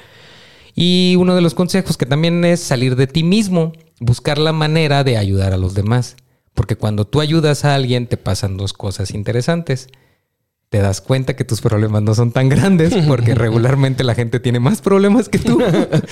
Y 0.75 1.17
uno 1.19 1.35
de 1.35 1.41
los 1.41 1.55
consejos 1.55 1.97
que 1.97 2.07
también 2.07 2.45
es 2.45 2.61
salir 2.61 2.97
de 2.97 3.07
ti 3.07 3.23
mismo, 3.23 3.73
buscar 4.01 4.39
la 4.39 4.53
manera 4.53 5.05
de 5.05 5.17
ayudar 5.17 5.53
a 5.53 5.59
los 5.59 5.75
demás. 5.75 6.17
Porque 6.55 6.77
cuando 6.77 7.07
tú 7.07 7.21
ayudas 7.21 7.65
a 7.65 7.75
alguien 7.75 8.07
te 8.07 8.17
pasan 8.17 8.57
dos 8.57 8.73
cosas 8.73 9.13
interesantes. 9.13 9.89
te 10.69 10.79
das 10.79 11.01
cuenta 11.01 11.35
que 11.35 11.45
tus 11.45 11.61
problemas 11.61 12.01
no 12.03 12.15
son 12.15 12.31
tan 12.31 12.49
grandes 12.49 12.95
porque 13.09 13.35
regularmente 13.35 14.05
la 14.05 14.15
gente 14.15 14.39
tiene 14.39 14.61
más 14.61 14.81
problemas 14.81 15.29
que 15.29 15.39
tú. 15.39 15.61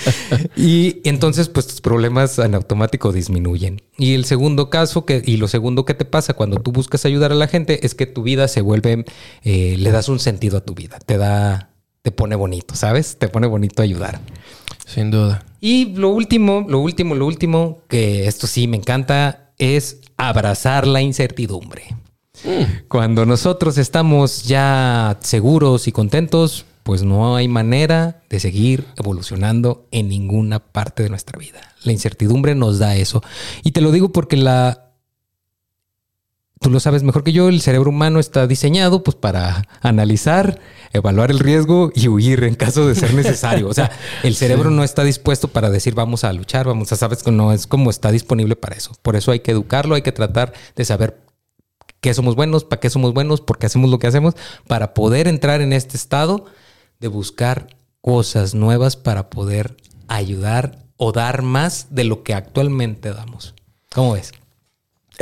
y 0.57 0.99
entonces 1.05 1.47
pues 1.47 1.65
tus 1.67 1.79
problemas 1.79 2.37
en 2.39 2.55
automático 2.55 3.13
disminuyen. 3.13 3.81
Y 3.97 4.15
el 4.15 4.25
segundo 4.25 4.69
caso 4.69 5.05
que, 5.05 5.21
y 5.25 5.37
lo 5.37 5.47
segundo 5.47 5.85
que 5.85 5.93
te 5.93 6.03
pasa 6.03 6.33
cuando 6.33 6.59
tú 6.59 6.73
buscas 6.73 7.05
ayudar 7.05 7.31
a 7.31 7.35
la 7.35 7.47
gente 7.47 7.85
es 7.85 7.95
que 7.95 8.05
tu 8.05 8.21
vida 8.21 8.49
se 8.49 8.59
vuelve, 8.59 9.05
eh, 9.43 9.75
le 9.77 9.91
das 9.91 10.09
un 10.09 10.19
sentido 10.19 10.57
a 10.57 10.61
tu 10.65 10.73
vida, 10.73 10.99
te 11.05 11.17
da, 11.17 11.68
te 12.01 12.11
pone 12.11 12.35
bonito, 12.35 12.75
¿sabes? 12.75 13.17
Te 13.17 13.27
pone 13.27 13.47
bonito 13.47 13.81
ayudar. 13.81 14.19
Sin 14.85 15.11
duda. 15.11 15.43
Y 15.61 15.93
lo 15.95 16.09
último, 16.09 16.65
lo 16.67 16.79
último, 16.79 17.15
lo 17.15 17.25
último, 17.25 17.79
que 17.87 18.27
esto 18.27 18.47
sí 18.47 18.67
me 18.67 18.77
encanta, 18.77 19.51
es 19.57 19.99
abrazar 20.17 20.87
la 20.87 21.01
incertidumbre. 21.01 21.95
Cuando 22.87 23.25
nosotros 23.25 23.77
estamos 23.77 24.45
ya 24.45 25.17
seguros 25.21 25.87
y 25.87 25.91
contentos, 25.91 26.65
pues 26.83 27.03
no 27.03 27.35
hay 27.35 27.47
manera 27.47 28.21
de 28.29 28.39
seguir 28.39 28.85
evolucionando 28.97 29.85
en 29.91 30.07
ninguna 30.07 30.59
parte 30.59 31.03
de 31.03 31.09
nuestra 31.09 31.37
vida. 31.37 31.59
La 31.83 31.91
incertidumbre 31.91 32.55
nos 32.55 32.79
da 32.79 32.95
eso. 32.95 33.21
Y 33.63 33.71
te 33.71 33.81
lo 33.81 33.91
digo 33.91 34.11
porque 34.11 34.37
la... 34.37 34.88
Tú 36.59 36.69
lo 36.69 36.79
sabes 36.81 37.03
mejor 37.03 37.23
que 37.23 37.31
yo, 37.31 37.47
el 37.47 37.61
cerebro 37.61 37.89
humano 37.89 38.19
está 38.19 38.45
diseñado 38.45 39.01
pues 39.01 39.15
para 39.15 39.65
analizar, 39.81 40.59
evaluar 40.91 41.31
el 41.31 41.39
riesgo 41.39 41.91
y 41.95 42.09
huir 42.09 42.43
en 42.43 42.55
caso 42.55 42.85
de 42.85 42.95
ser 42.95 43.13
necesario. 43.13 43.69
O 43.69 43.73
sea, 43.73 43.91
el 44.23 44.35
cerebro 44.35 44.69
no 44.69 44.83
está 44.83 45.03
dispuesto 45.05 45.47
para 45.47 45.69
decir 45.69 45.95
vamos 45.95 46.25
a 46.25 46.33
luchar, 46.33 46.67
vamos 46.67 46.91
a 46.91 46.97
sabes 46.97 47.23
que 47.23 47.31
no 47.31 47.53
es 47.53 47.65
como 47.65 47.89
está 47.89 48.11
disponible 48.11 48.57
para 48.57 48.75
eso. 48.75 48.91
Por 49.01 49.15
eso 49.15 49.31
hay 49.31 49.39
que 49.39 49.51
educarlo, 49.51 49.95
hay 49.95 50.01
que 50.01 50.11
tratar 50.11 50.53
de 50.75 50.83
saber 50.83 51.21
qué 52.01 52.13
somos 52.13 52.35
buenos, 52.35 52.65
para 52.65 52.81
qué 52.81 52.89
somos 52.89 53.13
buenos, 53.13 53.39
por 53.39 53.57
qué 53.57 53.67
hacemos 53.67 53.89
lo 53.89 53.99
que 53.99 54.07
hacemos, 54.07 54.35
para 54.67 54.93
poder 54.93 55.29
entrar 55.29 55.61
en 55.61 55.71
este 55.71 55.95
estado 55.95 56.45
de 56.99 57.07
buscar 57.07 57.67
cosas 58.01 58.53
nuevas 58.53 58.95
para 58.95 59.29
poder 59.29 59.77
ayudar 60.07 60.79
o 60.97 61.11
dar 61.11 61.41
más 61.41 61.87
de 61.91 62.03
lo 62.03 62.23
que 62.23 62.33
actualmente 62.33 63.13
damos. 63.13 63.55
¿Cómo 63.93 64.13
ves? 64.13 64.31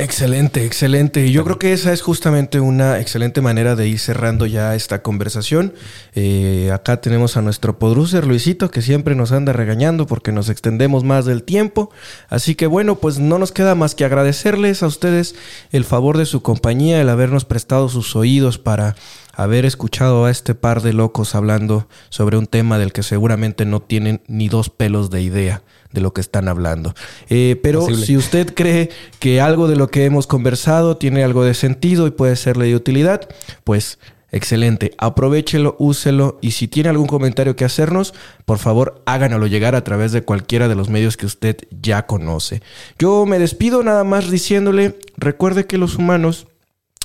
Excelente, 0.00 0.64
excelente. 0.64 1.26
Y 1.26 1.32
yo 1.32 1.42
creo 1.42 1.58
que 1.58 1.72
esa 1.72 1.92
es 1.92 2.02
justamente 2.02 2.60
una 2.60 3.00
excelente 3.00 3.40
manera 3.40 3.74
de 3.74 3.88
ir 3.88 3.98
cerrando 3.98 4.46
ya 4.46 4.76
esta 4.76 5.02
conversación. 5.02 5.74
Eh, 6.14 6.70
acá 6.72 7.00
tenemos 7.00 7.36
a 7.36 7.42
nuestro 7.42 7.80
producer 7.80 8.24
Luisito, 8.24 8.70
que 8.70 8.80
siempre 8.80 9.16
nos 9.16 9.32
anda 9.32 9.52
regañando 9.52 10.06
porque 10.06 10.30
nos 10.30 10.50
extendemos 10.50 11.02
más 11.02 11.24
del 11.24 11.42
tiempo. 11.42 11.90
Así 12.28 12.54
que 12.54 12.68
bueno, 12.68 12.94
pues 13.00 13.18
no 13.18 13.40
nos 13.40 13.50
queda 13.50 13.74
más 13.74 13.96
que 13.96 14.04
agradecerles 14.04 14.84
a 14.84 14.86
ustedes 14.86 15.34
el 15.72 15.84
favor 15.84 16.16
de 16.16 16.26
su 16.26 16.42
compañía, 16.42 17.00
el 17.00 17.08
habernos 17.08 17.44
prestado 17.44 17.88
sus 17.88 18.14
oídos 18.14 18.56
para 18.56 18.94
haber 19.34 19.64
escuchado 19.64 20.26
a 20.26 20.30
este 20.30 20.54
par 20.54 20.80
de 20.80 20.92
locos 20.92 21.34
hablando 21.34 21.88
sobre 22.08 22.36
un 22.36 22.46
tema 22.46 22.78
del 22.78 22.92
que 22.92 23.02
seguramente 23.02 23.64
no 23.64 23.80
tienen 23.80 24.22
ni 24.28 24.48
dos 24.48 24.70
pelos 24.70 25.10
de 25.10 25.22
idea 25.22 25.62
de 25.92 26.00
lo 26.00 26.12
que 26.12 26.20
están 26.20 26.48
hablando. 26.48 26.94
Eh, 27.28 27.58
pero 27.62 27.86
si 27.94 28.16
usted 28.16 28.54
cree 28.54 28.90
que 29.18 29.40
algo 29.40 29.68
de 29.68 29.76
lo 29.76 29.88
que 29.88 30.04
hemos 30.04 30.26
conversado 30.26 30.96
tiene 30.96 31.24
algo 31.24 31.44
de 31.44 31.54
sentido 31.54 32.06
y 32.06 32.10
puede 32.10 32.36
serle 32.36 32.66
de 32.66 32.76
utilidad, 32.76 33.28
pues 33.64 33.98
excelente. 34.30 34.92
Aprovechelo, 34.98 35.76
úselo 35.78 36.38
y 36.42 36.50
si 36.50 36.68
tiene 36.68 36.90
algún 36.90 37.06
comentario 37.06 37.56
que 37.56 37.64
hacernos, 37.64 38.12
por 38.44 38.58
favor 38.58 39.02
háganlo 39.06 39.46
llegar 39.46 39.74
a 39.74 39.84
través 39.84 40.12
de 40.12 40.22
cualquiera 40.22 40.68
de 40.68 40.74
los 40.74 40.90
medios 40.90 41.16
que 41.16 41.26
usted 41.26 41.56
ya 41.70 42.06
conoce. 42.06 42.62
Yo 42.98 43.24
me 43.24 43.38
despido 43.38 43.82
nada 43.82 44.04
más 44.04 44.30
diciéndole, 44.30 44.98
recuerde 45.16 45.66
que 45.66 45.78
los 45.78 45.96
humanos 45.96 46.47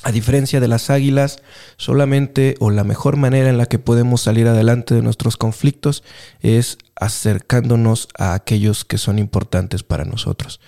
a 0.04 0.12
diferencia 0.12 0.60
de 0.60 0.68
las 0.68 0.89
águilas, 0.89 1.41
solamente 1.78 2.56
o 2.60 2.72
la 2.72 2.84
mejor 2.84 3.16
manera 3.16 3.49
en 3.49 3.58
la 3.58 3.66
que 3.66 3.80
podemos 3.80 4.22
salir 4.22 4.47
adelante 4.47 4.93
de 4.93 5.01
nuestros 5.01 5.38
conflictos 5.38 6.04
es 6.41 6.78
acercándonos 6.95 8.10
a 8.18 8.34
aquellos 8.34 8.86
que 8.86 8.97
son 8.97 9.18
importantes 9.18 9.84
para 9.84 10.06
nosotros. 10.06 10.60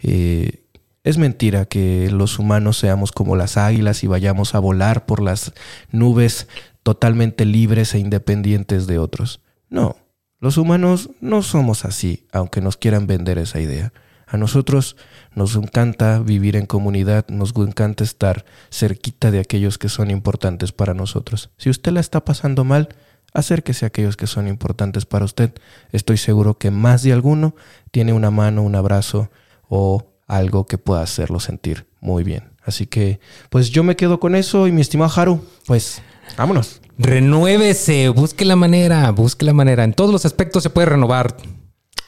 Eh, 0.00 0.64
es 1.04 1.18
mentira 1.18 1.66
que 1.66 2.10
los 2.10 2.38
humanos 2.38 2.78
seamos 2.78 3.12
como 3.12 3.36
las 3.36 3.56
águilas 3.56 4.02
y 4.04 4.06
vayamos 4.06 4.54
a 4.54 4.58
volar 4.58 5.06
por 5.06 5.22
las 5.22 5.52
nubes 5.90 6.48
totalmente 6.82 7.44
libres 7.44 7.94
e 7.94 7.98
independientes 7.98 8.86
de 8.86 8.98
otros. 8.98 9.40
No, 9.68 9.96
los 10.40 10.56
humanos 10.56 11.10
no 11.20 11.42
somos 11.42 11.84
así, 11.84 12.26
aunque 12.32 12.60
nos 12.60 12.76
quieran 12.76 13.06
vender 13.06 13.38
esa 13.38 13.60
idea. 13.60 13.92
A 14.28 14.36
nosotros 14.36 14.96
nos 15.34 15.56
encanta 15.56 16.18
vivir 16.20 16.54
en 16.56 16.66
comunidad, 16.66 17.26
nos 17.28 17.54
encanta 17.56 18.04
estar 18.04 18.44
cerquita 18.70 19.30
de 19.30 19.40
aquellos 19.40 19.78
que 19.78 19.88
son 19.88 20.10
importantes 20.10 20.70
para 20.72 20.92
nosotros. 20.92 21.50
Si 21.56 21.70
usted 21.70 21.92
la 21.92 22.00
está 22.00 22.24
pasando 22.24 22.62
mal, 22.62 22.90
acérquese 23.32 23.86
a 23.86 23.88
aquellos 23.88 24.16
que 24.16 24.26
son 24.26 24.46
importantes 24.46 25.06
para 25.06 25.24
usted. 25.24 25.54
Estoy 25.92 26.18
seguro 26.18 26.58
que 26.58 26.70
más 26.70 27.02
de 27.02 27.14
alguno 27.14 27.54
tiene 27.90 28.12
una 28.12 28.30
mano, 28.30 28.62
un 28.62 28.74
abrazo 28.74 29.30
o 29.68 30.12
algo 30.26 30.66
que 30.66 30.76
pueda 30.76 31.02
hacerlo 31.02 31.40
sentir 31.40 31.86
muy 32.00 32.22
bien. 32.22 32.50
Así 32.62 32.86
que, 32.86 33.20
pues 33.48 33.70
yo 33.70 33.82
me 33.82 33.96
quedo 33.96 34.20
con 34.20 34.34
eso 34.34 34.66
y 34.66 34.72
mi 34.72 34.82
estimado 34.82 35.10
Haru, 35.16 35.42
pues 35.66 36.02
vámonos. 36.36 36.82
Renuévese, 36.98 38.10
busque 38.10 38.44
la 38.44 38.56
manera, 38.56 39.10
busque 39.10 39.46
la 39.46 39.54
manera. 39.54 39.84
En 39.84 39.94
todos 39.94 40.12
los 40.12 40.26
aspectos 40.26 40.64
se 40.64 40.70
puede 40.70 40.86
renovar. 40.86 41.36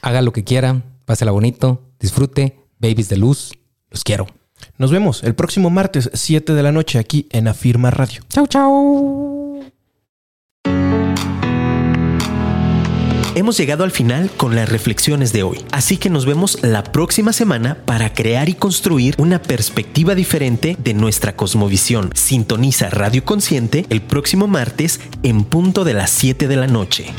Haga 0.03 0.21
lo 0.21 0.33
que 0.33 0.43
quiera, 0.43 0.83
pásela 1.05 1.31
bonito, 1.31 1.90
disfrute, 2.01 2.57
babies 2.79 3.09
de 3.09 3.17
luz, 3.17 3.51
los 3.89 4.03
quiero. 4.03 4.27
Nos 4.77 4.91
vemos 4.91 5.23
el 5.23 5.35
próximo 5.35 5.69
martes, 5.69 6.09
7 6.13 6.53
de 6.53 6.63
la 6.63 6.71
noche, 6.71 6.99
aquí 6.99 7.27
en 7.31 7.47
Afirma 7.47 7.91
Radio. 7.91 8.21
Chau, 8.29 8.47
chau. 8.47 9.71
Hemos 13.33 13.57
llegado 13.57 13.85
al 13.85 13.91
final 13.91 14.29
con 14.35 14.55
las 14.55 14.67
reflexiones 14.67 15.31
de 15.31 15.43
hoy, 15.43 15.63
así 15.71 15.95
que 15.95 16.09
nos 16.09 16.25
vemos 16.25 16.61
la 16.63 16.83
próxima 16.83 17.31
semana 17.31 17.77
para 17.85 18.13
crear 18.13 18.49
y 18.49 18.55
construir 18.55 19.15
una 19.17 19.41
perspectiva 19.41 20.15
diferente 20.15 20.75
de 20.77 20.93
nuestra 20.93 21.37
cosmovisión. 21.37 22.11
Sintoniza 22.13 22.89
Radio 22.89 23.23
Consciente 23.23 23.85
el 23.89 24.01
próximo 24.01 24.47
martes 24.47 24.99
en 25.23 25.45
punto 25.45 25.85
de 25.85 25.93
las 25.93 26.09
7 26.11 26.49
de 26.49 26.55
la 26.57 26.67
noche. 26.67 27.13